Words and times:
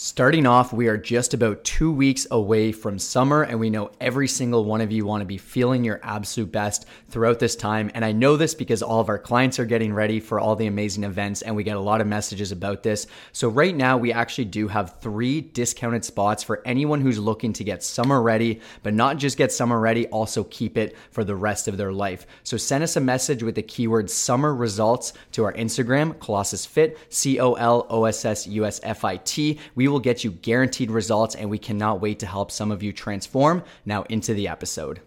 Starting 0.00 0.46
off, 0.46 0.72
we 0.72 0.86
are 0.86 0.96
just 0.96 1.34
about 1.34 1.64
two 1.64 1.90
weeks 1.90 2.24
away 2.30 2.70
from 2.70 3.00
summer, 3.00 3.42
and 3.42 3.58
we 3.58 3.68
know 3.68 3.90
every 4.00 4.28
single 4.28 4.64
one 4.64 4.80
of 4.80 4.92
you 4.92 5.04
want 5.04 5.22
to 5.22 5.26
be 5.26 5.36
feeling 5.36 5.82
your 5.82 5.98
absolute 6.04 6.52
best 6.52 6.86
throughout 7.08 7.40
this 7.40 7.56
time. 7.56 7.90
And 7.94 8.04
I 8.04 8.12
know 8.12 8.36
this 8.36 8.54
because 8.54 8.80
all 8.80 9.00
of 9.00 9.08
our 9.08 9.18
clients 9.18 9.58
are 9.58 9.64
getting 9.64 9.92
ready 9.92 10.20
for 10.20 10.38
all 10.38 10.54
the 10.54 10.68
amazing 10.68 11.02
events, 11.02 11.42
and 11.42 11.56
we 11.56 11.64
get 11.64 11.76
a 11.76 11.80
lot 11.80 12.00
of 12.00 12.06
messages 12.06 12.52
about 12.52 12.84
this. 12.84 13.08
So, 13.32 13.48
right 13.48 13.74
now, 13.74 13.98
we 13.98 14.12
actually 14.12 14.44
do 14.44 14.68
have 14.68 15.00
three 15.00 15.40
discounted 15.40 16.04
spots 16.04 16.44
for 16.44 16.62
anyone 16.64 17.00
who's 17.00 17.18
looking 17.18 17.52
to 17.54 17.64
get 17.64 17.82
summer 17.82 18.22
ready, 18.22 18.60
but 18.84 18.94
not 18.94 19.16
just 19.16 19.36
get 19.36 19.50
summer 19.50 19.80
ready, 19.80 20.06
also 20.06 20.44
keep 20.44 20.78
it 20.78 20.96
for 21.10 21.24
the 21.24 21.34
rest 21.34 21.66
of 21.66 21.76
their 21.76 21.92
life. 21.92 22.24
So, 22.44 22.56
send 22.56 22.84
us 22.84 22.94
a 22.94 23.00
message 23.00 23.42
with 23.42 23.56
the 23.56 23.62
keyword 23.62 24.10
summer 24.10 24.54
results 24.54 25.12
to 25.32 25.42
our 25.42 25.54
Instagram, 25.54 26.16
Colossus 26.20 26.64
Fit, 26.64 26.96
C 27.08 27.40
O 27.40 27.54
L 27.54 27.84
O 27.90 28.04
S 28.04 28.24
S 28.24 28.46
U 28.46 28.64
S 28.64 28.78
F 28.84 29.04
I 29.04 29.16
T. 29.16 29.58
We 29.74 29.87
will 29.88 30.00
get 30.00 30.24
you 30.24 30.30
guaranteed 30.30 30.90
results, 30.90 31.34
and 31.34 31.48
we 31.50 31.58
cannot 31.58 32.00
wait 32.00 32.18
to 32.20 32.26
help 32.26 32.50
some 32.50 32.70
of 32.70 32.82
you 32.82 32.92
transform. 32.92 33.62
Now, 33.84 34.04
into 34.04 34.34
the 34.34 34.48
episode. 34.48 35.00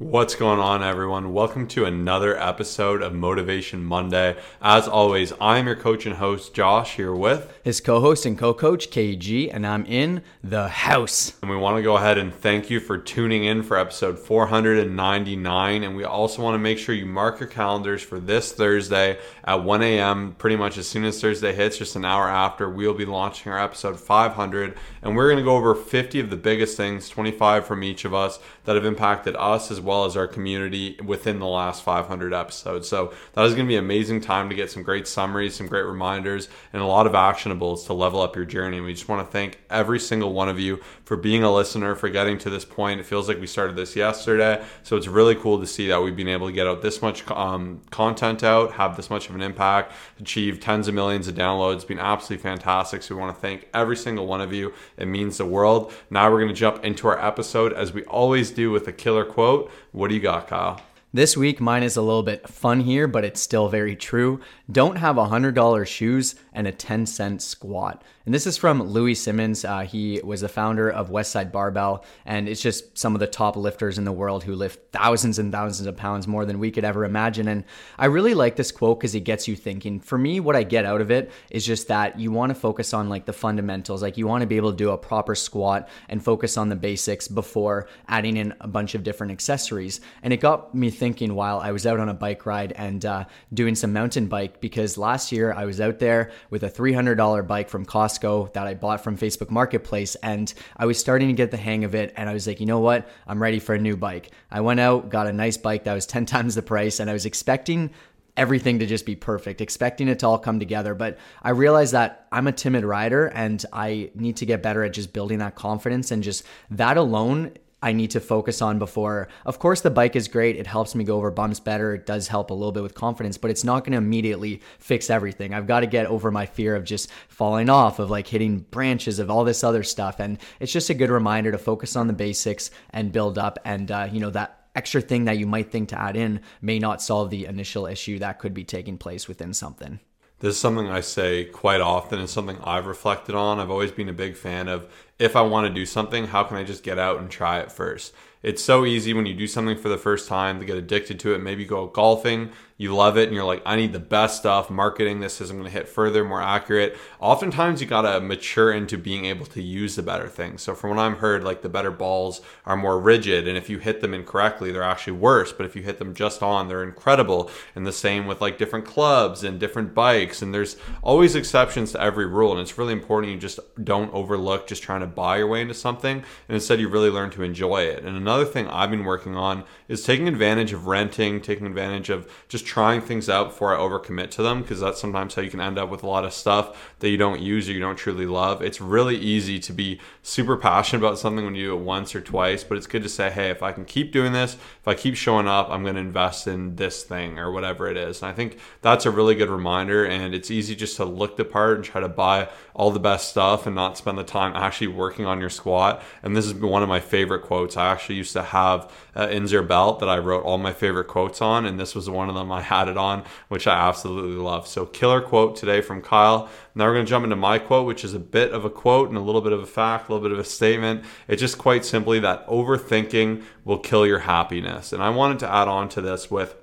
What's 0.00 0.36
going 0.36 0.60
on, 0.60 0.80
everyone? 0.80 1.32
Welcome 1.32 1.66
to 1.68 1.84
another 1.84 2.40
episode 2.40 3.02
of 3.02 3.12
Motivation 3.12 3.82
Monday. 3.82 4.36
As 4.62 4.86
always, 4.86 5.32
I'm 5.40 5.66
your 5.66 5.74
coach 5.74 6.06
and 6.06 6.14
host, 6.14 6.54
Josh, 6.54 6.94
here 6.94 7.12
with 7.12 7.52
his 7.64 7.80
co 7.80 7.98
host 7.98 8.24
and 8.24 8.38
co 8.38 8.54
coach, 8.54 8.90
KG, 8.90 9.52
and 9.52 9.66
I'm 9.66 9.84
in 9.86 10.22
the 10.44 10.68
house. 10.68 11.32
And 11.42 11.50
we 11.50 11.56
want 11.56 11.78
to 11.78 11.82
go 11.82 11.96
ahead 11.96 12.16
and 12.16 12.32
thank 12.32 12.70
you 12.70 12.78
for 12.78 12.96
tuning 12.96 13.42
in 13.42 13.64
for 13.64 13.76
episode 13.76 14.20
499. 14.20 15.82
And 15.82 15.96
we 15.96 16.04
also 16.04 16.44
want 16.44 16.54
to 16.54 16.60
make 16.60 16.78
sure 16.78 16.94
you 16.94 17.04
mark 17.04 17.40
your 17.40 17.48
calendars 17.48 18.00
for 18.00 18.20
this 18.20 18.52
Thursday 18.52 19.18
at 19.42 19.64
1 19.64 19.82
a.m. 19.82 20.36
Pretty 20.38 20.54
much 20.54 20.78
as 20.78 20.86
soon 20.86 21.04
as 21.06 21.20
Thursday 21.20 21.52
hits, 21.52 21.76
just 21.76 21.96
an 21.96 22.04
hour 22.04 22.28
after, 22.28 22.70
we'll 22.70 22.94
be 22.94 23.04
launching 23.04 23.50
our 23.50 23.58
episode 23.58 23.98
500. 23.98 24.78
And 25.02 25.16
we're 25.16 25.26
going 25.26 25.38
to 25.38 25.44
go 25.44 25.56
over 25.56 25.74
50 25.74 26.20
of 26.20 26.30
the 26.30 26.36
biggest 26.36 26.76
things, 26.76 27.08
25 27.08 27.66
from 27.66 27.82
each 27.82 28.04
of 28.04 28.14
us, 28.14 28.38
that 28.64 28.76
have 28.76 28.84
impacted 28.84 29.34
us 29.34 29.72
as 29.72 29.80
well 29.80 29.87
well 29.88 30.04
as 30.04 30.16
our 30.16 30.28
community 30.28 30.96
within 31.04 31.38
the 31.38 31.46
last 31.46 31.82
500 31.82 32.34
episodes. 32.34 32.86
So 32.86 33.14
that 33.32 33.44
is 33.46 33.54
going 33.54 33.66
to 33.66 33.68
be 33.68 33.76
an 33.76 33.84
amazing 33.84 34.20
time 34.20 34.50
to 34.50 34.54
get 34.54 34.70
some 34.70 34.82
great 34.82 35.08
summaries, 35.08 35.54
some 35.54 35.66
great 35.66 35.86
reminders, 35.86 36.48
and 36.74 36.82
a 36.82 36.86
lot 36.86 37.06
of 37.06 37.14
actionables 37.14 37.86
to 37.86 37.94
level 37.94 38.20
up 38.20 38.36
your 38.36 38.44
journey. 38.44 38.76
And 38.76 38.86
we 38.86 38.92
just 38.92 39.08
want 39.08 39.26
to 39.26 39.32
thank 39.32 39.58
every 39.70 39.98
single 39.98 40.34
one 40.34 40.50
of 40.50 40.60
you 40.60 40.76
for 41.04 41.16
being 41.16 41.42
a 41.42 41.52
listener, 41.52 41.94
for 41.94 42.10
getting 42.10 42.36
to 42.38 42.50
this 42.50 42.66
point. 42.66 43.00
It 43.00 43.06
feels 43.06 43.28
like 43.28 43.40
we 43.40 43.46
started 43.46 43.76
this 43.76 43.96
yesterday. 43.96 44.62
So 44.82 44.96
it's 44.96 45.08
really 45.08 45.34
cool 45.34 45.58
to 45.58 45.66
see 45.66 45.88
that 45.88 46.02
we've 46.02 46.14
been 46.14 46.28
able 46.28 46.48
to 46.48 46.52
get 46.52 46.66
out 46.66 46.82
this 46.82 47.00
much 47.00 47.28
um, 47.30 47.80
content 47.90 48.44
out, 48.44 48.72
have 48.72 48.94
this 48.94 49.08
much 49.08 49.30
of 49.30 49.34
an 49.34 49.40
impact, 49.40 49.92
achieve 50.20 50.60
tens 50.60 50.86
of 50.86 50.94
millions 50.94 51.28
of 51.28 51.34
downloads. 51.34 51.76
It's 51.76 51.84
been 51.86 51.98
absolutely 51.98 52.42
fantastic. 52.42 53.02
So 53.02 53.14
we 53.14 53.22
want 53.22 53.34
to 53.34 53.40
thank 53.40 53.68
every 53.72 53.96
single 53.96 54.26
one 54.26 54.42
of 54.42 54.52
you. 54.52 54.74
It 54.98 55.06
means 55.08 55.38
the 55.38 55.46
world. 55.46 55.94
Now 56.10 56.30
we're 56.30 56.40
going 56.40 56.54
to 56.54 56.54
jump 56.54 56.84
into 56.84 57.08
our 57.08 57.18
episode 57.24 57.72
as 57.72 57.94
we 57.94 58.04
always 58.04 58.50
do 58.50 58.70
with 58.70 58.86
a 58.86 58.92
killer 58.92 59.24
quote. 59.24 59.70
What 59.92 60.08
do 60.08 60.14
you 60.14 60.20
got, 60.20 60.48
Kyle? 60.48 60.80
This 61.12 61.38
week, 61.38 61.58
mine 61.58 61.82
is 61.82 61.96
a 61.96 62.02
little 62.02 62.22
bit 62.22 62.46
fun 62.48 62.80
here, 62.80 63.08
but 63.08 63.24
it's 63.24 63.40
still 63.40 63.68
very 63.68 63.96
true. 63.96 64.40
Don't 64.70 64.96
have 64.96 65.16
$100 65.16 65.86
shoes 65.86 66.34
and 66.52 66.66
a 66.66 66.72
10 66.72 67.06
cent 67.06 67.40
squat. 67.40 68.02
And 68.28 68.34
this 68.34 68.46
is 68.46 68.58
from 68.58 68.82
Louie 68.82 69.14
Simmons. 69.14 69.64
Uh, 69.64 69.80
he 69.80 70.20
was 70.22 70.42
the 70.42 70.50
founder 70.50 70.90
of 70.90 71.08
Westside 71.08 71.50
Barbell, 71.50 72.04
and 72.26 72.46
it's 72.46 72.60
just 72.60 72.98
some 72.98 73.14
of 73.14 73.20
the 73.20 73.26
top 73.26 73.56
lifters 73.56 73.96
in 73.96 74.04
the 74.04 74.12
world 74.12 74.44
who 74.44 74.54
lift 74.54 74.92
thousands 74.92 75.38
and 75.38 75.50
thousands 75.50 75.86
of 75.86 75.96
pounds 75.96 76.28
more 76.28 76.44
than 76.44 76.58
we 76.58 76.70
could 76.70 76.84
ever 76.84 77.06
imagine. 77.06 77.48
And 77.48 77.64
I 77.96 78.04
really 78.04 78.34
like 78.34 78.54
this 78.54 78.70
quote 78.70 79.00
because 79.00 79.14
it 79.14 79.20
gets 79.20 79.48
you 79.48 79.56
thinking. 79.56 79.98
For 79.98 80.18
me, 80.18 80.40
what 80.40 80.56
I 80.56 80.62
get 80.62 80.84
out 80.84 81.00
of 81.00 81.10
it 81.10 81.30
is 81.48 81.64
just 81.64 81.88
that 81.88 82.20
you 82.20 82.30
want 82.30 82.50
to 82.50 82.54
focus 82.54 82.92
on 82.92 83.08
like 83.08 83.24
the 83.24 83.32
fundamentals. 83.32 84.02
Like 84.02 84.18
you 84.18 84.26
want 84.26 84.42
to 84.42 84.46
be 84.46 84.58
able 84.58 84.72
to 84.72 84.76
do 84.76 84.90
a 84.90 84.98
proper 84.98 85.34
squat 85.34 85.88
and 86.10 86.22
focus 86.22 86.58
on 86.58 86.68
the 86.68 86.76
basics 86.76 87.28
before 87.28 87.88
adding 88.08 88.36
in 88.36 88.52
a 88.60 88.68
bunch 88.68 88.94
of 88.94 89.04
different 89.04 89.32
accessories. 89.32 90.02
And 90.22 90.34
it 90.34 90.40
got 90.40 90.74
me 90.74 90.90
thinking 90.90 91.34
while 91.34 91.60
I 91.60 91.72
was 91.72 91.86
out 91.86 91.98
on 91.98 92.10
a 92.10 92.14
bike 92.14 92.44
ride 92.44 92.72
and 92.72 93.06
uh, 93.06 93.24
doing 93.54 93.74
some 93.74 93.94
mountain 93.94 94.26
bike 94.26 94.60
because 94.60 94.98
last 94.98 95.32
year 95.32 95.50
I 95.54 95.64
was 95.64 95.80
out 95.80 95.98
there 95.98 96.30
with 96.50 96.62
a 96.62 96.70
$300 96.70 97.46
bike 97.46 97.70
from 97.70 97.86
Costco 97.86 98.17
that 98.20 98.66
I 98.66 98.74
bought 98.74 99.02
from 99.02 99.16
Facebook 99.16 99.50
Marketplace 99.50 100.14
and 100.16 100.52
I 100.76 100.86
was 100.86 100.98
starting 100.98 101.28
to 101.28 101.34
get 101.34 101.50
the 101.50 101.56
hang 101.56 101.84
of 101.84 101.94
it 101.94 102.12
and 102.16 102.28
I 102.28 102.32
was 102.32 102.46
like, 102.46 102.60
you 102.60 102.66
know 102.66 102.80
what? 102.80 103.08
I'm 103.26 103.42
ready 103.42 103.58
for 103.58 103.74
a 103.74 103.78
new 103.78 103.96
bike. 103.96 104.30
I 104.50 104.60
went 104.60 104.80
out, 104.80 105.08
got 105.08 105.26
a 105.26 105.32
nice 105.32 105.56
bike 105.56 105.84
that 105.84 105.94
was 105.94 106.06
10 106.18 106.26
times 106.26 106.54
the 106.54 106.62
price 106.62 107.00
and 107.00 107.08
I 107.08 107.12
was 107.12 107.26
expecting 107.26 107.90
everything 108.36 108.78
to 108.78 108.86
just 108.86 109.04
be 109.04 109.16
perfect, 109.16 109.60
expecting 109.60 110.08
it 110.08 110.20
to 110.20 110.26
all 110.26 110.38
come 110.38 110.60
together. 110.60 110.94
But 110.94 111.18
I 111.42 111.50
realized 111.50 111.92
that 111.92 112.26
I'm 112.30 112.46
a 112.46 112.52
timid 112.52 112.84
rider 112.84 113.26
and 113.26 113.64
I 113.72 114.10
need 114.14 114.36
to 114.36 114.46
get 114.46 114.62
better 114.62 114.84
at 114.84 114.92
just 114.92 115.12
building 115.12 115.40
that 115.40 115.56
confidence 115.56 116.10
and 116.10 116.22
just 116.22 116.44
that 116.70 116.96
alone 116.96 117.52
I 117.80 117.92
need 117.92 118.10
to 118.10 118.20
focus 118.20 118.60
on 118.60 118.78
before. 118.78 119.28
Of 119.46 119.60
course, 119.60 119.82
the 119.82 119.90
bike 119.90 120.16
is 120.16 120.26
great. 120.26 120.56
It 120.56 120.66
helps 120.66 120.94
me 120.94 121.04
go 121.04 121.16
over 121.16 121.30
bumps 121.30 121.60
better. 121.60 121.94
It 121.94 122.06
does 122.06 122.26
help 122.26 122.50
a 122.50 122.54
little 122.54 122.72
bit 122.72 122.82
with 122.82 122.94
confidence, 122.94 123.38
but 123.38 123.50
it's 123.52 123.62
not 123.62 123.84
going 123.84 123.92
to 123.92 123.98
immediately 123.98 124.62
fix 124.78 125.10
everything. 125.10 125.54
I've 125.54 125.68
got 125.68 125.80
to 125.80 125.86
get 125.86 126.06
over 126.06 126.30
my 126.32 126.46
fear 126.46 126.74
of 126.74 126.84
just 126.84 127.08
falling 127.28 127.70
off, 127.70 128.00
of 128.00 128.10
like 128.10 128.26
hitting 128.26 128.60
branches, 128.70 129.20
of 129.20 129.30
all 129.30 129.44
this 129.44 129.62
other 129.62 129.84
stuff. 129.84 130.18
And 130.18 130.38
it's 130.58 130.72
just 130.72 130.90
a 130.90 130.94
good 130.94 131.10
reminder 131.10 131.52
to 131.52 131.58
focus 131.58 131.94
on 131.94 132.08
the 132.08 132.12
basics 132.12 132.70
and 132.90 133.12
build 133.12 133.38
up. 133.38 133.60
And, 133.64 133.90
uh, 133.90 134.08
you 134.10 134.18
know, 134.18 134.30
that 134.30 134.66
extra 134.74 135.00
thing 135.00 135.26
that 135.26 135.38
you 135.38 135.46
might 135.46 135.70
think 135.70 135.90
to 135.90 136.00
add 136.00 136.16
in 136.16 136.40
may 136.60 136.80
not 136.80 137.00
solve 137.00 137.30
the 137.30 137.46
initial 137.46 137.86
issue 137.86 138.18
that 138.18 138.40
could 138.40 138.54
be 138.54 138.64
taking 138.64 138.98
place 138.98 139.28
within 139.28 139.54
something. 139.54 140.00
This 140.40 140.54
is 140.54 140.60
something 140.60 140.88
I 140.88 141.00
say 141.00 141.46
quite 141.46 141.80
often 141.80 142.20
and 142.20 142.30
something 142.30 142.58
I've 142.62 142.86
reflected 142.86 143.34
on. 143.34 143.58
I've 143.58 143.72
always 143.72 143.90
been 143.90 144.08
a 144.08 144.12
big 144.12 144.36
fan 144.36 144.68
of 144.68 144.88
if 145.18 145.36
I 145.36 145.42
want 145.42 145.66
to 145.66 145.74
do 145.74 145.84
something, 145.84 146.28
how 146.28 146.44
can 146.44 146.56
I 146.56 146.64
just 146.64 146.82
get 146.82 146.98
out 146.98 147.18
and 147.18 147.30
try 147.30 147.60
it 147.60 147.72
first? 147.72 148.14
It's 148.42 148.62
so 148.62 148.84
easy 148.84 149.12
when 149.14 149.26
you 149.26 149.34
do 149.34 149.46
something 149.46 149.76
for 149.76 149.88
the 149.88 149.98
first 149.98 150.28
time 150.28 150.60
to 150.60 150.66
get 150.66 150.76
addicted 150.76 151.18
to 151.20 151.34
it. 151.34 151.38
Maybe 151.38 151.64
go 151.64 151.86
golfing, 151.86 152.52
you 152.80 152.94
love 152.94 153.18
it 153.18 153.26
and 153.26 153.34
you're 153.34 153.44
like, 153.44 153.60
I 153.66 153.74
need 153.74 153.92
the 153.92 153.98
best 153.98 154.36
stuff. 154.36 154.70
Marketing 154.70 155.18
this 155.18 155.40
is 155.40 155.50
I'm 155.50 155.56
going 155.56 155.68
to 155.68 155.76
hit 155.76 155.88
further, 155.88 156.24
more 156.24 156.40
accurate. 156.40 156.96
Oftentimes, 157.18 157.80
you 157.80 157.88
got 157.88 158.02
to 158.02 158.20
mature 158.20 158.72
into 158.72 158.96
being 158.96 159.24
able 159.24 159.46
to 159.46 159.60
use 159.60 159.96
the 159.96 160.02
better 160.02 160.28
things. 160.28 160.62
So, 160.62 160.76
from 160.76 160.90
what 160.90 161.00
I'm 161.00 161.16
heard, 161.16 161.42
like 161.42 161.62
the 161.62 161.68
better 161.68 161.90
balls 161.90 162.40
are 162.64 162.76
more 162.76 163.00
rigid, 163.00 163.48
and 163.48 163.58
if 163.58 163.68
you 163.68 163.78
hit 163.78 164.00
them 164.00 164.14
incorrectly, 164.14 164.70
they're 164.70 164.84
actually 164.84 165.14
worse. 165.14 165.52
But 165.52 165.66
if 165.66 165.74
you 165.74 165.82
hit 165.82 165.98
them 165.98 166.14
just 166.14 166.40
on, 166.40 166.68
they're 166.68 166.84
incredible. 166.84 167.50
And 167.74 167.84
the 167.84 167.92
same 167.92 168.28
with 168.28 168.40
like 168.40 168.58
different 168.58 168.84
clubs 168.84 169.42
and 169.42 169.58
different 169.58 169.92
bikes. 169.92 170.40
And 170.40 170.54
there's 170.54 170.76
always 171.02 171.34
exceptions 171.34 171.92
to 171.92 172.00
every 172.00 172.26
rule. 172.26 172.52
And 172.52 172.60
it's 172.60 172.78
really 172.78 172.92
important 172.92 173.32
you 173.32 173.40
just 173.40 173.58
don't 173.82 174.14
overlook 174.14 174.68
just 174.68 174.84
trying 174.84 175.00
to 175.00 175.06
buy 175.08 175.38
your 175.38 175.48
way 175.48 175.62
into 175.62 175.74
something, 175.74 176.18
and 176.18 176.54
instead 176.54 176.78
you 176.78 176.88
really 176.88 177.10
learn 177.10 177.30
to 177.30 177.42
enjoy 177.42 177.82
it. 177.82 178.04
And 178.04 178.16
another 178.28 178.44
thing 178.44 178.68
I've 178.68 178.90
been 178.90 179.04
working 179.04 179.36
on 179.36 179.64
is 179.88 180.04
taking 180.04 180.28
advantage 180.28 180.74
of 180.74 180.86
renting, 180.86 181.40
taking 181.40 181.66
advantage 181.66 182.10
of 182.10 182.30
just 182.48 182.66
trying 182.66 183.00
things 183.00 183.30
out 183.30 183.48
before 183.48 183.74
I 183.74 183.78
overcommit 183.78 184.30
to 184.32 184.42
them 184.42 184.60
because 184.60 184.80
that's 184.80 185.00
sometimes 185.00 185.34
how 185.34 185.40
you 185.40 185.48
can 185.48 185.62
end 185.62 185.78
up 185.78 185.88
with 185.88 186.02
a 186.02 186.06
lot 186.06 186.26
of 186.26 186.34
stuff 186.34 186.94
that 186.98 187.08
you 187.08 187.16
don't 187.16 187.40
use 187.40 187.68
or 187.68 187.72
you 187.72 187.80
don't 187.80 187.96
truly 187.96 188.26
love. 188.26 188.60
It's 188.60 188.82
really 188.82 189.16
easy 189.16 189.58
to 189.60 189.72
be 189.72 189.98
super 190.22 190.58
passionate 190.58 190.98
about 190.98 191.18
something 191.18 191.44
when 191.44 191.54
you 191.54 191.68
do 191.68 191.76
it 191.76 191.80
once 191.80 192.14
or 192.14 192.20
twice, 192.20 192.64
but 192.64 192.76
it's 192.76 192.86
good 192.86 193.02
to 193.02 193.08
say, 193.08 193.30
hey, 193.30 193.48
if 193.48 193.62
I 193.62 193.72
can 193.72 193.86
keep 193.86 194.12
doing 194.12 194.32
this, 194.32 194.54
if 194.54 194.86
I 194.86 194.94
keep 194.94 195.16
showing 195.16 195.48
up, 195.48 195.70
I'm 195.70 195.82
going 195.82 195.94
to 195.94 196.00
invest 196.02 196.46
in 196.46 196.76
this 196.76 197.02
thing 197.02 197.38
or 197.38 197.50
whatever 197.50 197.88
it 197.88 197.96
is. 197.96 198.20
And 198.20 198.30
I 198.30 198.34
think 198.34 198.58
that's 198.82 199.06
a 199.06 199.10
really 199.10 199.36
good 199.36 199.48
reminder. 199.48 200.04
And 200.04 200.34
it's 200.34 200.50
easy 200.50 200.76
just 200.76 200.96
to 200.96 201.06
look 201.06 201.38
the 201.38 201.46
part 201.46 201.76
and 201.76 201.84
try 201.84 202.02
to 202.02 202.08
buy 202.08 202.50
all 202.78 202.92
the 202.92 203.00
best 203.00 203.28
stuff 203.28 203.66
and 203.66 203.74
not 203.74 203.98
spend 203.98 204.16
the 204.16 204.22
time 204.22 204.52
actually 204.54 204.86
working 204.86 205.26
on 205.26 205.40
your 205.40 205.50
squat. 205.50 206.00
And 206.22 206.36
this 206.36 206.46
is 206.46 206.54
one 206.54 206.84
of 206.84 206.88
my 206.88 207.00
favorite 207.00 207.42
quotes. 207.42 207.76
I 207.76 207.88
actually 207.88 208.14
used 208.14 208.34
to 208.34 208.42
have 208.44 208.84
uh, 209.16 209.26
an 209.28 209.42
Inzer 209.42 209.66
belt 209.66 209.98
that 209.98 210.08
I 210.08 210.18
wrote 210.18 210.44
all 210.44 210.58
my 210.58 210.72
favorite 210.72 211.08
quotes 211.08 211.42
on, 211.42 211.66
and 211.66 211.78
this 211.78 211.96
was 211.96 212.08
one 212.08 212.28
of 212.28 212.36
them 212.36 212.52
I 212.52 212.62
had 212.76 212.86
it 212.86 212.96
on, 212.96 213.24
which 213.48 213.66
I 213.66 213.74
absolutely 213.74 214.36
love. 214.36 214.68
So, 214.68 214.86
killer 214.86 215.20
quote 215.20 215.56
today 215.56 215.80
from 215.80 216.00
Kyle. 216.00 216.48
Now 216.76 216.86
we're 216.86 216.94
going 216.94 217.06
to 217.06 217.10
jump 217.10 217.24
into 217.24 217.34
my 217.34 217.58
quote, 217.58 217.84
which 217.84 218.04
is 218.04 218.14
a 218.14 218.20
bit 218.20 218.52
of 218.52 218.64
a 218.64 218.70
quote 218.70 219.08
and 219.08 219.18
a 219.18 219.22
little 219.22 219.40
bit 219.40 219.52
of 219.52 219.60
a 219.60 219.66
fact, 219.66 220.08
a 220.08 220.12
little 220.12 220.26
bit 220.26 220.32
of 220.32 220.38
a 220.38 220.48
statement. 220.48 221.04
It's 221.26 221.40
just 221.40 221.58
quite 221.58 221.84
simply 221.84 222.20
that 222.20 222.46
overthinking 222.46 223.42
will 223.64 223.78
kill 223.80 224.06
your 224.06 224.20
happiness. 224.20 224.92
And 224.92 225.02
I 225.02 225.10
wanted 225.10 225.40
to 225.40 225.52
add 225.52 225.66
on 225.66 225.88
to 225.90 226.00
this 226.00 226.30
with 226.30 226.54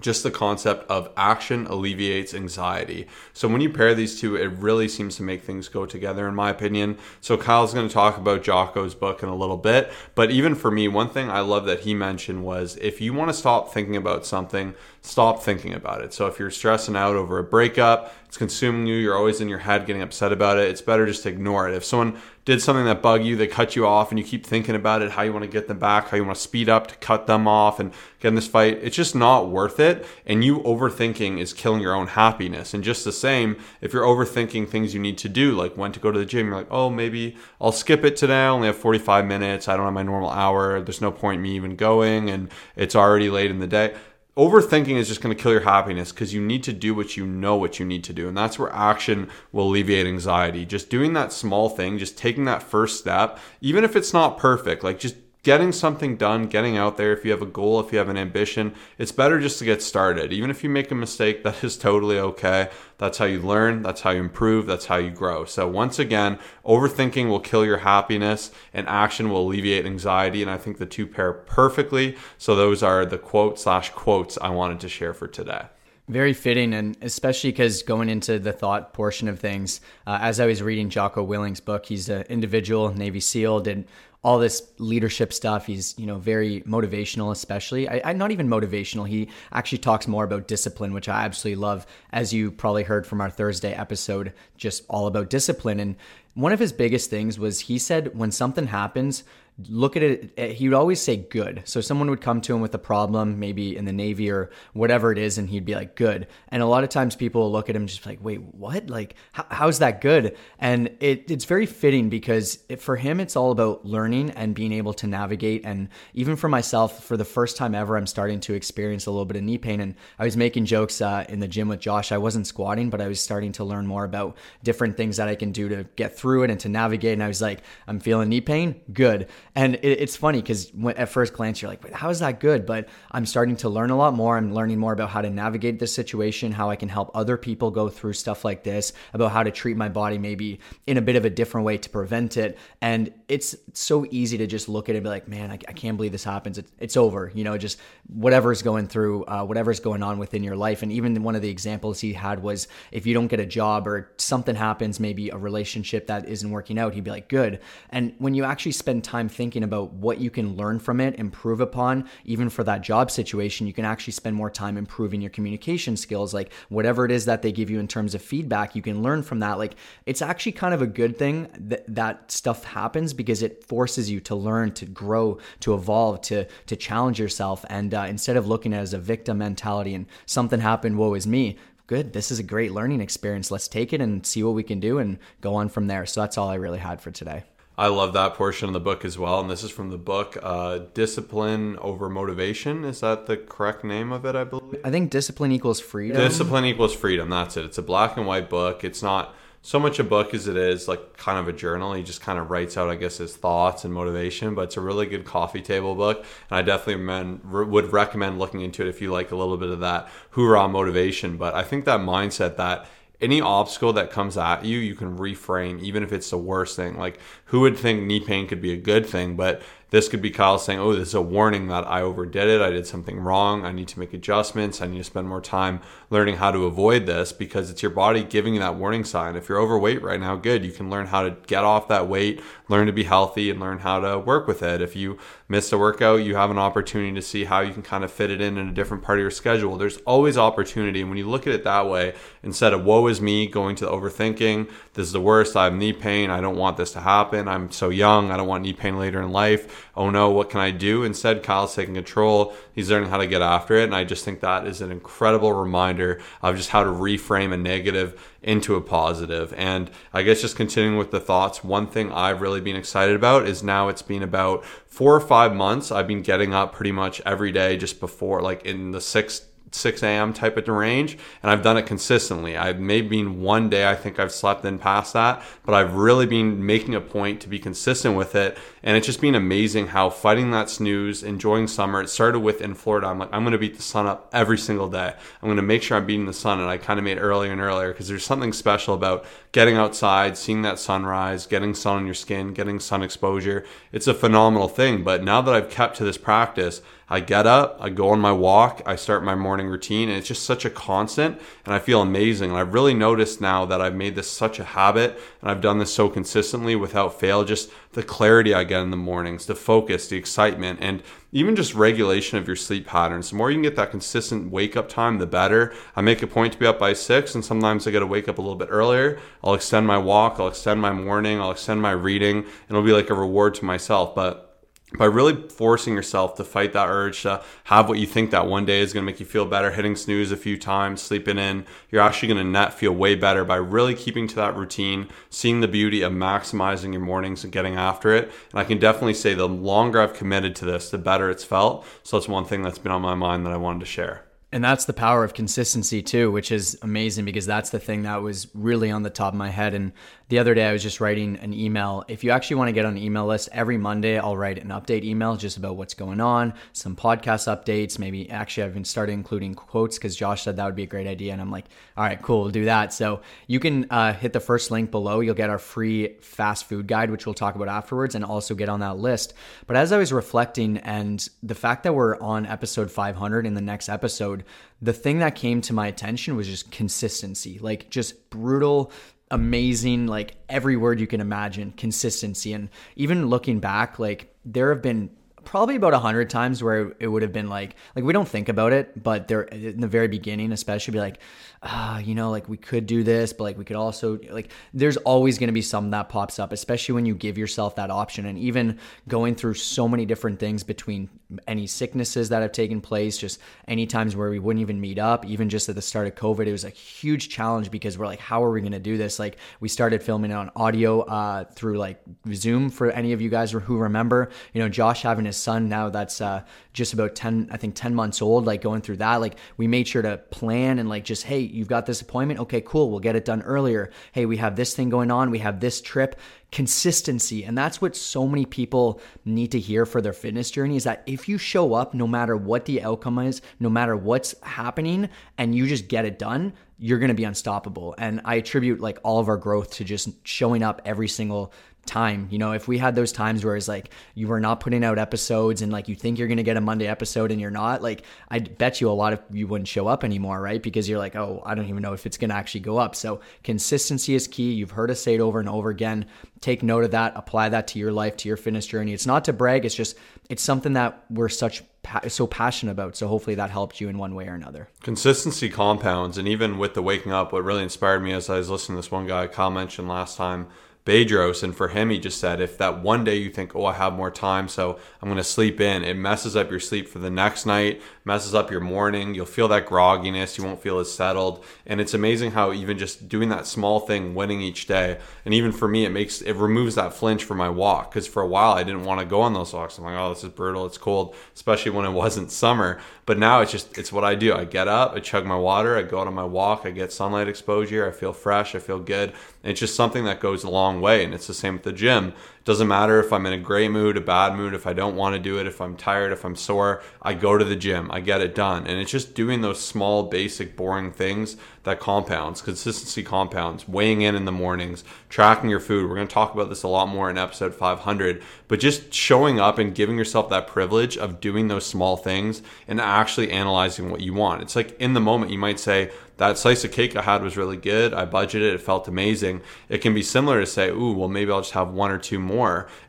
just 0.00 0.24
the 0.24 0.30
concept 0.30 0.90
of 0.90 1.08
action 1.16 1.66
alleviates 1.66 2.34
anxiety. 2.34 3.06
So 3.32 3.46
when 3.46 3.60
you 3.60 3.70
pair 3.70 3.94
these 3.94 4.20
two, 4.20 4.34
it 4.34 4.48
really 4.48 4.88
seems 4.88 5.16
to 5.16 5.22
make 5.22 5.42
things 5.42 5.68
go 5.68 5.86
together, 5.86 6.26
in 6.26 6.34
my 6.34 6.50
opinion. 6.50 6.98
So 7.20 7.36
Kyle's 7.36 7.72
going 7.72 7.86
to 7.86 7.94
talk 7.94 8.16
about 8.16 8.42
Jocko's 8.42 8.94
book 8.94 9.22
in 9.22 9.28
a 9.28 9.36
little 9.36 9.56
bit, 9.56 9.92
but 10.16 10.32
even 10.32 10.56
for 10.56 10.70
me, 10.70 10.88
one 10.88 11.10
thing 11.10 11.30
I 11.30 11.40
love 11.40 11.66
that 11.66 11.80
he 11.80 11.94
mentioned 11.94 12.42
was 12.44 12.76
if 12.78 13.00
you 13.00 13.14
want 13.14 13.30
to 13.30 13.34
stop 13.34 13.72
thinking 13.72 13.96
about 13.96 14.26
something, 14.26 14.74
stop 15.00 15.42
thinking 15.42 15.72
about 15.72 16.00
it. 16.00 16.12
So 16.12 16.26
if 16.26 16.40
you're 16.40 16.50
stressing 16.50 16.96
out 16.96 17.14
over 17.14 17.38
a 17.38 17.44
breakup, 17.44 18.12
it's 18.26 18.36
consuming 18.36 18.88
you, 18.88 18.96
you're 18.96 19.16
always 19.16 19.40
in 19.40 19.48
your 19.48 19.58
head 19.58 19.86
getting 19.86 20.02
upset 20.02 20.32
about 20.32 20.58
it, 20.58 20.68
it's 20.68 20.82
better 20.82 21.06
just 21.06 21.22
to 21.22 21.28
ignore 21.28 21.68
it. 21.68 21.74
If 21.74 21.84
someone 21.84 22.20
did 22.44 22.60
something 22.60 22.84
that 22.84 23.00
bug 23.00 23.24
you, 23.24 23.36
they 23.36 23.46
cut 23.46 23.74
you 23.74 23.86
off, 23.86 24.10
and 24.10 24.18
you 24.18 24.24
keep 24.24 24.44
thinking 24.44 24.74
about 24.74 25.00
it, 25.00 25.12
how 25.12 25.22
you 25.22 25.32
want 25.32 25.44
to 25.44 25.50
get 25.50 25.66
them 25.66 25.78
back, 25.78 26.08
how 26.08 26.16
you 26.16 26.24
want 26.24 26.36
to 26.36 26.42
speed 26.42 26.68
up 26.68 26.86
to 26.88 26.94
cut 26.96 27.26
them 27.26 27.48
off 27.48 27.80
and 27.80 27.92
get 28.20 28.28
in 28.28 28.34
this 28.34 28.46
fight, 28.46 28.78
it's 28.82 28.96
just 28.96 29.14
not 29.14 29.48
worth 29.48 29.80
it. 29.80 30.04
And 30.26 30.44
you 30.44 30.60
overthinking 30.60 31.38
is 31.38 31.52
killing 31.54 31.80
your 31.80 31.94
own 31.94 32.08
happiness. 32.08 32.74
And 32.74 32.84
just 32.84 33.04
the 33.04 33.12
same, 33.12 33.56
if 33.80 33.92
you're 33.92 34.04
overthinking 34.04 34.68
things 34.68 34.92
you 34.92 35.00
need 35.00 35.16
to 35.18 35.28
do, 35.28 35.52
like 35.52 35.76
when 35.76 35.92
to 35.92 36.00
go 36.00 36.12
to 36.12 36.18
the 36.18 36.26
gym, 36.26 36.48
you're 36.48 36.56
like, 36.56 36.68
oh, 36.70 36.90
maybe 36.90 37.36
I'll 37.60 37.72
skip 37.72 38.04
it 38.04 38.16
today. 38.16 38.44
I 38.44 38.48
only 38.48 38.66
have 38.66 38.76
45 38.76 39.24
minutes. 39.24 39.66
I 39.66 39.76
don't 39.76 39.86
have 39.86 39.94
my 39.94 40.02
normal 40.02 40.30
hour. 40.30 40.82
There's 40.82 41.00
no 41.00 41.12
point 41.12 41.36
in 41.36 41.42
me 41.42 41.56
even 41.56 41.76
going, 41.76 42.28
and 42.28 42.50
it's 42.76 42.94
already 42.94 43.30
late 43.30 43.50
in 43.50 43.60
the 43.60 43.66
day 43.66 43.94
overthinking 44.36 44.96
is 44.96 45.08
just 45.08 45.20
going 45.20 45.34
to 45.34 45.40
kill 45.40 45.52
your 45.52 45.60
happiness 45.60 46.10
because 46.10 46.34
you 46.34 46.40
need 46.40 46.62
to 46.64 46.72
do 46.72 46.94
what 46.94 47.16
you 47.16 47.26
know 47.26 47.56
what 47.56 47.78
you 47.78 47.86
need 47.86 48.02
to 48.04 48.12
do 48.12 48.26
and 48.26 48.36
that's 48.36 48.58
where 48.58 48.72
action 48.72 49.28
will 49.52 49.68
alleviate 49.68 50.06
anxiety. 50.06 50.64
Just 50.64 50.90
doing 50.90 51.12
that 51.12 51.32
small 51.32 51.68
thing 51.68 51.98
just 51.98 52.18
taking 52.18 52.44
that 52.46 52.62
first 52.62 52.98
step 52.98 53.38
even 53.60 53.84
if 53.84 53.94
it's 53.94 54.12
not 54.12 54.38
perfect 54.38 54.82
like 54.82 54.98
just 54.98 55.16
getting 55.44 55.70
something 55.72 56.16
done, 56.16 56.46
getting 56.46 56.76
out 56.76 56.96
there. 56.96 57.12
If 57.12 57.24
you 57.24 57.30
have 57.30 57.42
a 57.42 57.46
goal, 57.46 57.78
if 57.78 57.92
you 57.92 57.98
have 57.98 58.08
an 58.08 58.16
ambition, 58.16 58.74
it's 58.98 59.12
better 59.12 59.38
just 59.38 59.58
to 59.60 59.64
get 59.64 59.82
started. 59.82 60.32
Even 60.32 60.50
if 60.50 60.64
you 60.64 60.70
make 60.70 60.90
a 60.90 60.94
mistake, 60.94 61.44
that 61.44 61.62
is 61.62 61.76
totally 61.76 62.18
okay. 62.18 62.70
That's 62.98 63.18
how 63.18 63.26
you 63.26 63.40
learn, 63.40 63.82
that's 63.82 64.00
how 64.00 64.10
you 64.10 64.20
improve, 64.20 64.66
that's 64.66 64.86
how 64.86 64.96
you 64.96 65.10
grow. 65.10 65.44
So, 65.44 65.68
once 65.68 65.98
again, 65.98 66.38
overthinking 66.64 67.28
will 67.28 67.40
kill 67.40 67.64
your 67.64 67.78
happiness 67.78 68.50
and 68.72 68.88
action 68.88 69.28
will 69.28 69.46
alleviate 69.46 69.86
anxiety. 69.86 70.42
And 70.42 70.50
I 70.50 70.56
think 70.56 70.78
the 70.78 70.86
two 70.86 71.06
pair 71.06 71.32
perfectly. 71.32 72.16
So, 72.38 72.56
those 72.56 72.82
are 72.82 73.04
the 73.04 73.18
quote 73.18 73.60
slash 73.60 73.90
quotes 73.90 74.38
I 74.40 74.48
wanted 74.48 74.80
to 74.80 74.88
share 74.88 75.12
for 75.12 75.28
today. 75.28 75.66
Very 76.06 76.34
fitting, 76.34 76.74
and 76.74 76.98
especially 77.00 77.50
because 77.50 77.82
going 77.82 78.10
into 78.10 78.38
the 78.38 78.52
thought 78.52 78.92
portion 78.92 79.26
of 79.26 79.40
things, 79.40 79.80
uh, 80.06 80.18
as 80.20 80.38
I 80.38 80.44
was 80.44 80.62
reading 80.62 80.90
Jocko 80.90 81.22
Willink's 81.22 81.60
book, 81.60 81.86
he's 81.86 82.10
an 82.10 82.24
individual 82.28 82.92
Navy 82.94 83.20
SEAL, 83.20 83.60
did 83.60 83.86
all 84.24 84.38
this 84.38 84.62
leadership 84.78 85.34
stuff. 85.34 85.66
He's, 85.66 85.94
you 85.98 86.06
know, 86.06 86.16
very 86.16 86.62
motivational, 86.62 87.30
especially. 87.30 87.88
I, 87.88 88.00
I, 88.02 88.12
not 88.14 88.30
even 88.30 88.48
motivational. 88.48 89.06
He 89.06 89.28
actually 89.52 89.78
talks 89.78 90.08
more 90.08 90.24
about 90.24 90.48
discipline, 90.48 90.94
which 90.94 91.10
I 91.10 91.26
absolutely 91.26 91.60
love. 91.60 91.86
As 92.10 92.32
you 92.32 92.50
probably 92.50 92.84
heard 92.84 93.06
from 93.06 93.20
our 93.20 93.28
Thursday 93.28 93.74
episode, 93.74 94.32
just 94.56 94.84
all 94.88 95.06
about 95.06 95.28
discipline. 95.28 95.78
And 95.78 95.96
one 96.32 96.52
of 96.52 96.58
his 96.58 96.72
biggest 96.72 97.10
things 97.10 97.38
was 97.38 97.60
he 97.60 97.78
said 97.78 98.16
when 98.16 98.32
something 98.32 98.68
happens, 98.68 99.24
look 99.68 99.96
at 99.96 100.02
it 100.02 100.32
eh, 100.36 100.48
he 100.48 100.68
would 100.68 100.74
always 100.74 101.00
say 101.00 101.16
good. 101.16 101.62
So 101.64 101.80
someone 101.80 102.10
would 102.10 102.20
come 102.20 102.40
to 102.42 102.54
him 102.54 102.60
with 102.60 102.74
a 102.74 102.78
problem 102.78 103.38
maybe 103.38 103.76
in 103.76 103.84
the 103.84 103.92
navy 103.92 104.28
or 104.28 104.50
whatever 104.72 105.12
it 105.12 105.18
is 105.18 105.38
and 105.38 105.48
he'd 105.48 105.64
be 105.64 105.76
like 105.76 105.94
good. 105.94 106.26
And 106.48 106.60
a 106.60 106.66
lot 106.66 106.82
of 106.82 106.90
times 106.90 107.14
people 107.14 107.52
look 107.52 107.70
at 107.70 107.76
him 107.76 107.86
just 107.86 108.04
like 108.04 108.18
wait 108.20 108.40
what? 108.40 108.90
Like 108.90 109.14
how, 109.32 109.46
how's 109.50 109.78
that 109.78 110.00
good? 110.00 110.36
And 110.58 110.90
it, 110.98 111.30
it's 111.30 111.44
very 111.44 111.66
fitting 111.66 112.08
because 112.08 112.58
it, 112.68 112.80
for 112.80 112.96
him 112.96 113.20
it's 113.20 113.36
all 113.36 113.52
about 113.52 113.86
learning 113.86 114.30
and 114.30 114.56
being 114.56 114.72
able 114.72 114.92
to 114.94 115.06
navigate. 115.06 115.64
And 115.64 115.88
even 116.14 116.34
for 116.34 116.48
myself 116.48 117.04
for 117.04 117.16
the 117.16 117.24
first 117.24 117.56
time 117.56 117.76
ever 117.76 117.96
i'm 117.96 118.08
starting 118.08 118.40
to 118.40 118.54
experience 118.54 119.06
a 119.06 119.12
little 119.12 119.24
bit 119.24 119.36
of 119.36 119.44
knee 119.44 119.58
pain. 119.58 119.80
And 119.80 119.94
i 120.18 120.24
was 120.24 120.36
making 120.36 120.64
jokes 120.64 121.00
uh, 121.00 121.26
in 121.28 121.38
the 121.38 121.48
gym 121.48 121.68
with 121.68 121.78
josh. 121.78 122.10
I 122.10 122.18
wasn't 122.18 122.48
squatting 122.48 122.90
but 122.90 123.00
i 123.00 123.06
was 123.06 123.20
starting 123.20 123.52
to 123.52 123.64
learn 123.64 123.86
more 123.86 124.04
about 124.04 124.36
different 124.64 124.96
things 124.96 125.16
that 125.18 125.28
i 125.28 125.36
can 125.36 125.52
do 125.52 125.68
to 125.68 125.84
get 125.94 126.18
through 126.18 126.42
it 126.42 126.50
and 126.50 126.58
to 126.60 126.68
navigate. 126.68 127.12
And 127.12 127.22
i 127.22 127.28
was 127.28 127.40
like 127.40 127.62
i'm 127.86 128.00
feeling 128.00 128.28
knee 128.28 128.40
pain? 128.40 128.80
Good 128.92 129.28
and 129.56 129.76
it, 129.76 130.00
it's 130.00 130.16
funny 130.16 130.42
because 130.42 130.72
at 130.96 131.08
first 131.08 131.32
glance, 131.32 131.62
you're 131.62 131.70
like, 131.70 131.92
how 131.92 132.10
is 132.10 132.18
that 132.18 132.40
good? 132.40 132.66
But 132.66 132.88
I'm 133.12 133.24
starting 133.24 133.56
to 133.56 133.68
learn 133.68 133.90
a 133.90 133.96
lot 133.96 134.14
more. 134.14 134.36
I'm 134.36 134.52
learning 134.52 134.78
more 134.78 134.92
about 134.92 135.10
how 135.10 135.22
to 135.22 135.30
navigate 135.30 135.78
this 135.78 135.94
situation, 135.94 136.50
how 136.50 136.70
I 136.70 136.76
can 136.76 136.88
help 136.88 137.12
other 137.14 137.36
people 137.36 137.70
go 137.70 137.88
through 137.88 138.14
stuff 138.14 138.44
like 138.44 138.64
this, 138.64 138.92
about 139.12 139.30
how 139.30 139.44
to 139.44 139.52
treat 139.52 139.76
my 139.76 139.88
body 139.88 140.18
maybe 140.18 140.58
in 140.86 140.96
a 140.96 141.02
bit 141.02 141.14
of 141.14 141.24
a 141.24 141.30
different 141.30 141.64
way 141.64 141.78
to 141.78 141.88
prevent 141.88 142.36
it. 142.36 142.58
And 142.80 143.12
it's 143.28 143.54
so 143.74 144.04
easy 144.10 144.38
to 144.38 144.46
just 144.48 144.68
look 144.68 144.88
at 144.88 144.96
it 144.96 144.98
and 144.98 145.04
be 145.04 145.10
like, 145.10 145.28
man, 145.28 145.52
I, 145.52 145.58
I 145.68 145.72
can't 145.72 145.96
believe 145.96 146.12
this 146.12 146.24
happens. 146.24 146.58
It, 146.58 146.66
it's 146.80 146.96
over. 146.96 147.30
You 147.32 147.44
know, 147.44 147.56
just 147.56 147.78
whatever's 148.08 148.62
going 148.62 148.88
through, 148.88 149.24
uh, 149.26 149.44
whatever's 149.44 149.78
going 149.78 150.02
on 150.02 150.18
within 150.18 150.42
your 150.42 150.56
life. 150.56 150.82
And 150.82 150.90
even 150.90 151.22
one 151.22 151.36
of 151.36 151.42
the 151.42 151.50
examples 151.50 152.00
he 152.00 152.12
had 152.12 152.42
was 152.42 152.66
if 152.90 153.06
you 153.06 153.14
don't 153.14 153.28
get 153.28 153.38
a 153.38 153.46
job 153.46 153.86
or 153.86 154.10
something 154.16 154.56
happens, 154.56 154.98
maybe 154.98 155.28
a 155.28 155.36
relationship 155.36 156.08
that 156.08 156.28
isn't 156.28 156.50
working 156.50 156.76
out, 156.76 156.92
he'd 156.94 157.04
be 157.04 157.10
like, 157.12 157.28
good. 157.28 157.60
And 157.90 158.14
when 158.18 158.34
you 158.34 158.42
actually 158.42 158.72
spend 158.72 159.04
time 159.04 159.28
thinking 159.28 159.43
about 159.52 159.74
about 159.74 159.92
what 159.94 160.18
you 160.18 160.30
can 160.30 160.56
learn 160.56 160.78
from 160.78 161.00
it, 161.00 161.16
improve 161.16 161.60
upon, 161.60 162.08
even 162.24 162.48
for 162.48 162.64
that 162.64 162.80
job 162.80 163.10
situation, 163.10 163.66
you 163.66 163.72
can 163.72 163.84
actually 163.84 164.12
spend 164.12 164.36
more 164.36 164.50
time 164.50 164.76
improving 164.76 165.20
your 165.20 165.30
communication 165.30 165.96
skills. 165.96 166.32
Like 166.32 166.52
whatever 166.68 167.04
it 167.04 167.10
is 167.10 167.24
that 167.26 167.42
they 167.42 167.52
give 167.52 167.70
you 167.70 167.80
in 167.80 167.88
terms 167.88 168.14
of 168.14 168.22
feedback, 168.22 168.74
you 168.74 168.82
can 168.82 169.02
learn 169.02 169.22
from 169.22 169.40
that. 169.40 169.58
Like 169.58 169.74
it's 170.06 170.22
actually 170.22 170.52
kind 170.52 170.74
of 170.74 170.82
a 170.82 170.86
good 170.86 171.18
thing 171.18 171.48
that 171.58 171.84
that 171.94 172.30
stuff 172.30 172.64
happens 172.64 173.12
because 173.12 173.42
it 173.42 173.64
forces 173.64 174.10
you 174.10 174.20
to 174.20 174.34
learn, 174.34 174.72
to 174.72 174.86
grow, 174.86 175.38
to 175.60 175.74
evolve, 175.74 176.22
to 176.22 176.46
to 176.66 176.76
challenge 176.76 177.18
yourself. 177.18 177.64
And 177.68 177.92
uh, 177.92 178.06
instead 178.08 178.36
of 178.36 178.46
looking 178.46 178.72
at 178.72 178.78
it 178.78 178.82
as 178.82 178.94
a 178.94 178.98
victim 178.98 179.38
mentality 179.38 179.94
and 179.94 180.06
something 180.26 180.60
happened, 180.60 180.98
woe 180.98 181.14
is 181.14 181.26
me, 181.26 181.58
good. 181.86 182.12
This 182.12 182.30
is 182.30 182.38
a 182.38 182.42
great 182.44 182.72
learning 182.72 183.00
experience. 183.00 183.50
Let's 183.50 183.68
take 183.68 183.92
it 183.92 184.00
and 184.00 184.24
see 184.24 184.42
what 184.42 184.54
we 184.54 184.62
can 184.62 184.80
do 184.80 184.98
and 184.98 185.18
go 185.40 185.54
on 185.54 185.68
from 185.68 185.86
there. 185.86 186.06
So 186.06 186.20
that's 186.20 186.38
all 186.38 186.48
I 186.48 186.54
really 186.54 186.78
had 186.78 187.00
for 187.00 187.10
today. 187.10 187.44
I 187.76 187.88
love 187.88 188.12
that 188.12 188.34
portion 188.34 188.68
of 188.68 188.72
the 188.72 188.80
book 188.80 189.04
as 189.04 189.18
well. 189.18 189.40
And 189.40 189.50
this 189.50 189.64
is 189.64 189.70
from 189.70 189.90
the 189.90 189.98
book 189.98 190.36
uh, 190.42 190.80
Discipline 190.94 191.76
Over 191.78 192.08
Motivation. 192.08 192.84
Is 192.84 193.00
that 193.00 193.26
the 193.26 193.36
correct 193.36 193.82
name 193.82 194.12
of 194.12 194.24
it, 194.24 194.36
I 194.36 194.44
believe? 194.44 194.80
I 194.84 194.90
think 194.90 195.10
Discipline 195.10 195.50
Equals 195.50 195.80
Freedom. 195.80 196.16
Discipline 196.16 196.64
Equals 196.64 196.94
Freedom. 196.94 197.28
That's 197.28 197.56
it. 197.56 197.64
It's 197.64 197.78
a 197.78 197.82
black 197.82 198.16
and 198.16 198.26
white 198.26 198.48
book. 198.48 198.84
It's 198.84 199.02
not 199.02 199.34
so 199.62 199.80
much 199.80 199.98
a 199.98 200.04
book 200.04 200.34
as 200.34 200.46
it 200.46 200.56
is 200.56 200.86
like 200.86 201.16
kind 201.16 201.38
of 201.38 201.48
a 201.48 201.52
journal. 201.52 201.94
He 201.94 202.04
just 202.04 202.20
kind 202.20 202.38
of 202.38 202.50
writes 202.50 202.76
out, 202.76 202.90
I 202.90 202.96
guess, 202.96 203.16
his 203.16 203.34
thoughts 203.34 203.84
and 203.84 203.92
motivation. 203.92 204.54
But 204.54 204.62
it's 204.62 204.76
a 204.76 204.80
really 204.80 205.06
good 205.06 205.24
coffee 205.24 205.62
table 205.62 205.96
book, 205.96 206.18
and 206.50 206.58
I 206.58 206.62
definitely 206.62 207.40
would 207.64 207.92
recommend 207.92 208.38
looking 208.38 208.60
into 208.60 208.82
it 208.82 208.88
if 208.88 209.02
you 209.02 209.10
like 209.10 209.32
a 209.32 209.36
little 209.36 209.56
bit 209.56 209.70
of 209.70 209.80
that 209.80 210.08
hoorah 210.30 210.68
motivation. 210.68 211.38
But 211.38 211.54
I 211.54 211.64
think 211.64 211.86
that 211.86 212.00
mindset 212.00 212.56
that 212.58 212.86
any 213.24 213.40
obstacle 213.40 213.92
that 213.94 214.10
comes 214.10 214.36
at 214.36 214.64
you, 214.64 214.78
you 214.78 214.94
can 214.94 215.18
reframe, 215.18 215.80
even 215.82 216.02
if 216.02 216.12
it's 216.12 216.30
the 216.30 216.38
worst 216.38 216.76
thing. 216.76 216.98
Like, 216.98 217.18
who 217.46 217.60
would 217.60 217.76
think 217.76 218.02
knee 218.02 218.20
pain 218.20 218.46
could 218.46 218.60
be 218.60 218.72
a 218.72 218.76
good 218.76 219.06
thing? 219.06 219.34
But 219.34 219.62
this 219.94 220.08
could 220.08 220.20
be 220.20 220.30
Kyle 220.30 220.58
saying, 220.58 220.80
Oh, 220.80 220.92
this 220.92 221.08
is 221.08 221.14
a 221.14 221.22
warning 221.22 221.68
that 221.68 221.86
I 221.86 222.02
overdid 222.02 222.48
it. 222.48 222.60
I 222.60 222.70
did 222.70 222.84
something 222.84 223.20
wrong. 223.20 223.64
I 223.64 223.70
need 223.70 223.86
to 223.88 224.00
make 224.00 224.12
adjustments. 224.12 224.82
I 224.82 224.88
need 224.88 224.98
to 224.98 225.04
spend 225.04 225.28
more 225.28 225.40
time 225.40 225.80
learning 226.10 226.38
how 226.38 226.50
to 226.50 226.64
avoid 226.64 227.06
this 227.06 227.32
because 227.32 227.70
it's 227.70 227.80
your 227.80 227.92
body 227.92 228.24
giving 228.24 228.54
you 228.54 228.60
that 228.60 228.74
warning 228.74 229.04
sign. 229.04 229.36
If 229.36 229.48
you're 229.48 229.60
overweight 229.60 230.02
right 230.02 230.18
now, 230.18 230.34
good. 230.34 230.64
You 230.64 230.72
can 230.72 230.90
learn 230.90 231.06
how 231.06 231.22
to 231.22 231.36
get 231.46 231.62
off 231.62 231.86
that 231.86 232.08
weight, 232.08 232.42
learn 232.68 232.88
to 232.88 232.92
be 232.92 233.04
healthy, 233.04 233.50
and 233.50 233.60
learn 233.60 233.78
how 233.78 234.00
to 234.00 234.18
work 234.18 234.48
with 234.48 234.64
it. 234.64 234.82
If 234.82 234.96
you 234.96 235.16
missed 235.48 235.72
a 235.72 235.78
workout, 235.78 236.24
you 236.24 236.34
have 236.34 236.50
an 236.50 236.58
opportunity 236.58 237.14
to 237.14 237.22
see 237.22 237.44
how 237.44 237.60
you 237.60 237.72
can 237.72 237.82
kind 237.82 238.02
of 238.02 238.10
fit 238.10 238.30
it 238.32 238.40
in 238.40 238.58
in 238.58 238.68
a 238.68 238.72
different 238.72 239.04
part 239.04 239.18
of 239.18 239.22
your 239.22 239.30
schedule. 239.30 239.76
There's 239.76 239.98
always 239.98 240.36
opportunity. 240.36 241.02
And 241.02 241.08
when 241.10 241.18
you 241.18 241.28
look 241.28 241.46
at 241.46 241.54
it 241.54 241.62
that 241.62 241.88
way, 241.88 242.14
instead 242.42 242.72
of 242.72 242.84
woe 242.84 243.06
is 243.06 243.20
me 243.20 243.46
going 243.46 243.76
to 243.76 243.84
the 243.84 243.90
overthinking, 243.92 244.68
this 244.94 245.06
is 245.06 245.12
the 245.12 245.20
worst, 245.20 245.56
I 245.56 245.64
have 245.64 245.74
knee 245.74 245.92
pain, 245.92 246.30
I 246.30 246.40
don't 246.40 246.56
want 246.56 246.76
this 246.76 246.92
to 246.92 247.00
happen, 247.00 247.46
I'm 247.46 247.70
so 247.70 247.90
young, 247.90 248.30
I 248.30 248.36
don't 248.36 248.48
want 248.48 248.62
knee 248.62 248.72
pain 248.72 248.98
later 248.98 249.22
in 249.22 249.30
life, 249.30 249.83
oh 249.96 250.10
no, 250.10 250.30
what 250.30 250.50
can 250.50 250.60
I 250.60 250.70
do? 250.70 251.02
Instead, 251.02 251.42
Kyle's 251.42 251.74
taking 251.74 251.94
control, 251.94 252.54
he's 252.72 252.90
learning 252.90 253.10
how 253.10 253.18
to 253.18 253.26
get 253.26 253.42
after 253.42 253.76
it. 253.76 253.84
And 253.84 253.94
I 253.94 254.04
just 254.04 254.24
think 254.24 254.40
that 254.40 254.66
is 254.66 254.80
an 254.80 254.90
incredible 254.90 255.52
reminder 255.52 256.20
of 256.42 256.56
just 256.56 256.70
how 256.70 256.84
to 256.84 256.90
reframe 256.90 257.52
a 257.52 257.56
negative 257.56 258.20
into 258.42 258.76
a 258.76 258.80
positive. 258.80 259.52
And 259.56 259.90
I 260.12 260.22
guess 260.22 260.40
just 260.40 260.56
continuing 260.56 260.98
with 260.98 261.10
the 261.10 261.20
thoughts, 261.20 261.64
one 261.64 261.86
thing 261.86 262.12
I've 262.12 262.40
really 262.40 262.60
been 262.60 262.76
excited 262.76 263.16
about 263.16 263.46
is 263.46 263.62
now 263.62 263.88
it's 263.88 264.02
been 264.02 264.22
about 264.22 264.64
four 264.64 265.14
or 265.14 265.20
five 265.20 265.54
months. 265.54 265.90
I've 265.90 266.06
been 266.06 266.22
getting 266.22 266.54
up 266.54 266.74
pretty 266.74 266.92
much 266.92 267.20
every 267.24 267.52
day 267.52 267.76
just 267.76 268.00
before, 268.00 268.42
like 268.42 268.64
in 268.64 268.92
the 268.92 269.00
six 269.00 269.46
6 269.74 270.02
a.m. 270.02 270.32
type 270.32 270.56
of 270.56 270.68
range, 270.68 271.18
and 271.42 271.50
I've 271.50 271.62
done 271.62 271.76
it 271.76 271.86
consistently. 271.86 272.56
I've 272.56 272.80
maybe 272.80 273.08
been 273.08 273.40
one 273.40 273.68
day 273.68 273.88
I 273.88 273.94
think 273.94 274.18
I've 274.18 274.32
slept 274.32 274.64
in 274.64 274.78
past 274.78 275.12
that, 275.12 275.42
but 275.64 275.74
I've 275.74 275.94
really 275.94 276.26
been 276.26 276.64
making 276.64 276.94
a 276.94 277.00
point 277.00 277.40
to 277.42 277.48
be 277.48 277.58
consistent 277.58 278.16
with 278.16 278.34
it, 278.34 278.56
and 278.82 278.96
it's 278.96 279.06
just 279.06 279.20
been 279.20 279.34
amazing 279.34 279.88
how 279.88 280.10
fighting 280.10 280.50
that 280.52 280.70
snooze, 280.70 281.22
enjoying 281.22 281.66
summer. 281.66 282.00
It 282.00 282.08
started 282.08 282.40
with 282.40 282.60
in 282.60 282.74
Florida. 282.74 283.08
I'm 283.08 283.18
like, 283.18 283.30
I'm 283.32 283.42
going 283.42 283.52
to 283.52 283.58
beat 283.58 283.76
the 283.76 283.82
sun 283.82 284.06
up 284.06 284.30
every 284.32 284.58
single 284.58 284.88
day. 284.88 285.12
I'm 285.42 285.48
going 285.48 285.56
to 285.56 285.62
make 285.62 285.82
sure 285.82 285.96
I'm 285.96 286.06
beating 286.06 286.26
the 286.26 286.32
sun, 286.32 286.60
and 286.60 286.68
I 286.68 286.78
kind 286.78 286.98
of 286.98 287.04
made 287.04 287.18
earlier 287.18 287.52
and 287.52 287.60
earlier 287.60 287.92
because 287.92 288.08
there's 288.08 288.24
something 288.24 288.52
special 288.52 288.94
about 288.94 289.24
getting 289.52 289.76
outside, 289.76 290.36
seeing 290.36 290.62
that 290.62 290.78
sunrise, 290.78 291.46
getting 291.46 291.74
sun 291.74 291.98
on 291.98 292.04
your 292.06 292.14
skin, 292.14 292.52
getting 292.52 292.80
sun 292.80 293.02
exposure. 293.02 293.64
It's 293.92 294.06
a 294.06 294.14
phenomenal 294.14 294.68
thing. 294.68 295.04
But 295.04 295.22
now 295.22 295.40
that 295.42 295.54
I've 295.54 295.70
kept 295.70 295.96
to 295.96 296.04
this 296.04 296.18
practice, 296.18 296.82
I 297.08 297.20
get 297.20 297.46
up, 297.46 297.76
I 297.80 297.90
go 297.90 298.10
on 298.10 298.20
my 298.20 298.32
walk, 298.32 298.80
I 298.86 298.96
start 298.96 299.22
my 299.22 299.34
morning 299.34 299.68
routine, 299.68 300.08
and 300.08 300.16
it's 300.16 300.28
just 300.28 300.44
such 300.44 300.64
a 300.64 300.70
constant, 300.70 301.38
and 301.66 301.74
I 301.74 301.78
feel 301.78 302.00
amazing. 302.00 302.50
And 302.50 302.58
I've 302.58 302.72
really 302.72 302.94
noticed 302.94 303.40
now 303.40 303.66
that 303.66 303.80
I've 303.80 303.94
made 303.94 304.14
this 304.14 304.30
such 304.30 304.58
a 304.58 304.64
habit, 304.64 305.20
and 305.42 305.50
I've 305.50 305.60
done 305.60 305.78
this 305.78 305.92
so 305.92 306.08
consistently 306.08 306.74
without 306.76 307.20
fail, 307.20 307.44
just 307.44 307.70
the 307.92 308.02
clarity 308.02 308.54
I 308.54 308.64
get 308.64 308.80
in 308.80 308.90
the 308.90 308.96
mornings, 308.96 309.46
the 309.46 309.54
focus, 309.54 310.08
the 310.08 310.16
excitement, 310.16 310.78
and 310.80 311.02
even 311.30 311.56
just 311.56 311.74
regulation 311.74 312.38
of 312.38 312.46
your 312.46 312.56
sleep 312.56 312.86
patterns. 312.86 313.30
The 313.30 313.36
more 313.36 313.50
you 313.50 313.56
can 313.56 313.62
get 313.62 313.76
that 313.76 313.90
consistent 313.90 314.50
wake 314.50 314.76
up 314.76 314.88
time, 314.88 315.18
the 315.18 315.26
better. 315.26 315.74
I 315.94 316.00
make 316.00 316.22
a 316.22 316.26
point 316.26 316.54
to 316.54 316.58
be 316.58 316.66
up 316.66 316.78
by 316.78 316.94
six, 316.94 317.34
and 317.34 317.44
sometimes 317.44 317.86
I 317.86 317.90
got 317.90 318.00
to 318.00 318.06
wake 318.06 318.28
up 318.28 318.38
a 318.38 318.40
little 318.40 318.56
bit 318.56 318.68
earlier. 318.70 319.18
I'll 319.42 319.54
extend 319.54 319.86
my 319.86 319.98
walk, 319.98 320.36
I'll 320.38 320.48
extend 320.48 320.80
my 320.80 320.92
morning, 320.92 321.40
I'll 321.40 321.50
extend 321.50 321.82
my 321.82 321.90
reading, 321.90 322.38
and 322.38 322.70
it'll 322.70 322.82
be 322.82 322.92
like 322.92 323.10
a 323.10 323.14
reward 323.14 323.54
to 323.56 323.64
myself. 323.64 324.14
But 324.14 324.53
by 324.98 325.06
really 325.06 325.48
forcing 325.48 325.94
yourself 325.94 326.34
to 326.36 326.44
fight 326.44 326.72
that 326.72 326.88
urge 326.88 327.22
to 327.22 327.42
have 327.64 327.88
what 327.88 327.98
you 327.98 328.06
think 328.06 328.30
that 328.30 328.46
one 328.46 328.64
day 328.64 328.80
is 328.80 328.92
going 328.92 329.04
to 329.04 329.10
make 329.10 329.20
you 329.20 329.26
feel 329.26 329.44
better, 329.46 329.70
hitting 329.70 329.96
snooze 329.96 330.32
a 330.32 330.36
few 330.36 330.58
times, 330.58 331.02
sleeping 331.02 331.38
in, 331.38 331.64
you're 331.90 332.02
actually 332.02 332.28
going 332.28 332.44
to 332.44 332.50
net 332.50 332.72
feel 332.74 332.92
way 332.92 333.14
better 333.14 333.44
by 333.44 333.56
really 333.56 333.94
keeping 333.94 334.26
to 334.28 334.36
that 334.36 334.56
routine, 334.56 335.08
seeing 335.30 335.60
the 335.60 335.68
beauty 335.68 336.02
of 336.02 336.12
maximizing 336.12 336.92
your 336.92 337.02
mornings 337.02 337.44
and 337.44 337.52
getting 337.52 337.76
after 337.76 338.14
it. 338.14 338.30
And 338.50 338.60
I 338.60 338.64
can 338.64 338.78
definitely 338.78 339.14
say 339.14 339.34
the 339.34 339.48
longer 339.48 340.00
I've 340.00 340.14
committed 340.14 340.54
to 340.56 340.64
this, 340.64 340.90
the 340.90 340.98
better 340.98 341.30
it's 341.30 341.44
felt. 341.44 341.84
So 342.02 342.18
that's 342.18 342.28
one 342.28 342.44
thing 342.44 342.62
that's 342.62 342.78
been 342.78 342.92
on 342.92 343.02
my 343.02 343.14
mind 343.14 343.44
that 343.46 343.52
I 343.52 343.56
wanted 343.56 343.80
to 343.80 343.86
share. 343.86 344.24
And 344.54 344.62
that's 344.62 344.84
the 344.84 344.92
power 344.92 345.24
of 345.24 345.34
consistency 345.34 346.00
too, 346.00 346.30
which 346.30 346.52
is 346.52 346.78
amazing 346.80 347.24
because 347.24 347.44
that's 347.44 347.70
the 347.70 347.80
thing 347.80 348.04
that 348.04 348.22
was 348.22 348.46
really 348.54 348.88
on 348.88 349.02
the 349.02 349.10
top 349.10 349.32
of 349.32 349.36
my 349.36 349.50
head. 349.50 349.74
And 349.74 349.90
the 350.28 350.38
other 350.38 350.54
day 350.54 350.68
I 350.68 350.72
was 350.72 350.80
just 350.80 351.00
writing 351.00 351.36
an 351.38 351.52
email. 351.52 352.04
If 352.06 352.22
you 352.22 352.30
actually 352.30 352.56
want 352.56 352.68
to 352.68 352.72
get 352.72 352.84
on 352.84 352.92
an 352.92 353.02
email 353.02 353.26
list, 353.26 353.48
every 353.50 353.76
Monday 353.76 354.16
I'll 354.16 354.36
write 354.36 354.58
an 354.58 354.68
update 354.68 355.02
email 355.02 355.36
just 355.36 355.56
about 355.56 355.76
what's 355.76 355.92
going 355.92 356.20
on, 356.20 356.54
some 356.72 356.94
podcast 356.94 357.52
updates. 357.52 357.98
Maybe 357.98 358.30
actually 358.30 358.62
I've 358.62 358.74
been 358.74 358.84
started 358.84 359.14
including 359.14 359.56
quotes 359.56 359.98
because 359.98 360.14
Josh 360.14 360.44
said 360.44 360.54
that 360.54 360.66
would 360.66 360.76
be 360.76 360.84
a 360.84 360.86
great 360.86 361.08
idea. 361.08 361.32
And 361.32 361.42
I'm 361.42 361.50
like, 361.50 361.66
all 361.96 362.04
right, 362.04 362.22
cool, 362.22 362.42
we'll 362.42 362.50
do 362.50 362.66
that. 362.66 362.92
So 362.92 363.22
you 363.48 363.58
can 363.58 363.86
uh, 363.90 364.12
hit 364.12 364.32
the 364.32 364.40
first 364.40 364.70
link 364.70 364.92
below. 364.92 365.18
You'll 365.18 365.34
get 365.34 365.50
our 365.50 365.58
free 365.58 366.14
fast 366.20 366.68
food 366.68 366.86
guide, 366.86 367.10
which 367.10 367.26
we'll 367.26 367.34
talk 367.34 367.56
about 367.56 367.66
afterwards, 367.66 368.14
and 368.14 368.24
also 368.24 368.54
get 368.54 368.68
on 368.68 368.78
that 368.80 368.98
list. 368.98 369.34
But 369.66 369.76
as 369.76 369.90
I 369.90 369.98
was 369.98 370.12
reflecting 370.12 370.78
and 370.78 371.28
the 371.42 371.56
fact 371.56 371.82
that 371.82 371.92
we're 371.92 372.20
on 372.20 372.46
episode 372.46 372.88
500 372.88 373.46
in 373.46 373.54
the 373.54 373.60
next 373.60 373.88
episode, 373.88 374.43
the 374.82 374.92
thing 374.92 375.18
that 375.18 375.34
came 375.34 375.60
to 375.62 375.72
my 375.72 375.86
attention 375.86 376.36
was 376.36 376.46
just 376.46 376.70
consistency, 376.70 377.58
like 377.58 377.90
just 377.90 378.30
brutal, 378.30 378.92
amazing, 379.30 380.06
like 380.06 380.36
every 380.48 380.76
word 380.76 381.00
you 381.00 381.06
can 381.06 381.20
imagine, 381.20 381.72
consistency. 381.72 382.52
And 382.52 382.68
even 382.96 383.26
looking 383.28 383.60
back, 383.60 383.98
like 383.98 384.34
there 384.44 384.72
have 384.72 384.82
been 384.82 385.10
probably 385.44 385.76
about 385.76 385.94
a 385.94 385.98
hundred 385.98 386.30
times 386.30 386.62
where 386.62 386.92
it 386.98 387.08
would 387.08 387.22
have 387.22 387.32
been 387.32 387.48
like 387.48 387.76
like 387.94 388.04
we 388.04 388.12
don't 388.12 388.28
think 388.28 388.48
about 388.48 388.72
it 388.72 389.02
but 389.02 389.28
there 389.28 389.42
in 389.42 389.80
the 389.80 389.88
very 389.88 390.08
beginning 390.08 390.52
especially 390.52 390.92
be 390.92 390.98
like 390.98 391.18
ah 391.62 391.98
you 391.98 392.14
know 392.14 392.30
like 392.30 392.48
we 392.48 392.56
could 392.56 392.86
do 392.86 393.02
this 393.02 393.32
but 393.32 393.44
like 393.44 393.58
we 393.58 393.64
could 393.64 393.76
also 393.76 394.18
like 394.30 394.50
there's 394.72 394.96
always 394.98 395.38
going 395.38 395.48
to 395.48 395.52
be 395.52 395.62
something 395.62 395.90
that 395.90 396.08
pops 396.08 396.38
up 396.38 396.52
especially 396.52 396.94
when 396.94 397.06
you 397.06 397.14
give 397.14 397.38
yourself 397.38 397.76
that 397.76 397.90
option. 397.90 398.26
And 398.26 398.38
even 398.38 398.78
going 399.08 399.34
through 399.34 399.54
so 399.54 399.88
many 399.88 400.04
different 400.04 400.38
things 400.38 400.62
between 400.62 401.08
any 401.48 401.66
sicknesses 401.66 402.28
that 402.28 402.42
have 402.42 402.52
taken 402.52 402.80
place 402.80 403.18
just 403.18 403.40
any 403.66 403.86
times 403.86 404.14
where 404.14 404.30
we 404.30 404.38
wouldn't 404.38 404.60
even 404.60 404.80
meet 404.80 404.98
up 404.98 405.24
even 405.26 405.48
just 405.48 405.68
at 405.68 405.74
the 405.74 405.82
start 405.82 406.06
of 406.06 406.14
covid 406.14 406.46
it 406.46 406.52
was 406.52 406.64
a 406.64 406.70
huge 406.70 407.28
challenge 407.28 407.70
because 407.70 407.98
we're 407.98 408.06
like 408.06 408.20
how 408.20 408.42
are 408.44 408.50
we 408.50 408.60
going 408.60 408.72
to 408.72 408.78
do 408.78 408.96
this? 408.96 409.18
Like 409.18 409.38
we 409.60 409.68
started 409.68 410.02
filming 410.02 410.32
on 410.32 410.50
audio 410.54 411.00
uh, 411.00 411.44
through 411.44 411.78
like 411.78 412.00
zoom 412.32 412.70
for 412.70 412.90
any 412.90 413.12
of 413.12 413.20
you 413.20 413.30
guys 413.30 413.52
who 413.52 413.78
remember 413.78 414.30
you 414.52 414.60
know 414.60 414.68
josh 414.68 415.02
having 415.02 415.24
his 415.24 415.33
his 415.34 415.42
son 415.42 415.68
now 415.68 415.90
that's 415.90 416.20
uh, 416.20 416.42
just 416.72 416.92
about 416.92 417.14
10 417.14 417.48
i 417.50 417.56
think 417.56 417.74
10 417.74 417.94
months 417.94 418.22
old 418.22 418.46
like 418.46 418.62
going 418.62 418.80
through 418.80 418.96
that. 418.98 419.20
Like 419.20 419.36
we 419.56 419.66
made 419.66 419.88
sure 419.88 420.02
to 420.02 420.18
plan 420.30 420.78
and 420.78 420.88
like 420.88 421.04
just 421.04 421.24
hey 421.24 421.40
you've 421.40 421.68
got 421.68 421.86
this 421.86 422.00
appointment? 422.00 422.40
Okay 422.40 422.60
cool 422.60 422.90
we'll 422.90 423.00
get 423.00 423.16
it 423.16 423.24
done 423.24 423.42
earlier. 423.42 423.90
Hey 424.12 424.26
we 424.26 424.36
have 424.38 424.56
this 424.56 424.74
thing 424.74 424.90
going 424.90 425.10
on 425.10 425.30
we 425.30 425.38
have 425.38 425.60
this 425.60 425.80
trip. 425.80 426.18
Consistency 426.50 427.44
and 427.44 427.58
that's 427.58 427.80
what 427.80 427.96
so 427.96 428.28
many 428.28 428.46
people 428.46 429.00
need 429.24 429.50
to 429.52 429.58
hear 429.58 429.84
for 429.84 430.00
their 430.00 430.12
fitness 430.12 430.50
journey 430.50 430.76
is 430.76 430.84
that 430.84 431.02
if 431.06 431.28
you 431.28 431.36
show 431.36 431.74
up 431.74 431.94
no 431.94 432.06
matter 432.06 432.36
what 432.36 432.64
the 432.64 432.82
outcome 432.82 433.18
is 433.18 433.42
no 433.58 433.68
matter 433.68 433.96
what's 433.96 434.34
happening 434.42 435.08
and 435.36 435.54
you 435.54 435.66
just 435.66 435.88
get 435.88 436.04
it 436.04 436.18
done 436.18 436.52
you're 436.78 436.98
going 436.98 437.08
to 437.08 437.14
be 437.14 437.24
unstoppable. 437.24 437.94
And 437.98 438.20
i 438.24 438.36
attribute 438.36 438.80
like 438.80 438.98
all 439.02 439.18
of 439.18 439.28
our 439.28 439.36
growth 439.36 439.70
to 439.72 439.84
just 439.84 440.08
showing 440.26 440.62
up 440.62 440.82
every 440.84 441.08
single 441.08 441.52
time. 441.84 442.28
You 442.30 442.38
know, 442.38 442.52
if 442.52 442.68
we 442.68 442.78
had 442.78 442.94
those 442.94 443.12
times 443.12 443.44
where 443.44 443.56
it's 443.56 443.68
like 443.68 443.90
you 444.14 444.28
were 444.28 444.40
not 444.40 444.60
putting 444.60 444.84
out 444.84 444.98
episodes 444.98 445.62
and 445.62 445.72
like 445.72 445.88
you 445.88 445.94
think 445.94 446.18
you're 446.18 446.28
going 446.28 446.38
to 446.38 446.42
get 446.42 446.56
a 446.56 446.60
Monday 446.60 446.86
episode 446.86 447.30
and 447.30 447.40
you're 447.40 447.50
not, 447.50 447.82
like 447.82 448.04
I 448.28 448.38
bet 448.38 448.80
you 448.80 448.90
a 448.90 448.92
lot 448.92 449.12
of 449.12 449.22
you 449.30 449.46
wouldn't 449.46 449.68
show 449.68 449.86
up 449.86 450.04
anymore, 450.04 450.40
right? 450.40 450.62
Because 450.62 450.88
you're 450.88 450.98
like, 450.98 451.16
oh, 451.16 451.42
I 451.44 451.54
don't 451.54 451.66
even 451.66 451.82
know 451.82 451.92
if 451.92 452.06
it's 452.06 452.16
going 452.16 452.30
to 452.30 452.36
actually 452.36 452.60
go 452.60 452.78
up. 452.78 452.94
So 452.94 453.20
consistency 453.42 454.14
is 454.14 454.26
key. 454.26 454.52
You've 454.52 454.72
heard 454.72 454.90
us 454.90 455.00
say 455.00 455.14
it 455.14 455.20
over 455.20 455.40
and 455.40 455.48
over 455.48 455.70
again. 455.70 456.06
Take 456.40 456.62
note 456.62 456.84
of 456.84 456.90
that. 456.92 457.12
Apply 457.16 457.48
that 457.48 457.68
to 457.68 457.78
your 457.78 457.92
life, 457.92 458.16
to 458.18 458.28
your 458.28 458.36
fitness 458.36 458.66
journey. 458.66 458.92
It's 458.92 459.06
not 459.06 459.24
to 459.26 459.32
brag. 459.32 459.64
It's 459.64 459.74
just 459.74 459.96
it's 460.28 460.42
something 460.42 460.74
that 460.74 461.04
we're 461.10 461.28
such 461.28 461.62
so 462.08 462.26
passionate 462.26 462.72
about. 462.72 462.96
So 462.96 463.08
hopefully 463.08 463.36
that 463.36 463.50
helped 463.50 463.80
you 463.80 463.88
in 463.88 463.98
one 463.98 464.14
way 464.14 464.26
or 464.26 464.34
another. 464.34 464.68
Consistency 464.82 465.48
compounds, 465.48 466.18
and 466.18 466.26
even 466.26 466.58
with 466.58 466.74
the 466.74 466.82
waking 466.82 467.12
up, 467.12 467.32
what 467.32 467.44
really 467.44 467.62
inspired 467.62 468.00
me 468.00 468.12
as 468.12 468.30
I 468.30 468.38
was 468.38 468.50
listening 468.50 468.76
to 468.76 468.82
this 468.82 468.90
one 468.90 469.06
guy 469.06 469.26
Kyle 469.26 469.50
mentioned 469.50 469.88
last 469.88 470.16
time 470.16 470.48
Bedros. 470.84 471.42
And 471.42 471.56
for 471.56 471.68
him, 471.68 471.88
he 471.88 471.98
just 471.98 472.20
said, 472.20 472.40
if 472.40 472.58
that 472.58 472.82
one 472.82 473.04
day 473.04 473.16
you 473.16 473.30
think, 473.30 473.56
oh, 473.56 473.64
I 473.64 473.72
have 473.72 473.94
more 473.94 474.10
time, 474.10 474.48
so 474.48 474.78
I'm 475.00 475.08
going 475.08 475.16
to 475.16 475.24
sleep 475.24 475.60
in, 475.60 475.82
it 475.82 475.96
messes 475.96 476.36
up 476.36 476.50
your 476.50 476.60
sleep 476.60 476.88
for 476.88 476.98
the 476.98 477.10
next 477.10 477.46
night, 477.46 477.80
messes 478.04 478.34
up 478.34 478.50
your 478.50 478.60
morning. 478.60 479.14
You'll 479.14 479.24
feel 479.24 479.48
that 479.48 479.66
grogginess. 479.66 480.36
You 480.36 480.44
won't 480.44 480.60
feel 480.60 480.78
as 480.78 480.92
settled. 480.92 481.42
And 481.66 481.80
it's 481.80 481.94
amazing 481.94 482.32
how 482.32 482.52
even 482.52 482.76
just 482.76 483.08
doing 483.08 483.30
that 483.30 483.46
small 483.46 483.80
thing, 483.80 484.14
winning 484.14 484.42
each 484.42 484.66
day, 484.66 484.98
and 485.24 485.32
even 485.32 485.52
for 485.52 485.68
me, 485.68 485.86
it 485.86 485.90
makes 485.90 486.20
it 486.20 486.34
removes 486.34 486.74
that 486.74 486.92
flinch 486.92 487.24
for 487.24 487.34
my 487.34 487.48
walk. 487.48 487.90
Because 487.90 488.06
for 488.06 488.22
a 488.22 488.26
while, 488.26 488.52
I 488.52 488.62
didn't 488.62 488.84
want 488.84 489.00
to 489.00 489.06
go 489.06 489.22
on 489.22 489.32
those 489.32 489.54
walks. 489.54 489.78
I'm 489.78 489.84
like, 489.84 489.96
oh, 489.96 490.10
this 490.10 490.22
is 490.22 490.30
brutal. 490.30 490.66
It's 490.66 490.76
cold, 490.76 491.14
especially 491.34 491.72
when 491.72 491.86
it 491.86 491.92
wasn't 492.04 492.30
summer. 492.30 492.78
But 493.06 493.18
now 493.18 493.40
it's 493.40 493.52
just, 493.52 493.76
it's 493.78 493.92
what 493.92 494.04
I 494.04 494.14
do. 494.14 494.34
I 494.34 494.44
get 494.44 494.68
up, 494.68 494.92
I 494.94 495.00
chug 495.00 495.26
my 495.26 495.36
water, 495.36 495.76
I 495.76 495.82
go 495.82 496.00
out 496.00 496.06
on 496.06 496.14
my 496.14 496.24
walk, 496.24 496.62
I 496.64 496.70
get 496.70 496.92
sunlight 496.92 497.28
exposure, 497.28 497.86
I 497.86 497.90
feel 497.90 498.12
fresh, 498.12 498.54
I 498.54 498.58
feel 498.58 498.78
good. 498.78 499.10
And 499.42 499.50
it's 499.50 499.60
just 499.60 499.74
something 499.74 500.04
that 500.04 500.20
goes 500.20 500.44
a 500.44 500.50
way. 500.80 501.04
And 501.04 501.14
it's 501.14 501.26
the 501.26 501.34
same 501.34 501.56
at 501.56 501.62
the 501.62 501.72
gym. 501.72 502.12
Doesn't 502.44 502.68
matter 502.68 503.00
if 503.00 503.10
I'm 503.10 503.24
in 503.24 503.32
a 503.32 503.38
great 503.38 503.70
mood, 503.70 503.96
a 503.96 504.02
bad 504.02 504.36
mood, 504.36 504.52
if 504.52 504.66
I 504.66 504.74
don't 504.74 504.96
want 504.96 505.14
to 505.14 505.18
do 505.18 505.38
it, 505.38 505.46
if 505.46 505.62
I'm 505.62 505.76
tired, 505.76 506.12
if 506.12 506.26
I'm 506.26 506.36
sore, 506.36 506.82
I 507.00 507.14
go 507.14 507.38
to 507.38 507.44
the 507.44 507.56
gym, 507.56 507.90
I 507.90 508.00
get 508.00 508.20
it 508.20 508.34
done. 508.34 508.66
And 508.66 508.78
it's 508.78 508.90
just 508.90 509.14
doing 509.14 509.40
those 509.40 509.58
small, 509.58 510.02
basic, 510.02 510.54
boring 510.54 510.92
things 510.92 511.38
that 511.62 511.80
compounds, 511.80 512.42
consistency 512.42 513.02
compounds, 513.02 513.66
weighing 513.66 514.02
in 514.02 514.14
in 514.14 514.26
the 514.26 514.32
mornings, 514.32 514.84
tracking 515.08 515.48
your 515.48 515.58
food. 515.60 515.88
We're 515.88 515.96
going 515.96 516.06
to 516.06 516.12
talk 516.12 516.34
about 516.34 516.50
this 516.50 516.64
a 516.64 516.68
lot 516.68 516.88
more 516.88 517.08
in 517.08 517.16
episode 517.16 517.54
500, 517.54 518.22
but 518.46 518.60
just 518.60 518.92
showing 518.92 519.40
up 519.40 519.58
and 519.58 519.74
giving 519.74 519.96
yourself 519.96 520.28
that 520.28 520.46
privilege 520.46 520.98
of 520.98 521.20
doing 521.20 521.48
those 521.48 521.64
small 521.64 521.96
things 521.96 522.42
and 522.68 522.78
actually 522.78 523.30
analyzing 523.30 523.90
what 523.90 524.02
you 524.02 524.12
want. 524.12 524.42
It's 524.42 524.54
like 524.54 524.78
in 524.78 524.92
the 524.92 525.00
moment, 525.00 525.32
you 525.32 525.38
might 525.38 525.58
say, 525.58 525.90
that 526.16 526.38
slice 526.38 526.64
of 526.64 526.70
cake 526.70 526.94
I 526.94 527.02
had 527.02 527.22
was 527.22 527.36
really 527.36 527.56
good. 527.56 527.92
I 527.92 528.06
budgeted, 528.06 528.54
it 528.54 528.60
felt 528.60 528.86
amazing. 528.86 529.42
It 529.68 529.78
can 529.78 529.94
be 529.94 530.02
similar 530.02 530.38
to 530.40 530.46
say, 530.46 530.70
ooh, 530.70 530.92
well, 530.92 531.08
maybe 531.08 531.32
I'll 531.32 531.40
just 531.40 531.54
have 531.54 531.72
one 531.72 531.90
or 531.90 531.98
two 531.98 532.20
more. 532.20 532.33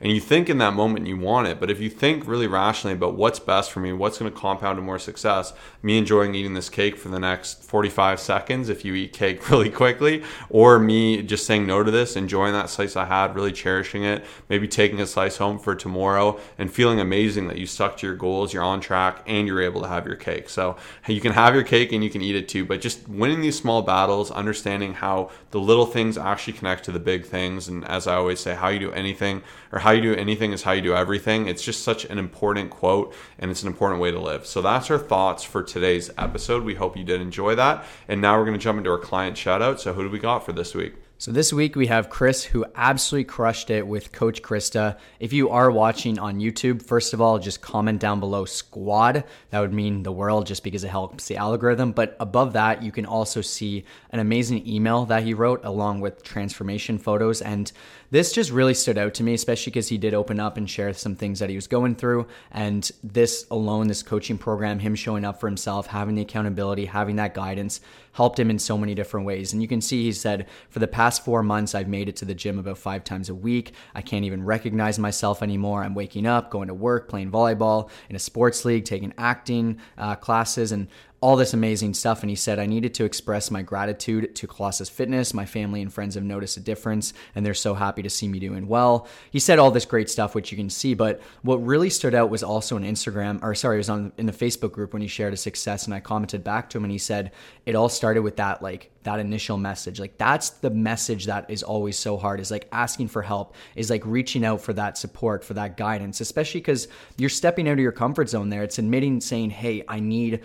And 0.02 0.12
you 0.12 0.20
think 0.20 0.50
in 0.50 0.58
that 0.60 0.74
moment 0.74 1.08
you 1.08 1.18
want 1.18 1.48
it. 1.48 1.60
But 1.60 1.70
if 1.70 1.80
you 1.80 1.90
think 1.90 2.28
really 2.28 2.48
rationally 2.48 2.96
about 2.96 3.16
what's 3.16 3.40
best 3.40 3.72
for 3.72 3.80
me, 3.80 3.94
what's 3.94 4.18
going 4.18 4.32
to 4.32 4.38
compound 4.38 4.78
to 4.78 4.82
more 4.82 5.00
success, 5.00 5.54
me 5.82 5.98
enjoying 5.98 6.36
eating 6.36 6.54
this 6.54 6.70
cake 6.70 6.98
for 6.98 7.10
the 7.10 7.20
next 7.20 7.64
45 7.64 8.20
seconds 8.20 8.70
if 8.70 8.84
you 8.84 8.94
eat 8.96 9.14
cake 9.14 9.50
really 9.50 9.70
quickly, 9.70 10.24
or 10.50 10.80
me 10.80 11.22
just 11.22 11.46
saying 11.46 11.66
no 11.66 11.84
to 11.84 11.92
this, 11.92 12.16
enjoying 12.16 12.54
that 12.54 12.70
slice 12.70 12.96
I 12.96 13.06
had, 13.06 13.36
really 13.36 13.52
cherishing 13.52 14.04
it, 14.04 14.26
maybe 14.50 14.68
taking 14.68 15.00
a 15.00 15.06
slice 15.06 15.38
home 15.38 15.60
for 15.60 15.76
tomorrow 15.76 16.40
and 16.58 16.72
feeling 16.72 17.00
amazing 17.00 17.48
that 17.48 17.58
you 17.58 17.66
stuck 17.66 17.98
to 17.98 18.08
your 18.08 18.16
goals, 18.16 18.54
you're 18.54 18.64
on 18.64 18.82
track, 18.82 19.24
and 19.28 19.48
you're 19.48 19.62
able 19.62 19.82
to 19.82 19.88
have 19.88 20.06
your 20.06 20.16
cake. 20.16 20.50
So 20.50 20.78
you 21.08 21.22
can 21.22 21.34
have 21.34 21.54
your 21.54 21.64
cake 21.64 21.92
and 21.92 22.04
you 22.04 22.10
can 22.10 22.22
eat 22.22 22.36
it 22.36 22.48
too, 22.48 22.66
but 22.66 22.82
just 22.82 23.08
winning 23.08 23.42
these 23.42 23.58
small 23.58 23.82
battles, 23.82 24.32
understanding 24.32 24.96
how 24.96 25.32
the 25.52 25.60
little 25.60 25.86
things 25.86 26.18
actually 26.18 26.54
connect 26.54 26.86
to 26.86 26.92
the 26.92 27.00
big 27.00 27.26
things. 27.26 27.68
And 27.68 27.86
as 27.86 28.08
I 28.08 28.16
always 28.16 28.40
say, 28.40 28.56
how 28.56 28.70
you 28.70 28.80
do 28.80 28.92
anything 28.92 29.35
or 29.72 29.80
how 29.80 29.92
you 29.92 30.02
do 30.02 30.16
anything 30.16 30.52
is 30.52 30.64
how 30.64 30.72
you 30.72 30.82
do 30.82 30.96
everything. 30.96 31.48
It's 31.48 31.64
just 31.64 31.84
such 31.84 32.06
an 32.06 32.18
important 32.18 32.70
quote 32.72 33.14
and 33.40 33.52
it's 33.52 33.62
an 33.62 33.68
important 33.68 34.02
way 34.02 34.12
to 34.12 34.20
live. 34.20 34.46
So 34.46 34.62
that's 34.62 34.90
our 34.92 34.98
thoughts 34.98 35.44
for 35.44 35.64
today's 35.64 36.10
episode. 36.18 36.64
We 36.64 36.76
hope 36.76 36.98
you 36.98 37.04
did 37.04 37.22
enjoy 37.22 37.56
that. 37.56 37.86
And 38.08 38.22
now 38.22 38.38
we're 38.38 38.46
going 38.46 38.58
to 38.58 38.64
jump 38.64 38.78
into 38.78 38.92
our 38.92 38.98
client 38.98 39.38
shout 39.38 39.62
out. 39.62 39.80
So 39.80 39.94
who 39.94 40.04
do 40.04 40.10
we 40.10 40.20
got 40.20 40.46
for 40.46 40.54
this 40.54 40.74
week? 40.76 40.94
So 41.18 41.32
this 41.32 41.54
week 41.54 41.78
we 41.78 41.88
have 41.88 42.10
Chris 42.10 42.44
who 42.44 42.66
absolutely 42.76 43.24
crushed 43.24 43.70
it 43.70 43.88
with 43.88 44.12
Coach 44.12 44.42
Krista. 44.42 44.98
If 45.18 45.32
you 45.32 45.50
are 45.50 45.72
watching 45.72 46.20
on 46.20 46.42
YouTube, 46.42 46.84
first 46.84 47.14
of 47.14 47.22
all, 47.22 47.40
just 47.40 47.62
comment 47.62 48.02
down 48.02 48.20
below 48.20 48.44
squad. 48.44 49.24
That 49.52 49.62
would 49.62 49.72
mean 49.72 50.04
the 50.04 50.12
world 50.12 50.46
just 50.46 50.62
because 50.62 50.84
it 50.84 50.90
helps 50.90 51.30
the 51.30 51.38
algorithm. 51.38 51.94
But 51.94 52.18
above 52.20 52.52
that, 52.54 52.84
you 52.84 52.92
can 52.92 53.06
also 53.06 53.40
see 53.40 53.86
an 54.10 54.20
amazing 54.20 54.68
email 54.68 55.06
that 55.06 55.24
he 55.24 55.34
wrote 55.34 55.64
along 55.64 56.02
with 56.02 56.22
transformation 56.22 56.98
photos. 56.98 57.42
And 57.42 57.72
this 58.12 58.34
just 58.34 58.52
really 58.52 58.74
stood 58.74 58.98
out 58.98 59.14
to 59.16 59.24
me, 59.24 59.34
especially 59.34 59.72
because 59.72 59.88
he 59.88 59.98
did 59.98 60.14
open 60.14 60.42
up 60.42 60.58
and 60.58 60.70
share 60.70 60.94
some 60.94 61.16
things 61.16 61.40
that 61.40 61.50
he 61.50 61.56
was 61.56 61.68
going 61.68 61.96
through. 61.96 62.28
And 62.52 62.92
this 63.04 63.48
alone, 63.50 63.88
this 63.88 64.04
coaching 64.04 64.38
program, 64.38 64.80
him 64.80 64.96
showing 64.96 65.24
up 65.24 65.40
for 65.40 65.48
himself, 65.48 65.88
having 65.88 66.16
the 66.16 66.24
accountability, 66.24 66.86
having 66.86 67.16
that 67.16 67.34
guidance, 67.34 67.80
helped 68.12 68.40
him 68.40 68.50
in 68.50 68.60
so 68.60 68.78
many 68.78 68.96
different 68.96 69.26
ways. 69.26 69.54
And 69.54 69.62
you 69.62 69.68
can 69.68 69.82
see 69.82 70.04
he 70.04 70.12
said, 70.12 70.48
for 70.70 70.80
the 70.80 70.88
past 70.88 71.05
four 71.14 71.44
months, 71.44 71.76
I've 71.76 71.88
made 71.88 72.10
it 72.10 72.16
to 72.18 72.26
the 72.26 72.34
gym 72.34 72.58
about 72.58 72.78
five 72.78 73.04
times 73.04 73.30
a 73.30 73.36
week. 73.36 73.74
I 73.94 74.02
can't 74.02 74.26
even 74.26 74.44
recognize 74.44 74.98
myself 74.98 75.44
anymore. 75.44 75.84
I'm 75.84 75.94
waking 75.94 76.26
up, 76.26 76.50
going 76.50 76.68
to 76.70 76.74
work, 76.74 77.08
playing 77.08 77.32
volleyball 77.32 77.90
in 78.10 78.16
a 78.16 78.20
sports 78.20 78.66
league, 78.66 78.86
taking 78.86 79.14
acting 79.18 79.80
uh, 79.98 80.16
classes, 80.16 80.72
and 80.72 80.88
all 81.26 81.36
this 81.36 81.56
amazing 81.56 81.92
stuff. 81.96 82.22
And 82.22 82.30
he 82.30 82.36
said, 82.36 82.60
I 82.60 82.68
needed 82.68 82.94
to 82.94 83.04
express 83.04 83.50
my 83.50 83.64
gratitude 83.64 84.36
to 84.36 84.46
Colossus 84.46 84.90
Fitness. 84.90 85.34
My 85.34 85.48
family 85.48 85.82
and 85.82 85.92
friends 85.92 86.14
have 86.14 86.24
noticed 86.24 86.56
a 86.56 86.60
difference 86.60 87.14
and 87.34 87.44
they're 87.44 87.56
so 87.56 87.74
happy 87.74 88.04
to 88.04 88.12
see 88.12 88.28
me 88.28 88.38
doing 88.38 88.68
well. 88.68 89.08
He 89.32 89.40
said 89.40 89.58
all 89.58 89.72
this 89.72 89.86
great 89.86 90.08
stuff, 90.08 90.36
which 90.36 90.52
you 90.52 90.56
can 90.56 90.70
see. 90.70 90.94
But 90.94 91.20
what 91.42 91.66
really 91.66 91.90
stood 91.90 92.14
out 92.14 92.30
was 92.30 92.44
also 92.44 92.76
on 92.76 92.84
Instagram, 92.84 93.42
or 93.42 93.56
sorry, 93.56 93.78
it 93.78 93.80
was 93.80 93.90
on 93.90 94.12
in 94.18 94.28
the 94.28 94.32
Facebook 94.32 94.72
group 94.72 94.94
when 94.94 95.02
he 95.02 95.08
shared 95.08 95.34
his 95.34 95.42
success. 95.42 95.86
And 95.86 95.96
I 95.96 96.00
commented 96.00 96.44
back 96.44 96.70
to 96.70 96.78
him 96.78 96.84
and 96.84 96.92
he 96.92 97.00
said, 97.00 97.32
it 97.66 97.74
all 97.74 97.90
started 97.90 98.22
with 98.22 98.36
that, 98.36 98.62
like, 98.62 98.92
that 99.06 99.20
initial 99.20 99.58
message. 99.58 100.00
Like 100.00 100.18
that's 100.18 100.50
the 100.50 100.70
message 100.70 101.26
that 101.28 101.50
is 101.50 101.64
always 101.64 101.98
so 101.98 102.18
hard 102.18 102.40
is 102.40 102.52
like 102.52 102.68
asking 102.72 103.08
for 103.08 103.22
help, 103.22 103.56
is 103.76 103.90
like 103.90 104.06
reaching 104.06 104.44
out 104.44 104.62
for 104.62 104.74
that 104.74 104.98
support, 104.98 105.44
for 105.44 105.54
that 105.54 105.78
guidance, 105.78 106.22
especially 106.22 106.60
because 106.60 106.88
you're 107.18 107.30
stepping 107.30 107.70
out 107.70 107.74
of 107.74 107.80
your 107.80 107.92
comfort 107.92 108.30
zone 108.30 108.50
there. 108.50 108.64
It's 108.64 108.78
admitting 108.78 109.22
saying, 109.22 109.52
Hey, 109.52 109.84
I 109.88 110.00
need 110.00 110.42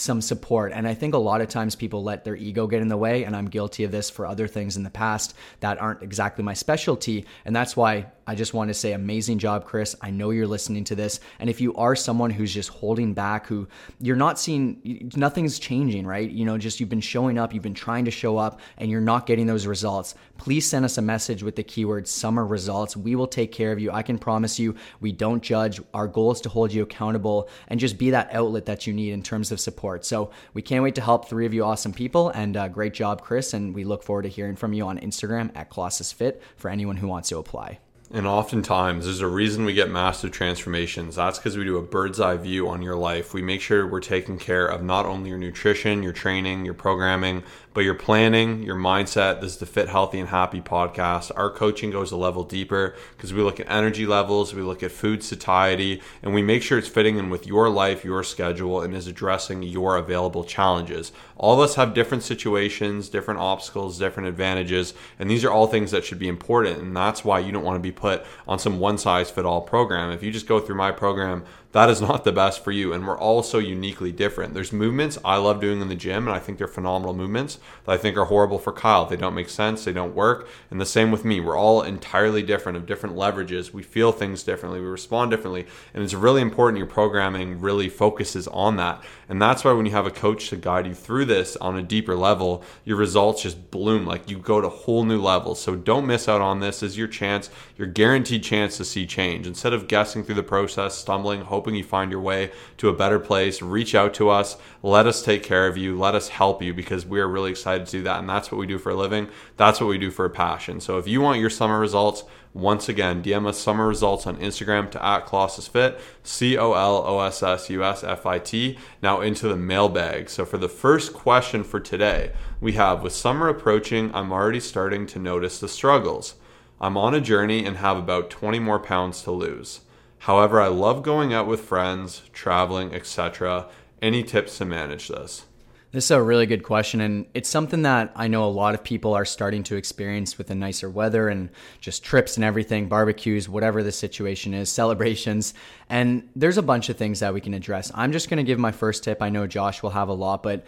some 0.00 0.20
support. 0.20 0.72
And 0.72 0.88
I 0.88 0.94
think 0.94 1.14
a 1.14 1.18
lot 1.18 1.40
of 1.40 1.48
times 1.48 1.74
people 1.76 2.02
let 2.02 2.24
their 2.24 2.36
ego 2.36 2.66
get 2.66 2.82
in 2.82 2.88
the 2.88 2.96
way, 2.96 3.24
and 3.24 3.36
I'm 3.36 3.48
guilty 3.48 3.84
of 3.84 3.92
this 3.92 4.10
for 4.10 4.26
other 4.26 4.48
things 4.48 4.76
in 4.76 4.82
the 4.82 4.90
past 4.90 5.34
that 5.60 5.80
aren't 5.80 6.02
exactly 6.02 6.42
my 6.42 6.54
specialty. 6.54 7.26
And 7.44 7.54
that's 7.54 7.76
why 7.76 8.06
I 8.26 8.34
just 8.34 8.54
want 8.54 8.68
to 8.68 8.74
say 8.74 8.92
amazing 8.92 9.38
job, 9.38 9.64
Chris. 9.64 9.96
I 10.00 10.10
know 10.10 10.30
you're 10.30 10.46
listening 10.46 10.84
to 10.84 10.94
this. 10.94 11.20
And 11.38 11.50
if 11.50 11.60
you 11.60 11.74
are 11.74 11.96
someone 11.96 12.30
who's 12.30 12.54
just 12.54 12.68
holding 12.68 13.12
back, 13.12 13.46
who 13.46 13.68
you're 14.00 14.16
not 14.16 14.38
seeing, 14.38 15.10
nothing's 15.16 15.58
changing, 15.58 16.06
right? 16.06 16.30
You 16.30 16.44
know, 16.44 16.56
just 16.56 16.80
you've 16.80 16.88
been 16.88 17.00
showing 17.00 17.38
up, 17.38 17.52
you've 17.52 17.62
been 17.62 17.74
trying 17.74 18.04
to 18.04 18.10
show 18.10 18.38
up, 18.38 18.60
and 18.78 18.90
you're 18.90 19.00
not 19.00 19.26
getting 19.26 19.46
those 19.46 19.66
results, 19.66 20.14
please 20.38 20.68
send 20.68 20.84
us 20.84 20.96
a 20.96 21.02
message 21.02 21.42
with 21.42 21.56
the 21.56 21.62
keyword 21.62 22.06
summer 22.06 22.46
results. 22.46 22.96
We 22.96 23.16
will 23.16 23.26
take 23.26 23.52
care 23.52 23.72
of 23.72 23.80
you. 23.80 23.90
I 23.90 24.02
can 24.02 24.18
promise 24.18 24.58
you, 24.58 24.76
we 25.00 25.12
don't 25.12 25.42
judge. 25.42 25.80
Our 25.92 26.06
goal 26.06 26.30
is 26.30 26.40
to 26.42 26.48
hold 26.48 26.72
you 26.72 26.82
accountable 26.82 27.48
and 27.68 27.80
just 27.80 27.98
be 27.98 28.10
that 28.10 28.32
outlet 28.32 28.66
that 28.66 28.86
you 28.86 28.92
need 28.92 29.12
in 29.12 29.22
terms 29.22 29.50
of 29.52 29.60
support. 29.90 30.04
So 30.04 30.30
we 30.54 30.62
can't 30.62 30.82
wait 30.82 30.94
to 30.96 31.00
help 31.00 31.28
three 31.28 31.46
of 31.46 31.54
you 31.54 31.64
awesome 31.64 31.92
people. 31.92 32.30
And 32.30 32.56
uh, 32.56 32.68
great 32.68 32.94
job, 32.94 33.22
Chris. 33.22 33.54
And 33.54 33.74
we 33.74 33.84
look 33.84 34.02
forward 34.02 34.22
to 34.22 34.28
hearing 34.28 34.56
from 34.56 34.72
you 34.72 34.86
on 34.86 34.98
Instagram 34.98 35.50
at 35.54 35.70
Colossus 35.70 36.12
Fit 36.12 36.42
for 36.56 36.70
anyone 36.70 36.96
who 36.96 37.08
wants 37.08 37.28
to 37.30 37.38
apply. 37.38 37.78
And 38.12 38.26
oftentimes, 38.26 39.04
there's 39.04 39.20
a 39.20 39.28
reason 39.28 39.64
we 39.64 39.72
get 39.72 39.88
massive 39.88 40.32
transformations. 40.32 41.14
That's 41.14 41.38
because 41.38 41.56
we 41.56 41.62
do 41.62 41.76
a 41.76 41.82
bird's 41.82 42.18
eye 42.18 42.36
view 42.36 42.68
on 42.68 42.82
your 42.82 42.96
life. 42.96 43.32
We 43.32 43.40
make 43.40 43.60
sure 43.60 43.86
we're 43.86 44.00
taking 44.00 44.36
care 44.36 44.66
of 44.66 44.82
not 44.82 45.06
only 45.06 45.28
your 45.28 45.38
nutrition, 45.38 46.02
your 46.02 46.12
training, 46.12 46.64
your 46.64 46.74
programming, 46.74 47.44
but 47.72 47.84
your 47.84 47.94
planning, 47.94 48.62
your 48.64 48.76
mindset. 48.76 49.40
This 49.40 49.52
is 49.52 49.58
the 49.58 49.66
Fit, 49.66 49.88
Healthy, 49.88 50.18
and 50.18 50.28
Happy 50.28 50.60
podcast. 50.60 51.30
Our 51.36 51.50
coaching 51.50 51.92
goes 51.92 52.10
a 52.10 52.16
level 52.16 52.42
deeper 52.42 52.96
because 53.16 53.32
we 53.32 53.42
look 53.42 53.60
at 53.60 53.70
energy 53.70 54.06
levels, 54.06 54.52
we 54.52 54.62
look 54.62 54.82
at 54.82 54.90
food 54.90 55.22
satiety, 55.22 56.02
and 56.22 56.34
we 56.34 56.42
make 56.42 56.62
sure 56.62 56.78
it's 56.78 56.88
fitting 56.88 57.16
in 57.16 57.30
with 57.30 57.46
your 57.46 57.68
life, 57.68 58.04
your 58.04 58.24
schedule, 58.24 58.80
and 58.80 58.94
is 58.94 59.06
addressing 59.06 59.62
your 59.62 59.96
available 59.96 60.42
challenges. 60.42 61.12
All 61.36 61.54
of 61.54 61.60
us 61.60 61.76
have 61.76 61.94
different 61.94 62.24
situations, 62.24 63.08
different 63.08 63.38
obstacles, 63.38 63.98
different 63.98 64.28
advantages, 64.28 64.92
and 65.18 65.30
these 65.30 65.44
are 65.44 65.50
all 65.50 65.68
things 65.68 65.92
that 65.92 66.04
should 66.04 66.18
be 66.18 66.28
important. 66.28 66.78
And 66.78 66.96
that's 66.96 67.24
why 67.24 67.38
you 67.38 67.52
don't 67.52 67.64
want 67.64 67.76
to 67.76 67.80
be 67.80 67.92
put 67.92 68.24
on 68.48 68.58
some 68.58 68.80
one 68.80 68.98
size 68.98 69.30
fit 69.30 69.46
all 69.46 69.60
program. 69.60 70.10
If 70.10 70.24
you 70.24 70.32
just 70.32 70.48
go 70.48 70.58
through 70.58 70.76
my 70.76 70.90
program, 70.90 71.44
that 71.72 71.88
is 71.88 72.00
not 72.00 72.24
the 72.24 72.32
best 72.32 72.64
for 72.64 72.72
you. 72.72 72.92
And 72.92 73.06
we're 73.06 73.18
all 73.18 73.42
so 73.42 73.58
uniquely 73.58 74.10
different. 74.10 74.54
There's 74.54 74.72
movements 74.72 75.18
I 75.24 75.36
love 75.36 75.60
doing 75.60 75.80
in 75.80 75.88
the 75.88 75.94
gym, 75.94 76.26
and 76.26 76.34
I 76.34 76.40
think 76.40 76.58
they're 76.58 76.66
phenomenal 76.66 77.14
movements 77.14 77.58
that 77.84 77.92
I 77.92 77.96
think 77.96 78.16
are 78.16 78.24
horrible 78.24 78.58
for 78.58 78.72
Kyle. 78.72 79.06
They 79.06 79.16
don't 79.16 79.34
make 79.34 79.48
sense, 79.48 79.84
they 79.84 79.92
don't 79.92 80.14
work. 80.14 80.48
And 80.70 80.80
the 80.80 80.86
same 80.86 81.10
with 81.10 81.24
me. 81.24 81.40
We're 81.40 81.56
all 81.56 81.82
entirely 81.82 82.42
different 82.42 82.76
of 82.76 82.86
different 82.86 83.14
leverages. 83.14 83.72
We 83.72 83.82
feel 83.82 84.10
things 84.10 84.42
differently, 84.42 84.80
we 84.80 84.86
respond 84.86 85.30
differently. 85.30 85.66
And 85.94 86.02
it's 86.02 86.14
really 86.14 86.42
important 86.42 86.78
your 86.78 86.86
programming 86.86 87.60
really 87.60 87.88
focuses 87.88 88.48
on 88.48 88.76
that. 88.76 89.04
And 89.28 89.40
that's 89.40 89.62
why 89.62 89.72
when 89.72 89.86
you 89.86 89.92
have 89.92 90.06
a 90.06 90.10
coach 90.10 90.48
to 90.50 90.56
guide 90.56 90.86
you 90.86 90.94
through 90.94 91.26
this 91.26 91.56
on 91.56 91.76
a 91.76 91.82
deeper 91.82 92.16
level, 92.16 92.64
your 92.84 92.96
results 92.96 93.42
just 93.42 93.70
bloom. 93.70 94.06
Like 94.06 94.28
you 94.28 94.38
go 94.38 94.60
to 94.60 94.68
whole 94.68 95.04
new 95.04 95.20
levels. 95.20 95.60
So 95.60 95.76
don't 95.76 96.06
miss 96.06 96.28
out 96.28 96.40
on 96.40 96.58
this. 96.58 96.80
This 96.80 96.92
is 96.92 96.98
your 96.98 97.08
chance, 97.08 97.50
your 97.76 97.86
guaranteed 97.86 98.42
chance 98.42 98.76
to 98.78 98.84
see 98.84 99.06
change. 99.06 99.46
Instead 99.46 99.72
of 99.72 99.86
guessing 99.86 100.24
through 100.24 100.36
the 100.36 100.42
process, 100.42 100.96
stumbling, 100.96 101.42
hoping 101.42 101.59
hoping 101.60 101.74
you 101.74 101.84
find 101.84 102.10
your 102.10 102.22
way 102.22 102.50
to 102.78 102.88
a 102.88 102.94
better 102.94 103.18
place. 103.18 103.60
Reach 103.60 103.94
out 103.94 104.14
to 104.14 104.30
us. 104.30 104.56
Let 104.82 105.06
us 105.06 105.22
take 105.22 105.42
care 105.42 105.66
of 105.66 105.76
you. 105.76 105.98
Let 105.98 106.14
us 106.14 106.28
help 106.28 106.62
you 106.62 106.72
because 106.72 107.04
we 107.04 107.20
are 107.20 107.28
really 107.28 107.50
excited 107.50 107.86
to 107.86 107.98
do 107.98 108.02
that. 108.04 108.18
And 108.18 108.26
that's 108.26 108.50
what 108.50 108.56
we 108.56 108.66
do 108.66 108.78
for 108.78 108.88
a 108.88 108.94
living. 108.94 109.28
That's 109.58 109.78
what 109.78 109.88
we 109.88 109.98
do 109.98 110.10
for 110.10 110.24
a 110.24 110.30
passion. 110.30 110.80
So 110.80 110.96
if 110.96 111.06
you 111.06 111.20
want 111.20 111.38
your 111.38 111.50
summer 111.50 111.78
results, 111.78 112.24
once 112.54 112.88
again, 112.88 113.22
DM 113.22 113.46
us 113.46 113.58
summer 113.58 113.86
results 113.86 114.26
on 114.26 114.38
Instagram 114.38 114.90
to 114.92 115.04
at 115.04 115.26
Colossus 115.26 115.68
Fit, 115.68 116.00
C 116.22 116.56
O 116.56 116.72
L 116.72 117.04
O 117.06 117.20
S 117.20 117.42
S 117.42 117.68
U 117.68 117.84
S 117.84 118.02
F 118.02 118.24
I 118.24 118.38
T. 118.38 118.78
Now 119.02 119.20
into 119.20 119.46
the 119.46 119.56
mailbag. 119.56 120.30
So 120.30 120.46
for 120.46 120.56
the 120.56 120.66
first 120.66 121.12
question 121.12 121.62
for 121.62 121.78
today, 121.78 122.32
we 122.58 122.72
have 122.72 123.02
with 123.02 123.12
summer 123.12 123.48
approaching, 123.48 124.10
I'm 124.14 124.32
already 124.32 124.60
starting 124.60 125.06
to 125.08 125.18
notice 125.18 125.60
the 125.60 125.68
struggles. 125.68 126.36
I'm 126.80 126.96
on 126.96 127.12
a 127.12 127.20
journey 127.20 127.66
and 127.66 127.76
have 127.76 127.98
about 127.98 128.30
20 128.30 128.58
more 128.60 128.78
pounds 128.78 129.22
to 129.24 129.30
lose. 129.30 129.80
However, 130.20 130.60
I 130.60 130.68
love 130.68 131.02
going 131.02 131.32
out 131.32 131.46
with 131.46 131.60
friends, 131.60 132.22
traveling, 132.34 132.94
etc. 132.94 133.66
Any 134.02 134.22
tips 134.22 134.58
to 134.58 134.66
manage 134.66 135.08
this? 135.08 135.46
This 135.92 136.04
is 136.04 136.10
a 136.10 136.22
really 136.22 136.46
good 136.46 136.62
question, 136.62 137.00
and 137.00 137.26
it's 137.32 137.48
something 137.48 137.82
that 137.82 138.12
I 138.14 138.28
know 138.28 138.44
a 138.44 138.46
lot 138.46 138.74
of 138.74 138.84
people 138.84 139.14
are 139.14 139.24
starting 139.24 139.62
to 139.64 139.76
experience 139.76 140.36
with 140.36 140.48
the 140.48 140.54
nicer 140.54 140.90
weather 140.90 141.28
and 141.30 141.48
just 141.80 142.04
trips 142.04 142.36
and 142.36 142.44
everything, 142.44 142.86
barbecues, 142.86 143.48
whatever 143.48 143.82
the 143.82 143.90
situation 143.90 144.52
is, 144.52 144.68
celebrations. 144.80 145.54
And 145.88 146.28
there's 146.36 146.58
a 146.58 146.62
bunch 146.62 146.90
of 146.90 146.98
things 146.98 147.20
that 147.20 147.32
we 147.32 147.40
can 147.40 147.54
address. 147.54 147.90
I'm 147.94 148.12
just 148.12 148.28
going 148.28 148.36
to 148.36 148.44
give 148.44 148.58
my 148.58 148.72
first 148.72 149.02
tip. 149.02 149.22
I 149.22 149.30
know 149.30 149.46
Josh 149.46 149.82
will 149.82 149.90
have 149.90 150.08
a 150.08 150.14
lot, 150.14 150.42
but 150.42 150.64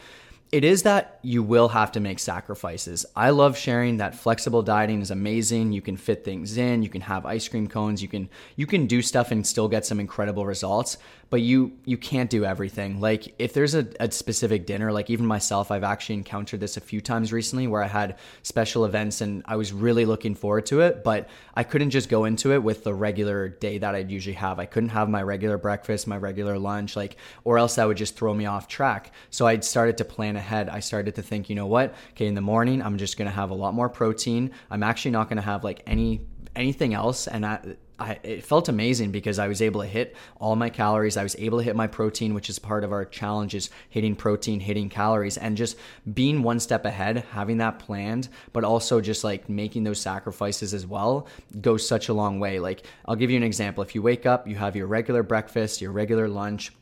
it 0.53 0.65
is 0.65 0.83
that 0.83 1.19
you 1.23 1.43
will 1.43 1.69
have 1.69 1.93
to 1.93 2.01
make 2.01 2.19
sacrifices. 2.19 3.07
I 3.17 3.31
love 3.31 3.57
sharing 3.57 3.97
that 3.97 4.15
flexible 4.15 4.63
dieting 4.63 5.01
is 5.01 5.11
amazing. 5.11 5.73
You 5.73 5.81
can 5.81 5.97
fit 5.97 6.27
things 6.27 6.59
in, 6.59 6.83
you 6.83 6.91
can 6.91 7.01
have 7.01 7.25
ice 7.25 7.49
cream 7.49 7.67
cones, 7.67 8.03
you 8.03 8.09
can 8.09 8.29
you 8.55 8.67
can 8.67 8.87
do 8.87 9.01
stuff 9.01 9.31
and 9.31 9.47
still 9.47 9.67
get 9.67 9.87
some 9.87 9.99
incredible 9.99 10.45
results 10.45 10.99
but 11.33 11.41
you 11.41 11.73
you 11.87 11.97
can't 11.97 12.29
do 12.29 12.45
everything. 12.45 13.01
Like 13.01 13.35
if 13.39 13.55
there's 13.55 13.75
a, 13.75 13.89
a, 13.99 14.11
specific 14.11 14.67
dinner, 14.67 14.93
like 14.93 15.09
even 15.09 15.25
myself, 15.25 15.71
I've 15.71 15.83
actually 15.83 16.17
encountered 16.17 16.61
this 16.61 16.77
a 16.77 16.81
few 16.83 17.01
times 17.01 17.33
recently 17.33 17.67
where 17.67 17.83
I 17.83 17.87
had 17.87 18.19
special 18.43 18.85
events 18.85 19.23
and 19.23 19.43
I 19.47 19.57
was 19.57 19.73
really 19.73 20.05
looking 20.05 20.35
forward 20.35 20.67
to 20.67 20.83
it, 20.83 21.03
but 21.03 21.31
I 21.55 21.65
couldn't 21.65 21.89
just 21.89 22.11
go 22.11 22.27
into 22.27 22.53
it 22.53 22.63
with 22.63 22.85
the 22.85 22.93
regular 22.93 23.49
day 23.49 23.79
that 23.79 23.95
I'd 23.95 24.11
usually 24.11 24.35
have. 24.35 24.59
I 24.59 24.67
couldn't 24.67 24.91
have 24.91 25.09
my 25.09 25.23
regular 25.23 25.57
breakfast, 25.57 26.07
my 26.07 26.19
regular 26.19 26.59
lunch, 26.59 26.97
like 26.97 27.17
or 27.45 27.57
else 27.57 27.77
that 27.77 27.89
would 27.89 27.97
just 27.97 28.15
throw 28.15 28.35
me 28.35 28.45
off 28.45 28.69
track. 28.69 29.11
So 29.31 29.47
I 29.47 29.59
started 29.61 29.97
to 29.99 30.05
plan 30.05 30.37
ahead. 30.37 30.69
I 30.69 30.81
started 30.81 31.15
to 31.15 31.23
think, 31.23 31.49
you 31.49 31.57
know 31.57 31.67
what? 31.67 31.95
Okay, 32.11 32.27
in 32.27 32.35
the 32.35 32.43
morning, 32.43 32.83
I'm 32.83 32.99
just 32.99 33.17
gonna 33.17 33.31
have 33.31 33.49
a 33.49 33.55
lot 33.55 33.73
more 33.73 33.89
protein. 33.89 34.51
I'm 34.71 34.83
actually 34.83 35.13
not 35.13 35.31
gonna 35.31 35.41
have 35.41 35.65
like 35.65 35.83
any 35.87 36.27
anything 36.55 36.93
else 36.93 37.27
and 37.27 37.47
I 37.47 37.59
I, 38.03 38.19
it 38.23 38.45
felt 38.45 38.69
amazing 38.69 39.13
because 39.13 39.39
I 39.39 39.47
was 39.47 39.63
able 39.63 39.81
to 39.81 39.87
hit 39.87 40.17
all 40.41 40.57
my 40.57 40.71
calories. 40.71 41.17
I 41.17 41.23
was 41.23 41.37
able 41.39 41.59
to 41.59 41.65
hit 41.65 41.77
my 41.77 41.87
protein, 41.87 42.35
which 42.35 42.51
is 42.51 42.59
part 42.59 42.83
of 42.83 42.93
our 42.93 43.05
challenge 43.05 43.55
is 43.55 43.71
hitting 43.89 44.17
protein, 44.17 44.59
hitting 44.59 44.89
calories, 44.89 45.39
and 45.39 45.57
just 45.57 45.77
being 46.13 46.43
one 46.43 46.59
step 46.59 46.85
ahead, 46.85 47.25
having 47.31 47.59
that 47.59 47.79
planned, 47.79 48.29
but 48.53 48.65
also 48.65 49.01
just 49.01 49.23
like 49.23 49.49
making 49.49 49.85
those 49.85 50.01
sacrifices 50.01 50.75
as 50.75 50.87
well 50.87 51.29
goes 51.61 51.87
such 51.87 52.09
a 52.09 52.15
long 52.15 52.41
way. 52.41 52.59
Like 52.59 52.85
I'll 53.07 53.17
give 53.17 53.31
you 53.31 53.37
an 53.37 53.43
example. 53.43 53.83
If 53.83 53.95
you 53.95 54.03
wake 54.03 54.27
up, 54.27 54.49
you 54.49 54.57
have 54.57 54.75
your 54.75 54.89
regular 54.89 55.23
breakfast, 55.23 55.81
your 55.81 55.93
regular 55.93 56.29
lunch, 56.29 56.73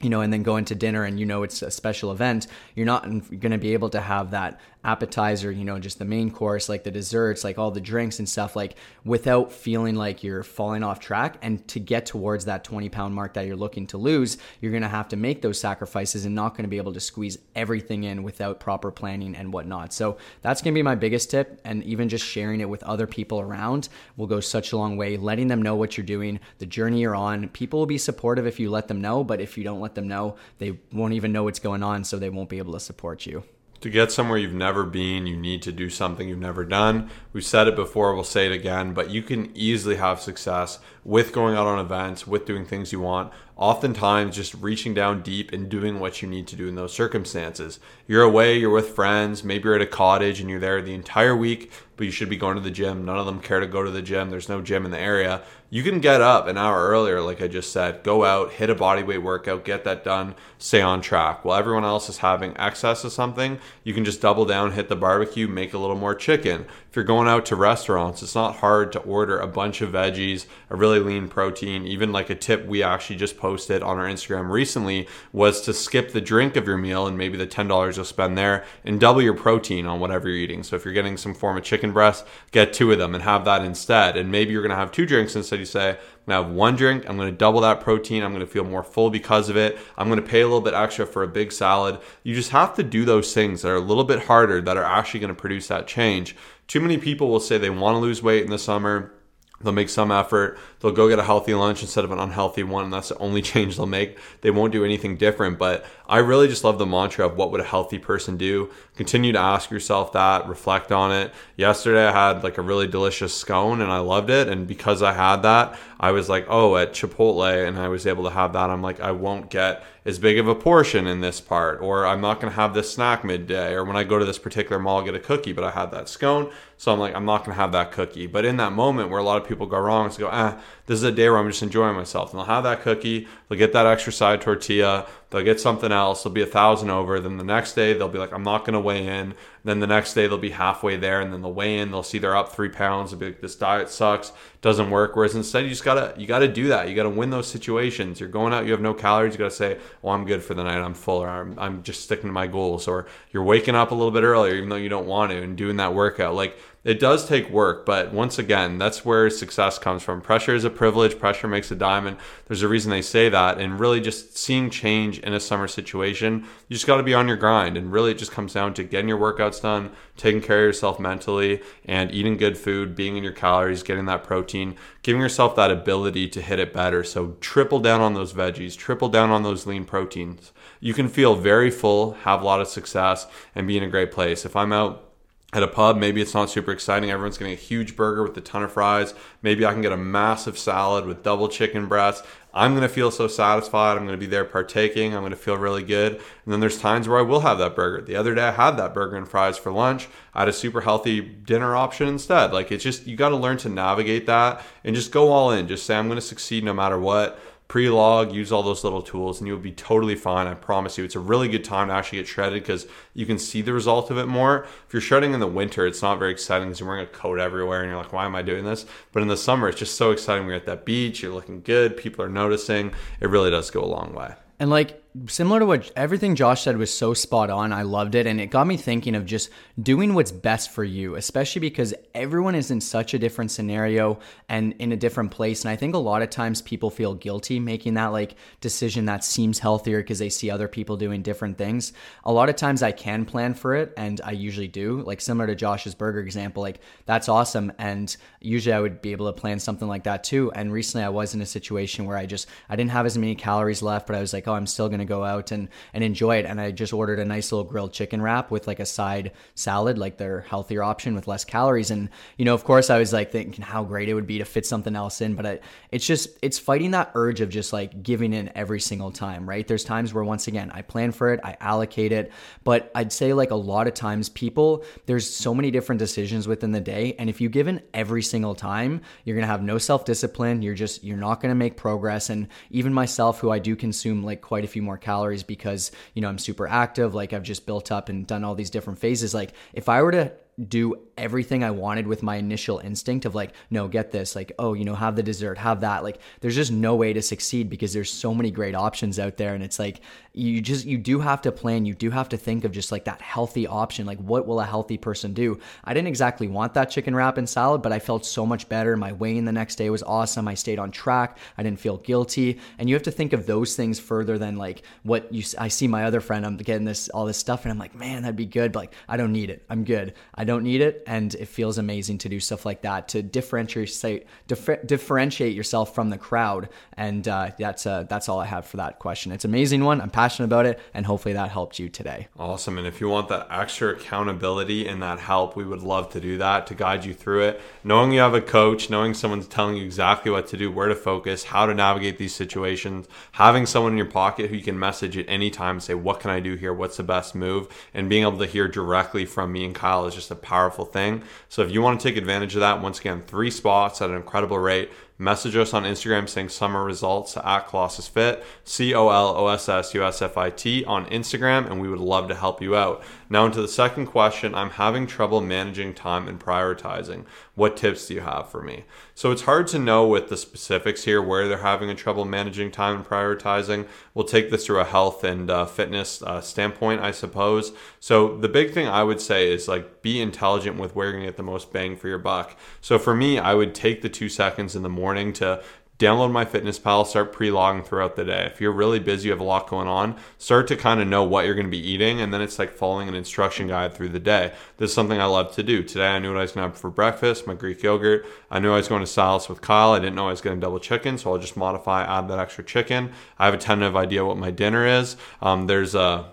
you 0.00 0.08
know, 0.10 0.20
and 0.20 0.32
then 0.32 0.42
go 0.42 0.56
into 0.56 0.74
dinner 0.74 1.04
and 1.04 1.20
you 1.20 1.26
know 1.26 1.42
it's 1.42 1.62
a 1.62 1.70
special 1.70 2.12
event, 2.12 2.46
you're 2.74 2.86
not 2.86 3.04
going 3.04 3.52
to 3.52 3.58
be 3.58 3.72
able 3.74 3.90
to 3.90 4.00
have 4.00 4.30
that 4.30 4.60
appetizer, 4.82 5.50
you 5.50 5.64
know, 5.64 5.78
just 5.78 5.98
the 5.98 6.04
main 6.04 6.30
course, 6.30 6.68
like 6.68 6.84
the 6.84 6.90
desserts, 6.90 7.44
like 7.44 7.58
all 7.58 7.70
the 7.70 7.80
drinks 7.80 8.18
and 8.18 8.28
stuff, 8.28 8.56
like 8.56 8.76
without 9.04 9.52
feeling 9.52 9.94
like 9.94 10.24
you're 10.24 10.42
falling 10.42 10.82
off 10.82 11.00
track. 11.00 11.36
And 11.42 11.66
to 11.68 11.78
get 11.78 12.06
towards 12.06 12.46
that 12.46 12.64
20 12.64 12.88
pound 12.88 13.14
mark 13.14 13.34
that 13.34 13.46
you're 13.46 13.56
looking 13.56 13.86
to 13.88 13.98
lose, 13.98 14.38
you're 14.60 14.72
going 14.72 14.82
to 14.82 14.88
have 14.88 15.08
to 15.08 15.16
make 15.16 15.42
those 15.42 15.60
sacrifices 15.60 16.24
and 16.24 16.34
not 16.34 16.50
going 16.50 16.64
to 16.64 16.68
be 16.68 16.78
able 16.78 16.94
to 16.94 17.00
squeeze 17.00 17.38
everything 17.54 18.04
in 18.04 18.22
without 18.22 18.58
proper 18.58 18.90
planning 18.90 19.36
and 19.36 19.52
whatnot. 19.52 19.92
So 19.92 20.16
that's 20.40 20.62
going 20.62 20.72
to 20.72 20.78
be 20.78 20.82
my 20.82 20.94
biggest 20.94 21.30
tip. 21.30 21.60
And 21.64 21.84
even 21.84 22.08
just 22.08 22.24
sharing 22.24 22.60
it 22.60 22.68
with 22.68 22.82
other 22.84 23.06
people 23.06 23.40
around 23.40 23.90
will 24.16 24.26
go 24.26 24.40
such 24.40 24.72
a 24.72 24.78
long 24.78 24.96
way, 24.96 25.18
letting 25.18 25.48
them 25.48 25.60
know 25.60 25.76
what 25.76 25.96
you're 25.96 26.06
doing, 26.06 26.40
the 26.58 26.66
journey 26.66 27.00
you're 27.00 27.14
on. 27.14 27.48
People 27.50 27.78
will 27.78 27.86
be 27.86 27.98
supportive 27.98 28.46
if 28.46 28.58
you 28.58 28.70
let 28.70 28.88
them 28.88 29.00
know, 29.00 29.22
but 29.24 29.40
if 29.40 29.58
you 29.58 29.64
don't 29.64 29.80
let 29.80 29.89
them 29.94 30.08
know, 30.08 30.36
they 30.58 30.78
won't 30.92 31.14
even 31.14 31.32
know 31.32 31.44
what's 31.44 31.58
going 31.58 31.82
on, 31.82 32.04
so 32.04 32.18
they 32.18 32.30
won't 32.30 32.48
be 32.48 32.58
able 32.58 32.72
to 32.74 32.80
support 32.80 33.26
you. 33.26 33.44
To 33.80 33.88
get 33.88 34.12
somewhere 34.12 34.36
you've 34.36 34.52
never 34.52 34.84
been, 34.84 35.26
you 35.26 35.36
need 35.36 35.62
to 35.62 35.72
do 35.72 35.88
something 35.88 36.28
you've 36.28 36.38
never 36.38 36.66
done. 36.66 37.08
We've 37.32 37.44
said 37.44 37.66
it 37.66 37.74
before, 37.74 38.14
we'll 38.14 38.24
say 38.24 38.44
it 38.44 38.52
again, 38.52 38.92
but 38.92 39.08
you 39.08 39.22
can 39.22 39.50
easily 39.56 39.96
have 39.96 40.20
success 40.20 40.80
with 41.02 41.32
going 41.32 41.56
out 41.56 41.66
on 41.66 41.78
events, 41.78 42.26
with 42.26 42.44
doing 42.44 42.66
things 42.66 42.92
you 42.92 43.00
want. 43.00 43.32
Oftentimes, 43.60 44.34
just 44.34 44.54
reaching 44.54 44.94
down 44.94 45.20
deep 45.20 45.52
and 45.52 45.68
doing 45.68 46.00
what 46.00 46.22
you 46.22 46.28
need 46.28 46.46
to 46.46 46.56
do 46.56 46.66
in 46.66 46.76
those 46.76 46.94
circumstances. 46.94 47.78
You're 48.06 48.22
away, 48.22 48.56
you're 48.56 48.70
with 48.70 48.88
friends, 48.88 49.44
maybe 49.44 49.64
you're 49.64 49.74
at 49.74 49.82
a 49.82 49.86
cottage 49.86 50.40
and 50.40 50.48
you're 50.48 50.58
there 50.58 50.80
the 50.80 50.94
entire 50.94 51.36
week, 51.36 51.70
but 51.98 52.06
you 52.06 52.10
should 52.10 52.30
be 52.30 52.38
going 52.38 52.54
to 52.54 52.62
the 52.62 52.70
gym. 52.70 53.04
None 53.04 53.18
of 53.18 53.26
them 53.26 53.38
care 53.38 53.60
to 53.60 53.66
go 53.66 53.82
to 53.82 53.90
the 53.90 54.00
gym. 54.00 54.30
There's 54.30 54.48
no 54.48 54.62
gym 54.62 54.86
in 54.86 54.90
the 54.90 54.98
area. 54.98 55.42
You 55.68 55.82
can 55.82 56.00
get 56.00 56.22
up 56.22 56.46
an 56.46 56.56
hour 56.56 56.88
earlier, 56.88 57.20
like 57.20 57.42
I 57.42 57.48
just 57.48 57.70
said, 57.70 58.02
go 58.02 58.24
out, 58.24 58.52
hit 58.52 58.70
a 58.70 58.74
bodyweight 58.74 59.22
workout, 59.22 59.66
get 59.66 59.84
that 59.84 60.04
done, 60.04 60.36
stay 60.56 60.80
on 60.80 61.02
track. 61.02 61.44
While 61.44 61.58
everyone 61.58 61.84
else 61.84 62.08
is 62.08 62.16
having 62.16 62.56
excess 62.56 63.04
of 63.04 63.12
something, 63.12 63.58
you 63.84 63.92
can 63.92 64.06
just 64.06 64.22
double 64.22 64.46
down, 64.46 64.72
hit 64.72 64.88
the 64.88 64.96
barbecue, 64.96 65.46
make 65.46 65.74
a 65.74 65.78
little 65.78 65.96
more 65.96 66.14
chicken. 66.14 66.64
If 66.90 66.96
you're 66.96 67.04
going 67.04 67.28
out 67.28 67.46
to 67.46 67.54
restaurants, 67.54 68.20
it's 68.20 68.34
not 68.34 68.56
hard 68.56 68.90
to 68.94 68.98
order 68.98 69.38
a 69.38 69.46
bunch 69.46 69.80
of 69.80 69.92
veggies, 69.92 70.46
a 70.70 70.74
really 70.74 70.98
lean 70.98 71.28
protein. 71.28 71.86
Even 71.86 72.10
like 72.10 72.30
a 72.30 72.34
tip 72.34 72.66
we 72.66 72.82
actually 72.82 73.14
just 73.14 73.38
posted 73.38 73.80
on 73.80 73.96
our 73.96 74.06
Instagram 74.06 74.50
recently 74.50 75.06
was 75.32 75.60
to 75.60 75.72
skip 75.72 76.10
the 76.10 76.20
drink 76.20 76.56
of 76.56 76.66
your 76.66 76.76
meal 76.76 77.06
and 77.06 77.16
maybe 77.16 77.38
the 77.38 77.46
$10 77.46 77.94
you'll 77.94 78.04
spend 78.04 78.36
there 78.36 78.64
and 78.84 78.98
double 78.98 79.22
your 79.22 79.34
protein 79.34 79.86
on 79.86 80.00
whatever 80.00 80.28
you're 80.28 80.38
eating. 80.38 80.64
So 80.64 80.74
if 80.74 80.84
you're 80.84 80.92
getting 80.92 81.16
some 81.16 81.32
form 81.32 81.56
of 81.56 81.62
chicken 81.62 81.92
breast, 81.92 82.26
get 82.50 82.72
two 82.72 82.90
of 82.90 82.98
them 82.98 83.14
and 83.14 83.22
have 83.22 83.44
that 83.44 83.64
instead. 83.64 84.16
And 84.16 84.32
maybe 84.32 84.50
you're 84.50 84.62
going 84.62 84.70
to 84.70 84.76
have 84.76 84.90
two 84.90 85.06
drinks 85.06 85.36
instead. 85.36 85.60
You 85.60 85.66
say, 85.66 85.96
Going 86.30 86.44
to 86.44 86.48
have 86.48 86.56
one 86.56 86.76
drink. 86.76 87.08
I'm 87.08 87.16
to 87.18 87.32
double 87.32 87.62
that 87.62 87.80
protein. 87.80 88.22
I'm 88.22 88.30
to 88.38 88.46
feel 88.46 88.62
more 88.62 88.84
full 88.84 89.10
because 89.10 89.48
of 89.48 89.56
it. 89.56 89.76
I'm 89.98 90.06
to 90.22 90.22
pay 90.22 90.42
a 90.42 90.46
little 90.46 90.60
bit 90.60 90.74
extra 90.74 91.04
for 91.04 91.24
a 91.24 91.28
big 91.28 91.50
salad. 91.50 91.98
You 92.22 92.36
just 92.36 92.50
have 92.50 92.72
to 92.76 92.84
do 92.84 93.04
those 93.04 93.34
things 93.34 93.62
that 93.62 93.68
are 93.70 93.74
a 93.74 93.80
little 93.80 94.04
bit 94.04 94.22
harder 94.26 94.60
that 94.60 94.76
are 94.76 94.84
actually 94.84 95.18
to 95.34 95.34
produce 95.34 95.66
that 95.66 95.88
change. 95.88 96.36
Too 96.68 96.80
many 96.80 96.98
people 96.98 97.28
will 97.28 97.40
say 97.40 97.58
they 97.58 97.68
want 97.68 97.96
to 97.96 97.98
lose 97.98 98.22
weight 98.22 98.44
in 98.44 98.50
the 98.50 98.60
summer 98.60 99.12
They'll 99.60 99.72
make 99.72 99.90
some 99.90 100.10
effort. 100.10 100.58
They'll 100.80 100.92
go 100.92 101.08
get 101.08 101.18
a 101.18 101.24
healthy 101.24 101.52
lunch 101.52 101.82
instead 101.82 102.04
of 102.04 102.12
an 102.12 102.18
unhealthy 102.18 102.62
one. 102.62 102.84
And 102.84 102.92
that's 102.92 103.10
the 103.10 103.18
only 103.18 103.42
change 103.52 103.76
they'll 103.76 103.86
make. 103.86 104.18
They 104.40 104.50
won't 104.50 104.72
do 104.72 104.84
anything 104.84 105.16
different. 105.16 105.58
But 105.58 105.84
I 106.08 106.18
really 106.18 106.48
just 106.48 106.64
love 106.64 106.78
the 106.78 106.86
mantra 106.86 107.26
of 107.26 107.36
what 107.36 107.52
would 107.52 107.60
a 107.60 107.64
healthy 107.64 107.98
person 107.98 108.36
do. 108.36 108.70
Continue 108.96 109.32
to 109.32 109.38
ask 109.38 109.70
yourself 109.70 110.12
that, 110.12 110.48
reflect 110.48 110.92
on 110.92 111.12
it. 111.12 111.32
Yesterday, 111.56 112.06
I 112.06 112.12
had 112.12 112.42
like 112.42 112.58
a 112.58 112.62
really 112.62 112.86
delicious 112.86 113.34
scone 113.34 113.80
and 113.80 113.92
I 113.92 113.98
loved 113.98 114.30
it. 114.30 114.48
And 114.48 114.66
because 114.66 115.02
I 115.02 115.12
had 115.12 115.42
that, 115.42 115.78
I 115.98 116.12
was 116.12 116.30
like, 116.30 116.46
oh, 116.48 116.76
at 116.76 116.92
Chipotle, 116.92 117.68
and 117.68 117.78
I 117.78 117.88
was 117.88 118.06
able 118.06 118.24
to 118.24 118.30
have 118.30 118.54
that. 118.54 118.70
I'm 118.70 118.80
like, 118.80 119.00
I 119.00 119.12
won't 119.12 119.50
get 119.50 119.84
as 120.04 120.18
big 120.18 120.38
of 120.38 120.48
a 120.48 120.54
portion 120.54 121.06
in 121.06 121.20
this 121.20 121.40
part, 121.40 121.80
or 121.82 122.06
I'm 122.06 122.22
not 122.22 122.40
going 122.40 122.50
to 122.50 122.56
have 122.56 122.72
this 122.72 122.92
snack 122.92 123.22
midday, 123.22 123.74
or 123.74 123.84
when 123.84 123.96
I 123.96 124.04
go 124.04 124.18
to 124.18 124.24
this 124.24 124.38
particular 124.38 124.80
mall, 124.80 124.98
I'll 124.98 125.04
get 125.04 125.14
a 125.14 125.20
cookie, 125.20 125.52
but 125.52 125.62
I 125.62 125.70
had 125.70 125.90
that 125.90 126.08
scone. 126.08 126.50
So 126.80 126.90
I'm 126.90 126.98
like, 126.98 127.14
I'm 127.14 127.26
not 127.26 127.44
going 127.44 127.54
to 127.54 127.60
have 127.60 127.72
that 127.72 127.92
cookie. 127.92 128.26
But 128.26 128.46
in 128.46 128.56
that 128.56 128.72
moment 128.72 129.10
where 129.10 129.18
a 129.18 129.22
lot 129.22 129.38
of 129.38 129.46
people 129.46 129.66
go 129.66 129.78
wrong, 129.78 130.06
it's 130.06 130.16
go, 130.16 130.30
ah, 130.32 130.58
this 130.86 130.96
is 130.96 131.02
a 131.02 131.12
day 131.12 131.28
where 131.28 131.38
I'm 131.38 131.46
just 131.46 131.62
enjoying 131.62 131.94
myself. 131.94 132.30
And 132.30 132.38
they'll 132.38 132.46
have 132.46 132.64
that 132.64 132.80
cookie, 132.80 133.28
they'll 133.48 133.58
get 133.58 133.74
that 133.74 133.84
extra 133.84 134.10
side 134.14 134.40
tortilla, 134.40 135.06
they'll 135.28 135.44
get 135.44 135.60
something 135.60 135.92
else, 135.92 136.22
they'll 136.22 136.32
be 136.32 136.40
a 136.40 136.46
thousand 136.46 136.88
over. 136.88 137.20
Then 137.20 137.36
the 137.36 137.44
next 137.44 137.74
day, 137.74 137.92
they'll 137.92 138.08
be 138.08 138.18
like, 138.18 138.32
I'm 138.32 138.42
not 138.42 138.64
going 138.64 138.72
to 138.72 138.80
weigh 138.80 139.06
in. 139.06 139.34
Then 139.62 139.80
the 139.80 139.86
next 139.86 140.14
day, 140.14 140.26
they'll 140.26 140.38
be 140.38 140.52
halfway 140.52 140.96
there. 140.96 141.20
And 141.20 141.34
then 141.34 141.42
they'll 141.42 141.52
weigh 141.52 141.78
in, 141.78 141.90
they'll 141.90 142.02
see 142.02 142.18
they're 142.18 142.34
up 142.34 142.50
three 142.50 142.70
pounds. 142.70 143.10
They'll 143.10 143.20
be 143.20 143.26
like, 143.26 143.42
this 143.42 143.56
diet 143.56 143.90
sucks, 143.90 144.32
doesn't 144.62 144.90
work. 144.90 145.14
Whereas 145.14 145.34
instead, 145.34 145.64
you 145.64 145.68
just 145.68 145.84
got 145.84 145.94
to, 146.14 146.18
you 146.18 146.26
got 146.26 146.38
to 146.38 146.48
do 146.48 146.68
that. 146.68 146.88
You 146.88 146.96
got 146.96 147.02
to 147.02 147.10
win 147.10 147.28
those 147.28 147.46
situations. 147.46 148.20
You're 148.20 148.30
going 148.30 148.54
out, 148.54 148.64
you 148.64 148.72
have 148.72 148.80
no 148.80 148.94
calories. 148.94 149.34
You 149.34 149.38
got 149.38 149.50
to 149.50 149.56
say, 149.56 149.78
well, 150.00 150.14
I'm 150.14 150.24
good 150.24 150.42
for 150.42 150.54
the 150.54 150.64
night. 150.64 150.78
I'm 150.78 150.94
full, 150.94 151.18
or 151.18 151.28
I'm, 151.28 151.58
I'm 151.58 151.82
just 151.82 152.04
sticking 152.04 152.28
to 152.28 152.32
my 152.32 152.46
goals. 152.46 152.88
Or 152.88 153.06
you're 153.32 153.44
waking 153.44 153.74
up 153.74 153.90
a 153.90 153.94
little 153.94 154.10
bit 154.10 154.22
earlier, 154.22 154.54
even 154.54 154.70
though 154.70 154.76
you 154.76 154.88
don't 154.88 155.06
want 155.06 155.30
to, 155.30 155.42
and 155.42 155.58
doing 155.58 155.76
that 155.76 155.92
workout. 155.92 156.34
Like, 156.34 156.56
it 156.82 156.98
does 156.98 157.28
take 157.28 157.50
work, 157.50 157.84
but 157.84 158.10
once 158.10 158.38
again, 158.38 158.78
that's 158.78 159.04
where 159.04 159.28
success 159.28 159.78
comes 159.78 160.02
from. 160.02 160.22
Pressure 160.22 160.54
is 160.54 160.64
a 160.64 160.70
privilege, 160.70 161.18
pressure 161.18 161.46
makes 161.46 161.70
a 161.70 161.76
diamond. 161.76 162.16
There's 162.46 162.62
a 162.62 162.68
reason 162.68 162.90
they 162.90 163.02
say 163.02 163.28
that. 163.28 163.58
And 163.58 163.78
really, 163.78 164.00
just 164.00 164.38
seeing 164.38 164.70
change 164.70 165.18
in 165.18 165.34
a 165.34 165.40
summer 165.40 165.68
situation, 165.68 166.46
you 166.68 166.74
just 166.74 166.86
got 166.86 166.96
to 166.96 167.02
be 167.02 167.12
on 167.12 167.28
your 167.28 167.36
grind. 167.36 167.76
And 167.76 167.92
really, 167.92 168.12
it 168.12 168.18
just 168.18 168.32
comes 168.32 168.54
down 168.54 168.72
to 168.74 168.84
getting 168.84 169.10
your 169.10 169.18
workouts 169.18 169.60
done, 169.60 169.90
taking 170.16 170.40
care 170.40 170.60
of 170.60 170.68
yourself 170.68 170.98
mentally, 170.98 171.60
and 171.84 172.10
eating 172.12 172.38
good 172.38 172.56
food, 172.56 172.96
being 172.96 173.18
in 173.18 173.24
your 173.24 173.34
calories, 173.34 173.82
getting 173.82 174.06
that 174.06 174.24
protein, 174.24 174.74
giving 175.02 175.20
yourself 175.20 175.54
that 175.56 175.70
ability 175.70 176.28
to 176.28 176.40
hit 176.40 176.58
it 176.58 176.72
better. 176.72 177.04
So, 177.04 177.36
triple 177.42 177.80
down 177.80 178.00
on 178.00 178.14
those 178.14 178.32
veggies, 178.32 178.74
triple 178.74 179.10
down 179.10 179.28
on 179.28 179.42
those 179.42 179.66
lean 179.66 179.84
proteins. 179.84 180.50
You 180.80 180.94
can 180.94 181.10
feel 181.10 181.34
very 181.34 181.70
full, 181.70 182.12
have 182.12 182.40
a 182.40 182.44
lot 182.46 182.62
of 182.62 182.68
success, 182.68 183.26
and 183.54 183.68
be 183.68 183.76
in 183.76 183.82
a 183.82 183.88
great 183.90 184.12
place. 184.12 184.46
If 184.46 184.56
I'm 184.56 184.72
out, 184.72 185.09
at 185.52 185.62
a 185.62 185.68
pub, 185.68 185.96
maybe 185.96 186.20
it's 186.20 186.34
not 186.34 186.48
super 186.48 186.70
exciting. 186.70 187.10
Everyone's 187.10 187.38
getting 187.38 187.52
a 187.52 187.56
huge 187.56 187.96
burger 187.96 188.22
with 188.22 188.36
a 188.36 188.40
ton 188.40 188.62
of 188.62 188.72
fries. 188.72 189.14
Maybe 189.42 189.66
I 189.66 189.72
can 189.72 189.82
get 189.82 189.92
a 189.92 189.96
massive 189.96 190.56
salad 190.56 191.06
with 191.06 191.22
double 191.22 191.48
chicken 191.48 191.86
breasts. 191.86 192.26
I'm 192.52 192.72
going 192.72 192.82
to 192.82 192.88
feel 192.88 193.10
so 193.10 193.28
satisfied. 193.28 193.96
I'm 193.96 194.06
going 194.06 194.18
to 194.18 194.20
be 194.20 194.26
there 194.26 194.44
partaking. 194.44 195.14
I'm 195.14 195.22
going 195.22 195.30
to 195.30 195.36
feel 195.36 195.56
really 195.56 195.82
good. 195.82 196.14
And 196.14 196.52
then 196.52 196.60
there's 196.60 196.78
times 196.78 197.08
where 197.08 197.18
I 197.18 197.22
will 197.22 197.40
have 197.40 197.58
that 197.58 197.76
burger. 197.76 198.04
The 198.04 198.16
other 198.16 198.34
day 198.34 198.42
I 198.42 198.50
had 198.52 198.72
that 198.72 198.94
burger 198.94 199.16
and 199.16 199.28
fries 199.28 199.56
for 199.56 199.72
lunch. 199.72 200.08
I 200.34 200.40
had 200.40 200.48
a 200.48 200.52
super 200.52 200.80
healthy 200.80 201.20
dinner 201.20 201.76
option 201.76 202.08
instead. 202.08 202.52
Like 202.52 202.72
it's 202.72 202.82
just, 202.82 203.06
you 203.06 203.16
got 203.16 203.28
to 203.30 203.36
learn 203.36 203.56
to 203.58 203.68
navigate 203.68 204.26
that 204.26 204.64
and 204.84 204.96
just 204.96 205.12
go 205.12 205.30
all 205.30 205.52
in. 205.52 205.68
Just 205.68 205.86
say, 205.86 205.96
I'm 205.96 206.06
going 206.08 206.16
to 206.16 206.22
succeed 206.22 206.64
no 206.64 206.74
matter 206.74 206.98
what 206.98 207.38
pre-log, 207.70 208.32
use 208.32 208.50
all 208.50 208.64
those 208.64 208.82
little 208.82 209.00
tools, 209.00 209.38
and 209.38 209.46
you'll 209.46 209.56
be 209.56 209.70
totally 209.70 210.16
fine. 210.16 210.48
I 210.48 210.54
promise 210.54 210.98
you. 210.98 211.04
It's 211.04 211.14
a 211.14 211.20
really 211.20 211.46
good 211.46 211.62
time 211.62 211.86
to 211.86 211.94
actually 211.94 212.18
get 212.18 212.26
shredded 212.26 212.60
because 212.60 212.88
you 213.14 213.26
can 213.26 213.38
see 213.38 213.62
the 213.62 213.72
result 213.72 214.10
of 214.10 214.18
it 214.18 214.26
more. 214.26 214.66
If 214.88 214.92
you're 214.92 215.00
shredding 215.00 215.34
in 215.34 215.38
the 215.38 215.46
winter, 215.46 215.86
it's 215.86 216.02
not 216.02 216.18
very 216.18 216.32
exciting 216.32 216.66
because 216.66 216.80
you're 216.80 216.88
wearing 216.88 217.04
a 217.04 217.08
coat 217.08 217.38
everywhere 217.38 217.82
and 217.82 217.88
you're 217.88 217.96
like, 217.96 218.12
why 218.12 218.26
am 218.26 218.34
I 218.34 218.42
doing 218.42 218.64
this? 218.64 218.86
But 219.12 219.22
in 219.22 219.28
the 219.28 219.36
summer, 219.36 219.68
it's 219.68 219.78
just 219.78 219.96
so 219.96 220.10
exciting. 220.10 220.48
We're 220.48 220.54
at 220.54 220.66
that 220.66 220.84
beach, 220.84 221.22
you're 221.22 221.32
looking 221.32 221.60
good, 221.60 221.96
people 221.96 222.24
are 222.24 222.28
noticing. 222.28 222.92
It 223.20 223.28
really 223.28 223.52
does 223.52 223.70
go 223.70 223.84
a 223.84 223.86
long 223.86 224.14
way. 224.14 224.34
And 224.58 224.68
like 224.68 224.99
similar 225.26 225.58
to 225.58 225.66
what 225.66 225.90
everything 225.96 226.36
Josh 226.36 226.62
said 226.62 226.76
was 226.76 226.96
so 226.96 227.14
spot 227.14 227.50
on. 227.50 227.72
I 227.72 227.82
loved 227.82 228.14
it. 228.14 228.26
And 228.26 228.40
it 228.40 228.46
got 228.46 228.66
me 228.66 228.76
thinking 228.76 229.14
of 229.14 229.26
just 229.26 229.50
doing 229.80 230.14
what's 230.14 230.30
best 230.30 230.70
for 230.70 230.84
you, 230.84 231.16
especially 231.16 231.60
because 231.60 231.92
everyone 232.14 232.54
is 232.54 232.70
in 232.70 232.80
such 232.80 233.12
a 233.12 233.18
different 233.18 233.50
scenario 233.50 234.20
and 234.48 234.74
in 234.74 234.92
a 234.92 234.96
different 234.96 235.32
place. 235.32 235.64
And 235.64 235.70
I 235.70 235.76
think 235.76 235.94
a 235.94 235.98
lot 235.98 236.22
of 236.22 236.30
times 236.30 236.62
people 236.62 236.90
feel 236.90 237.14
guilty 237.14 237.58
making 237.58 237.94
that 237.94 238.08
like 238.08 238.36
decision 238.60 239.06
that 239.06 239.24
seems 239.24 239.58
healthier 239.58 239.98
because 239.98 240.20
they 240.20 240.28
see 240.28 240.50
other 240.50 240.68
people 240.68 240.96
doing 240.96 241.22
different 241.22 241.58
things. 241.58 241.92
A 242.24 242.32
lot 242.32 242.48
of 242.48 242.56
times 242.56 242.82
I 242.82 242.92
can 242.92 243.24
plan 243.24 243.54
for 243.54 243.74
it 243.74 243.92
and 243.96 244.20
I 244.24 244.32
usually 244.32 244.68
do. 244.68 245.02
Like 245.02 245.20
similar 245.20 245.48
to 245.48 245.56
Josh's 245.56 245.94
burger 245.94 246.20
example, 246.20 246.62
like 246.62 246.80
that's 247.06 247.28
awesome. 247.28 247.72
And 247.78 248.16
usually 248.40 248.74
I 248.74 248.80
would 248.80 249.02
be 249.02 249.12
able 249.12 249.26
to 249.26 249.32
plan 249.32 249.58
something 249.58 249.88
like 249.88 250.04
that 250.04 250.22
too. 250.22 250.52
And 250.52 250.72
recently 250.72 251.04
I 251.04 251.08
was 251.08 251.34
in 251.34 251.42
a 251.42 251.46
situation 251.46 252.04
where 252.04 252.16
I 252.16 252.26
just 252.26 252.46
I 252.68 252.76
didn't 252.76 252.92
have 252.92 253.06
as 253.06 253.18
many 253.18 253.34
calories 253.34 253.82
left, 253.82 254.06
but 254.06 254.14
I 254.14 254.20
was 254.20 254.32
like, 254.32 254.46
oh, 254.46 254.54
I'm 254.54 254.66
still 254.66 254.88
gonna 255.00 255.20
go 255.20 255.24
out 255.24 255.50
and, 255.50 255.68
and 255.92 256.04
enjoy 256.04 256.36
it. 256.36 256.44
And 256.44 256.60
I 256.60 256.70
just 256.70 256.92
ordered 256.92 257.18
a 257.18 257.24
nice 257.24 257.52
little 257.52 257.64
grilled 257.64 257.92
chicken 257.92 258.20
wrap 258.20 258.50
with 258.50 258.66
like 258.66 258.80
a 258.80 258.86
side 258.86 259.32
salad, 259.54 259.98
like 259.98 260.18
their 260.18 260.40
healthier 260.40 260.82
option 260.82 261.14
with 261.14 261.26
less 261.26 261.44
calories. 261.44 261.90
And, 261.90 262.08
you 262.36 262.44
know, 262.44 262.54
of 262.54 262.64
course, 262.64 262.90
I 262.90 262.98
was 262.98 263.12
like 263.12 263.32
thinking 263.32 263.64
how 263.64 263.84
great 263.84 264.08
it 264.08 264.14
would 264.14 264.26
be 264.26 264.38
to 264.38 264.44
fit 264.44 264.66
something 264.66 264.94
else 264.94 265.20
in. 265.20 265.34
But 265.34 265.46
I, 265.46 265.60
it's 265.90 266.06
just, 266.06 266.38
it's 266.42 266.58
fighting 266.58 266.92
that 266.92 267.12
urge 267.14 267.40
of 267.40 267.48
just 267.48 267.72
like 267.72 268.02
giving 268.02 268.32
in 268.32 268.50
every 268.54 268.80
single 268.80 269.10
time, 269.10 269.48
right? 269.48 269.66
There's 269.66 269.84
times 269.84 270.12
where, 270.12 270.24
once 270.24 270.46
again, 270.46 270.70
I 270.72 270.82
plan 270.82 271.12
for 271.12 271.32
it, 271.32 271.40
I 271.42 271.56
allocate 271.60 272.12
it. 272.12 272.32
But 272.64 272.90
I'd 272.94 273.12
say 273.12 273.32
like 273.32 273.50
a 273.50 273.56
lot 273.56 273.86
of 273.86 273.94
times 273.94 274.28
people, 274.28 274.84
there's 275.06 275.28
so 275.28 275.54
many 275.54 275.70
different 275.70 275.98
decisions 275.98 276.46
within 276.46 276.72
the 276.72 276.80
day. 276.80 277.14
And 277.18 277.30
if 277.30 277.40
you 277.40 277.48
give 277.48 277.68
in 277.68 277.82
every 277.94 278.22
single 278.22 278.54
time, 278.54 279.00
you're 279.24 279.36
going 279.36 279.46
to 279.46 279.50
have 279.50 279.62
no 279.62 279.78
self 279.78 280.04
discipline. 280.04 280.62
You're 280.62 280.74
just, 280.74 281.04
you're 281.04 281.16
not 281.16 281.40
going 281.40 281.50
to 281.50 281.56
make 281.56 281.76
progress. 281.76 282.30
And 282.30 282.48
even 282.70 282.92
myself, 282.92 283.40
who 283.40 283.50
I 283.50 283.58
do 283.58 283.76
consume 283.76 284.22
like 284.22 284.40
quite 284.40 284.64
a 284.64 284.68
few 284.68 284.82
more 284.82 284.89
more 284.90 284.98
calories 284.98 285.44
because, 285.44 285.92
you 286.14 286.22
know, 286.22 286.28
I'm 286.28 286.38
super 286.38 286.66
active, 286.66 287.14
like 287.14 287.32
I've 287.32 287.44
just 287.44 287.64
built 287.64 287.92
up 287.92 288.08
and 288.08 288.26
done 288.26 288.42
all 288.42 288.56
these 288.56 288.70
different 288.70 288.98
phases. 288.98 289.32
Like 289.32 289.52
if 289.72 289.88
I 289.88 290.02
were 290.02 290.10
to 290.10 290.32
do 290.68 290.96
everything 291.16 291.62
I 291.62 291.70
wanted 291.70 292.06
with 292.06 292.22
my 292.22 292.36
initial 292.36 292.78
instinct 292.78 293.26
of 293.26 293.34
like, 293.34 293.52
no, 293.70 293.88
get 293.88 294.10
this, 294.10 294.34
like, 294.34 294.52
oh, 294.58 294.72
you 294.72 294.84
know, 294.84 294.94
have 294.94 295.16
the 295.16 295.22
dessert, 295.22 295.58
have 295.58 295.80
that. 295.80 296.02
Like, 296.02 296.18
there's 296.40 296.54
just 296.54 296.72
no 296.72 296.96
way 296.96 297.12
to 297.12 297.22
succeed 297.22 297.68
because 297.68 297.92
there's 297.92 298.10
so 298.10 298.34
many 298.34 298.50
great 298.50 298.74
options 298.74 299.18
out 299.18 299.36
there. 299.36 299.54
And 299.54 299.62
it's 299.62 299.78
like, 299.78 300.00
you 300.32 300.60
just, 300.60 300.86
you 300.86 300.96
do 300.96 301.20
have 301.20 301.42
to 301.42 301.52
plan, 301.52 301.84
you 301.84 301.94
do 301.94 302.10
have 302.10 302.28
to 302.30 302.36
think 302.36 302.64
of 302.64 302.72
just 302.72 302.92
like 302.92 303.04
that 303.04 303.20
healthy 303.20 303.66
option. 303.66 304.06
Like, 304.06 304.18
what 304.18 304.46
will 304.46 304.60
a 304.60 304.64
healthy 304.64 304.96
person 304.96 305.34
do? 305.34 305.58
I 305.84 305.92
didn't 305.92 306.08
exactly 306.08 306.48
want 306.48 306.74
that 306.74 306.90
chicken 306.90 307.14
wrap 307.14 307.36
and 307.36 307.48
salad, 307.48 307.82
but 307.82 307.92
I 307.92 307.98
felt 307.98 308.24
so 308.24 308.46
much 308.46 308.68
better. 308.68 308.96
My 308.96 309.12
weighing 309.12 309.44
the 309.44 309.52
next 309.52 309.76
day 309.76 309.90
was 309.90 310.02
awesome. 310.02 310.48
I 310.48 310.54
stayed 310.54 310.78
on 310.78 310.90
track. 310.90 311.38
I 311.58 311.62
didn't 311.62 311.80
feel 311.80 311.98
guilty. 311.98 312.60
And 312.78 312.88
you 312.88 312.94
have 312.94 313.02
to 313.04 313.10
think 313.10 313.32
of 313.32 313.46
those 313.46 313.76
things 313.76 313.98
further 313.98 314.38
than 314.38 314.56
like 314.56 314.82
what 315.02 315.32
you, 315.32 315.44
I 315.58 315.68
see 315.68 315.88
my 315.88 316.04
other 316.04 316.20
friend, 316.20 316.46
I'm 316.46 316.56
getting 316.56 316.84
this, 316.84 317.08
all 317.08 317.26
this 317.26 317.38
stuff, 317.38 317.64
and 317.64 317.72
I'm 317.72 317.78
like, 317.78 317.94
man, 317.94 318.22
that'd 318.22 318.36
be 318.36 318.46
good. 318.46 318.72
But 318.72 318.80
like, 318.80 318.94
I 319.08 319.16
don't 319.16 319.32
need 319.32 319.50
it. 319.50 319.64
I'm 319.68 319.84
good. 319.84 320.14
I 320.34 320.44
don't 320.50 320.64
need 320.64 320.80
it. 320.80 321.02
And 321.06 321.34
it 321.34 321.46
feels 321.46 321.78
amazing 321.78 322.18
to 322.18 322.28
do 322.28 322.40
stuff 322.40 322.66
like 322.66 322.82
that 322.82 323.08
to 323.08 323.22
differentiate 323.22 324.26
differ, 324.46 324.76
differentiate 324.84 325.54
yourself 325.54 325.94
from 325.94 326.10
the 326.10 326.18
crowd. 326.18 326.68
And 326.94 327.26
uh, 327.26 327.52
that's 327.58 327.86
uh, 327.86 328.04
that's 328.04 328.28
all 328.28 328.40
I 328.40 328.46
have 328.46 328.66
for 328.66 328.76
that 328.78 328.98
question. 328.98 329.32
It's 329.32 329.44
an 329.44 329.50
amazing 329.50 329.84
one. 329.84 330.00
I'm 330.00 330.10
passionate 330.10 330.46
about 330.46 330.66
it, 330.66 330.80
and 330.92 331.06
hopefully 331.06 331.34
that 331.34 331.50
helped 331.50 331.78
you 331.78 331.88
today. 331.88 332.28
Awesome. 332.38 332.78
And 332.78 332.86
if 332.86 333.00
you 333.00 333.08
want 333.08 333.28
that 333.28 333.46
extra 333.50 333.90
accountability 333.90 334.86
and 334.86 335.02
that 335.02 335.18
help, 335.18 335.56
we 335.56 335.64
would 335.64 335.82
love 335.82 336.10
to 336.12 336.20
do 336.20 336.38
that 336.38 336.66
to 336.66 336.74
guide 336.74 337.04
you 337.04 337.14
through 337.14 337.42
it. 337.44 337.60
Knowing 337.84 338.12
you 338.12 338.20
have 338.20 338.34
a 338.34 338.40
coach, 338.40 338.90
knowing 338.90 339.14
someone's 339.14 339.46
telling 339.46 339.76
you 339.76 339.84
exactly 339.84 340.30
what 340.30 340.46
to 340.48 340.56
do, 340.56 340.70
where 340.70 340.88
to 340.88 340.94
focus, 340.94 341.44
how 341.44 341.66
to 341.66 341.74
navigate 341.74 342.18
these 342.18 342.34
situations, 342.34 343.06
having 343.32 343.66
someone 343.66 343.92
in 343.92 343.98
your 343.98 344.06
pocket 344.06 344.50
who 344.50 344.56
you 344.56 344.62
can 344.62 344.78
message 344.78 345.16
at 345.16 345.26
any 345.28 345.50
time 345.50 345.76
and 345.76 345.82
say, 345.82 345.94
What 345.94 346.20
can 346.20 346.30
I 346.30 346.40
do 346.40 346.56
here? 346.56 346.74
What's 346.74 346.96
the 346.96 347.02
best 347.02 347.34
move? 347.34 347.68
And 347.94 348.08
being 348.08 348.22
able 348.22 348.38
to 348.38 348.46
hear 348.46 348.68
directly 348.68 349.24
from 349.24 349.52
me 349.52 349.64
and 349.64 349.74
Kyle 349.74 350.06
is 350.06 350.14
just 350.14 350.30
a 350.30 350.34
powerful 350.42 350.84
thing. 350.84 351.22
So 351.48 351.62
if 351.62 351.70
you 351.70 351.82
want 351.82 352.00
to 352.00 352.08
take 352.08 352.16
advantage 352.16 352.54
of 352.54 352.60
that, 352.60 352.80
once 352.82 353.00
again, 353.00 353.22
three 353.22 353.50
spots 353.50 354.02
at 354.02 354.10
an 354.10 354.16
incredible 354.16 354.58
rate. 354.58 354.90
Message 355.18 355.54
us 355.54 355.74
on 355.74 355.84
Instagram 355.84 356.26
saying 356.26 356.48
summer 356.48 356.82
results 356.82 357.36
at 357.36 357.68
Colossus 357.68 358.08
Fit, 358.08 358.42
C 358.64 358.94
O 358.94 359.10
L 359.10 359.36
O 359.36 359.48
S 359.48 359.68
S 359.68 359.92
U 359.92 360.02
S 360.02 360.22
F 360.22 360.38
I 360.38 360.48
T 360.48 360.82
on 360.86 361.04
Instagram, 361.10 361.70
and 361.70 361.78
we 361.78 361.88
would 361.88 361.98
love 361.98 362.26
to 362.28 362.34
help 362.34 362.62
you 362.62 362.74
out. 362.74 363.02
Now, 363.28 363.44
into 363.44 363.60
the 363.60 363.68
second 363.68 364.06
question 364.06 364.54
I'm 364.54 364.70
having 364.70 365.06
trouble 365.06 365.42
managing 365.42 365.92
time 365.92 366.26
and 366.26 366.40
prioritizing. 366.40 367.26
What 367.60 367.76
tips 367.76 368.06
do 368.06 368.14
you 368.14 368.22
have 368.22 368.48
for 368.48 368.62
me? 368.62 368.84
So, 369.14 369.30
it's 369.32 369.42
hard 369.42 369.66
to 369.66 369.78
know 369.78 370.06
with 370.06 370.30
the 370.30 370.38
specifics 370.38 371.04
here 371.04 371.20
where 371.20 371.46
they're 371.46 371.58
having 371.58 371.90
a 371.90 371.94
trouble 371.94 372.24
managing 372.24 372.70
time 372.70 372.96
and 372.96 373.04
prioritizing. 373.04 373.86
We'll 374.14 374.24
take 374.24 374.50
this 374.50 374.64
through 374.64 374.80
a 374.80 374.84
health 374.84 375.24
and 375.24 375.50
uh, 375.50 375.66
fitness 375.66 376.22
uh, 376.22 376.40
standpoint, 376.40 377.02
I 377.02 377.10
suppose. 377.10 377.72
So, 378.00 378.38
the 378.38 378.48
big 378.48 378.72
thing 378.72 378.88
I 378.88 379.04
would 379.04 379.20
say 379.20 379.52
is 379.52 379.68
like 379.68 380.00
be 380.00 380.22
intelligent 380.22 380.78
with 380.78 380.96
where 380.96 381.10
you're 381.10 381.20
to 381.20 381.26
get 381.26 381.36
the 381.36 381.42
most 381.42 381.70
bang 381.70 381.96
for 381.96 382.08
your 382.08 382.16
buck. 382.16 382.56
So, 382.80 382.98
for 382.98 383.14
me, 383.14 383.38
I 383.38 383.52
would 383.52 383.74
take 383.74 384.00
the 384.00 384.08
two 384.08 384.30
seconds 384.30 384.74
in 384.74 384.82
the 384.82 384.88
morning 384.88 385.34
to 385.34 385.62
download 386.00 386.32
my 386.32 386.46
fitness 386.46 386.80
MyFitnessPal, 386.80 387.06
start 387.06 387.32
pre-logging 387.32 387.84
throughout 387.84 388.16
the 388.16 388.24
day. 388.24 388.46
If 388.46 388.60
you're 388.60 388.72
really 388.72 388.98
busy, 388.98 389.26
you 389.26 389.32
have 389.32 389.40
a 389.40 389.44
lot 389.44 389.68
going 389.68 389.86
on, 389.86 390.16
start 390.38 390.66
to 390.68 390.76
kind 390.76 391.00
of 391.00 391.06
know 391.06 391.24
what 391.24 391.44
you're 391.44 391.54
going 391.54 391.66
to 391.66 391.70
be 391.70 391.78
eating, 391.78 392.20
and 392.20 392.32
then 392.32 392.40
it's 392.40 392.58
like 392.58 392.72
following 392.72 393.08
an 393.08 393.14
instruction 393.14 393.68
guide 393.68 393.94
through 393.94 394.08
the 394.08 394.18
day. 394.18 394.52
This 394.78 394.90
is 394.90 394.94
something 394.94 395.20
I 395.20 395.26
love 395.26 395.52
to 395.56 395.62
do. 395.62 395.82
Today, 395.82 396.08
I 396.08 396.18
knew 396.18 396.32
what 396.32 396.38
I 396.38 396.42
was 396.42 396.52
going 396.52 396.64
to 396.64 396.70
have 396.70 396.80
for 396.80 396.90
breakfast, 396.90 397.46
my 397.46 397.54
Greek 397.54 397.82
yogurt. 397.82 398.26
I 398.50 398.58
knew 398.58 398.72
I 398.72 398.76
was 398.76 398.88
going 398.88 399.02
to 399.02 399.06
Silas 399.06 399.48
with 399.48 399.60
Kyle. 399.60 399.92
I 399.92 399.98
didn't 399.98 400.14
know 400.14 400.28
I 400.28 400.30
was 400.30 400.40
going 400.40 400.56
to 400.56 400.60
double 400.60 400.80
chicken, 400.80 401.18
so 401.18 401.32
I'll 401.32 401.38
just 401.38 401.56
modify, 401.56 402.02
add 402.02 402.28
that 402.28 402.38
extra 402.38 402.64
chicken. 402.64 403.12
I 403.38 403.44
have 403.44 403.54
a 403.54 403.58
tentative 403.58 403.96
idea 403.96 404.24
what 404.24 404.38
my 404.38 404.50
dinner 404.50 404.86
is. 404.86 405.16
Um, 405.42 405.66
there's 405.66 405.94
a 405.94 406.30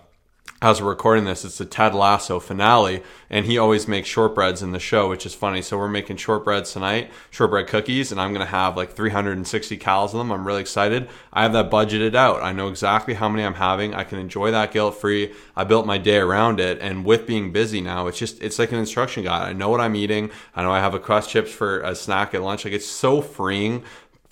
as 0.59 0.81
we're 0.81 0.89
recording 0.89 1.25
this, 1.25 1.45
it's 1.45 1.59
the 1.59 1.65
Ted 1.65 1.93
Lasso 1.93 2.39
finale, 2.39 3.03
and 3.29 3.45
he 3.45 3.59
always 3.59 3.87
makes 3.87 4.09
shortbreads 4.09 4.63
in 4.63 4.71
the 4.71 4.79
show, 4.79 5.07
which 5.07 5.23
is 5.23 5.35
funny. 5.35 5.61
So 5.61 5.77
we're 5.77 5.87
making 5.87 6.17
shortbreads 6.17 6.73
tonight, 6.73 7.11
shortbread 7.29 7.67
cookies, 7.67 8.11
and 8.11 8.19
I'm 8.19 8.33
gonna 8.33 8.45
have 8.47 8.75
like 8.75 8.93
360 8.93 9.77
calories 9.77 10.13
of 10.13 10.17
them. 10.17 10.31
I'm 10.31 10.47
really 10.47 10.61
excited. 10.61 11.09
I 11.31 11.43
have 11.43 11.53
that 11.53 11.69
budgeted 11.69 12.15
out. 12.15 12.41
I 12.41 12.53
know 12.53 12.69
exactly 12.69 13.13
how 13.13 13.29
many 13.29 13.43
I'm 13.43 13.53
having. 13.53 13.93
I 13.93 14.03
can 14.03 14.17
enjoy 14.17 14.49
that 14.49 14.71
guilt 14.71 14.95
free. 14.95 15.31
I 15.55 15.63
built 15.63 15.85
my 15.85 15.99
day 15.99 16.17
around 16.17 16.59
it, 16.59 16.79
and 16.81 17.05
with 17.05 17.27
being 17.27 17.51
busy 17.51 17.79
now, 17.79 18.07
it's 18.07 18.17
just 18.17 18.41
it's 18.41 18.57
like 18.57 18.71
an 18.71 18.79
instruction 18.79 19.25
guide. 19.25 19.49
I 19.49 19.53
know 19.53 19.69
what 19.69 19.81
I'm 19.81 19.95
eating. 19.95 20.31
I 20.55 20.63
know 20.63 20.71
I 20.71 20.79
have 20.79 20.95
a 20.95 20.99
crust 20.99 21.29
chips 21.29 21.51
for 21.51 21.81
a 21.81 21.93
snack 21.93 22.33
at 22.33 22.41
lunch. 22.41 22.65
Like 22.65 22.73
it's 22.73 22.87
so 22.87 23.21
freeing 23.21 23.83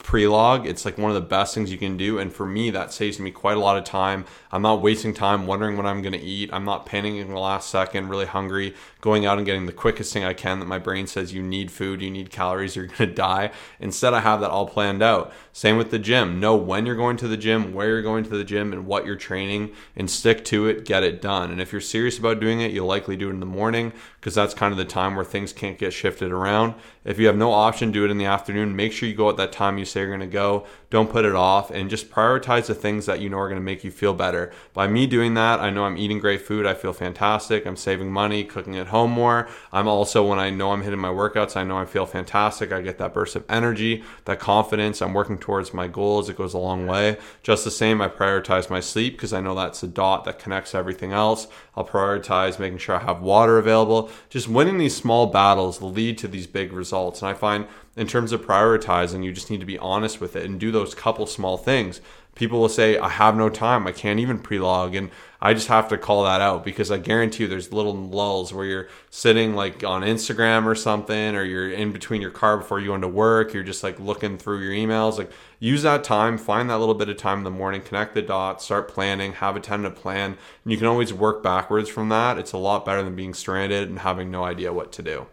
pre-log 0.05 0.67
it's 0.67 0.85
like 0.85 0.99
one 0.99 1.09
of 1.09 1.15
the 1.15 1.27
best 1.27 1.55
things 1.55 1.71
you 1.71 1.79
can 1.79 1.97
do 1.97 2.19
and 2.19 2.31
for 2.31 2.45
me 2.45 2.69
that 2.69 2.93
saves 2.93 3.19
me 3.19 3.31
quite 3.31 3.57
a 3.57 3.59
lot 3.59 3.75
of 3.75 3.83
time. 3.83 4.23
I'm 4.51 4.61
not 4.61 4.79
wasting 4.79 5.15
time 5.15 5.47
wondering 5.47 5.77
what 5.77 5.87
i'm 5.87 6.03
going 6.03 6.13
to 6.13 6.21
eat. 6.21 6.51
I'm 6.53 6.63
not 6.63 6.85
panicking 6.85 7.21
in 7.21 7.29
the 7.29 7.39
last 7.39 7.71
second 7.71 8.07
really 8.07 8.27
hungry 8.27 8.75
going 9.01 9.25
out 9.25 9.39
and 9.39 9.47
getting 9.47 9.65
the 9.65 9.73
quickest 9.73 10.13
thing 10.13 10.23
i 10.23 10.31
can 10.31 10.59
that 10.59 10.67
my 10.67 10.77
brain 10.77 11.07
says 11.07 11.33
you 11.33 11.41
need 11.41 11.71
food 11.71 12.03
you 12.03 12.11
need 12.11 12.29
calories 12.29 12.75
you're 12.75 12.85
going 12.95 12.97
to 12.97 13.07
die. 13.07 13.49
Instead 13.79 14.13
i 14.13 14.19
have 14.19 14.41
that 14.41 14.51
all 14.51 14.67
planned 14.67 15.01
out. 15.01 15.33
Same 15.51 15.75
with 15.75 15.89
the 15.89 15.97
gym. 15.97 16.39
Know 16.39 16.55
when 16.55 16.85
you're 16.85 16.95
going 16.95 17.17
to 17.17 17.27
the 17.27 17.35
gym 17.35 17.73
where 17.73 17.87
you're 17.87 18.03
going 18.03 18.25
to 18.25 18.37
the 18.37 18.43
gym 18.43 18.73
and 18.73 18.85
what 18.85 19.07
you're 19.07 19.15
training 19.15 19.71
and 19.95 20.07
stick 20.07 20.45
to 20.45 20.67
it 20.67 20.85
get 20.85 21.01
it 21.01 21.19
done. 21.19 21.49
And 21.49 21.59
if 21.59 21.71
you're 21.71 21.81
serious 21.81 22.19
about 22.19 22.39
doing 22.39 22.61
it 22.61 22.69
you'll 22.69 22.85
likely 22.85 23.17
do 23.17 23.29
it 23.29 23.33
in 23.33 23.39
the 23.39 23.47
morning 23.47 23.91
because 24.19 24.35
that's 24.35 24.53
kind 24.53 24.71
of 24.71 24.77
the 24.77 24.85
time 24.85 25.15
where 25.15 25.25
things 25.25 25.51
can't 25.51 25.79
get 25.79 25.93
shifted 25.93 26.31
around. 26.31 26.75
If 27.03 27.17
you 27.17 27.25
have 27.25 27.37
no 27.37 27.51
option 27.51 27.91
do 27.91 28.05
it 28.05 28.11
in 28.11 28.19
the 28.19 28.25
afternoon. 28.25 28.75
Make 28.75 28.91
sure 28.91 29.09
you 29.09 29.15
go 29.15 29.31
at 29.31 29.37
that 29.37 29.51
time 29.51 29.79
you 29.79 29.85
say 29.95 30.01
you're 30.01 30.09
going 30.09 30.19
to 30.19 30.27
go. 30.27 30.65
Don't 30.89 31.09
put 31.09 31.25
it 31.25 31.35
off 31.35 31.71
and 31.71 31.89
just 31.89 32.09
prioritize 32.09 32.67
the 32.67 32.75
things 32.75 33.05
that 33.05 33.19
you 33.19 33.29
know 33.29 33.37
are 33.37 33.47
going 33.47 33.59
to 33.59 33.65
make 33.65 33.83
you 33.83 33.91
feel 33.91 34.13
better. 34.13 34.51
By 34.73 34.87
me 34.87 35.07
doing 35.07 35.33
that, 35.35 35.59
I 35.59 35.69
know 35.69 35.85
I'm 35.85 35.97
eating 35.97 36.19
great 36.19 36.41
food. 36.41 36.65
I 36.65 36.73
feel 36.73 36.93
fantastic. 36.93 37.65
I'm 37.65 37.75
saving 37.77 38.11
money, 38.11 38.43
cooking 38.43 38.77
at 38.77 38.87
home 38.87 39.11
more. 39.11 39.47
I'm 39.71 39.87
also, 39.87 40.27
when 40.27 40.39
I 40.39 40.49
know 40.49 40.71
I'm 40.71 40.83
hitting 40.83 40.99
my 40.99 41.09
workouts, 41.09 41.55
I 41.55 41.63
know 41.63 41.77
I 41.77 41.85
feel 41.85 42.05
fantastic. 42.05 42.71
I 42.71 42.81
get 42.81 42.97
that 42.97 43.13
burst 43.13 43.35
of 43.35 43.45
energy, 43.49 44.03
that 44.25 44.39
confidence. 44.39 45.01
I'm 45.01 45.13
working 45.13 45.37
towards 45.37 45.73
my 45.73 45.87
goals. 45.87 46.29
It 46.29 46.37
goes 46.37 46.53
a 46.53 46.59
long 46.59 46.87
way. 46.87 47.17
Just 47.41 47.63
the 47.63 47.71
same, 47.71 48.01
I 48.01 48.09
prioritize 48.09 48.69
my 48.69 48.81
sleep 48.81 49.13
because 49.13 49.33
I 49.33 49.41
know 49.41 49.55
that's 49.55 49.83
a 49.83 49.87
dot 49.87 50.25
that 50.25 50.39
connects 50.39 50.75
everything 50.75 51.13
else. 51.13 51.47
I'll 51.75 51.87
prioritize 51.87 52.59
making 52.59 52.79
sure 52.79 52.95
I 52.95 53.03
have 53.03 53.21
water 53.21 53.57
available. 53.57 54.09
Just 54.29 54.47
winning 54.47 54.77
these 54.77 54.95
small 54.95 55.27
battles 55.27 55.81
lead 55.81 56.17
to 56.19 56.27
these 56.27 56.47
big 56.47 56.73
results. 56.73 57.21
And 57.21 57.29
I 57.29 57.33
find 57.33 57.67
in 57.95 58.07
terms 58.07 58.31
of 58.31 58.45
prioritizing, 58.45 59.23
you 59.23 59.31
just 59.31 59.49
need 59.49 59.61
to 59.61 59.65
be 59.65 59.77
honest 59.77 60.19
with 60.19 60.35
it 60.35 60.45
and 60.45 60.59
do 60.59 60.71
those 60.71 60.93
couple 60.93 61.25
small 61.25 61.57
things. 61.57 62.01
People 62.35 62.59
will 62.59 62.67
say, 62.67 62.97
I 62.97 63.07
have 63.07 63.37
no 63.37 63.47
time. 63.47 63.87
I 63.87 63.93
can't 63.93 64.19
even 64.19 64.39
pre 64.39 64.59
log. 64.59 64.93
And 64.93 65.09
I 65.39 65.53
just 65.53 65.69
have 65.69 65.87
to 65.87 65.97
call 65.97 66.25
that 66.25 66.41
out 66.41 66.65
because 66.65 66.91
I 66.91 66.97
guarantee 66.97 67.43
you 67.43 67.49
there's 67.49 67.71
little 67.71 67.95
lulls 67.95 68.51
where 68.51 68.65
you're 68.65 68.89
sitting 69.09 69.55
like 69.55 69.85
on 69.85 70.01
Instagram 70.01 70.65
or 70.65 70.75
something, 70.75 71.35
or 71.35 71.45
you're 71.45 71.71
in 71.71 71.93
between 71.93 72.21
your 72.21 72.31
car 72.31 72.57
before 72.57 72.81
you 72.81 72.87
go 72.87 72.95
into 72.95 73.07
work. 73.07 73.53
You're 73.53 73.63
just 73.63 73.83
like 73.83 73.97
looking 74.01 74.37
through 74.37 74.59
your 74.59 74.73
emails. 74.73 75.17
Like 75.17 75.31
use 75.59 75.83
that 75.83 76.03
time, 76.03 76.37
find 76.37 76.69
that 76.69 76.79
little 76.79 76.95
bit 76.95 77.07
of 77.07 77.15
time 77.15 77.37
in 77.37 77.43
the 77.45 77.51
morning, 77.51 77.81
connect 77.81 78.13
the 78.13 78.21
dots, 78.21 78.65
start 78.65 78.89
planning, 78.89 79.31
have 79.33 79.55
a 79.55 79.61
tentative 79.61 79.97
plan. 79.97 80.31
And 80.65 80.71
you 80.73 80.77
can 80.77 80.87
always 80.87 81.13
work 81.13 81.41
backwards 81.41 81.87
from 81.87 82.09
that. 82.09 82.37
It's 82.37 82.51
a 82.51 82.57
lot 82.57 82.83
better 82.83 83.03
than 83.03 83.15
being 83.15 83.33
stranded 83.33 83.87
and 83.87 83.99
having 83.99 84.29
no 84.29 84.43
idea 84.43 84.73
what 84.73 84.91
to 84.93 85.01
do. 85.01 85.27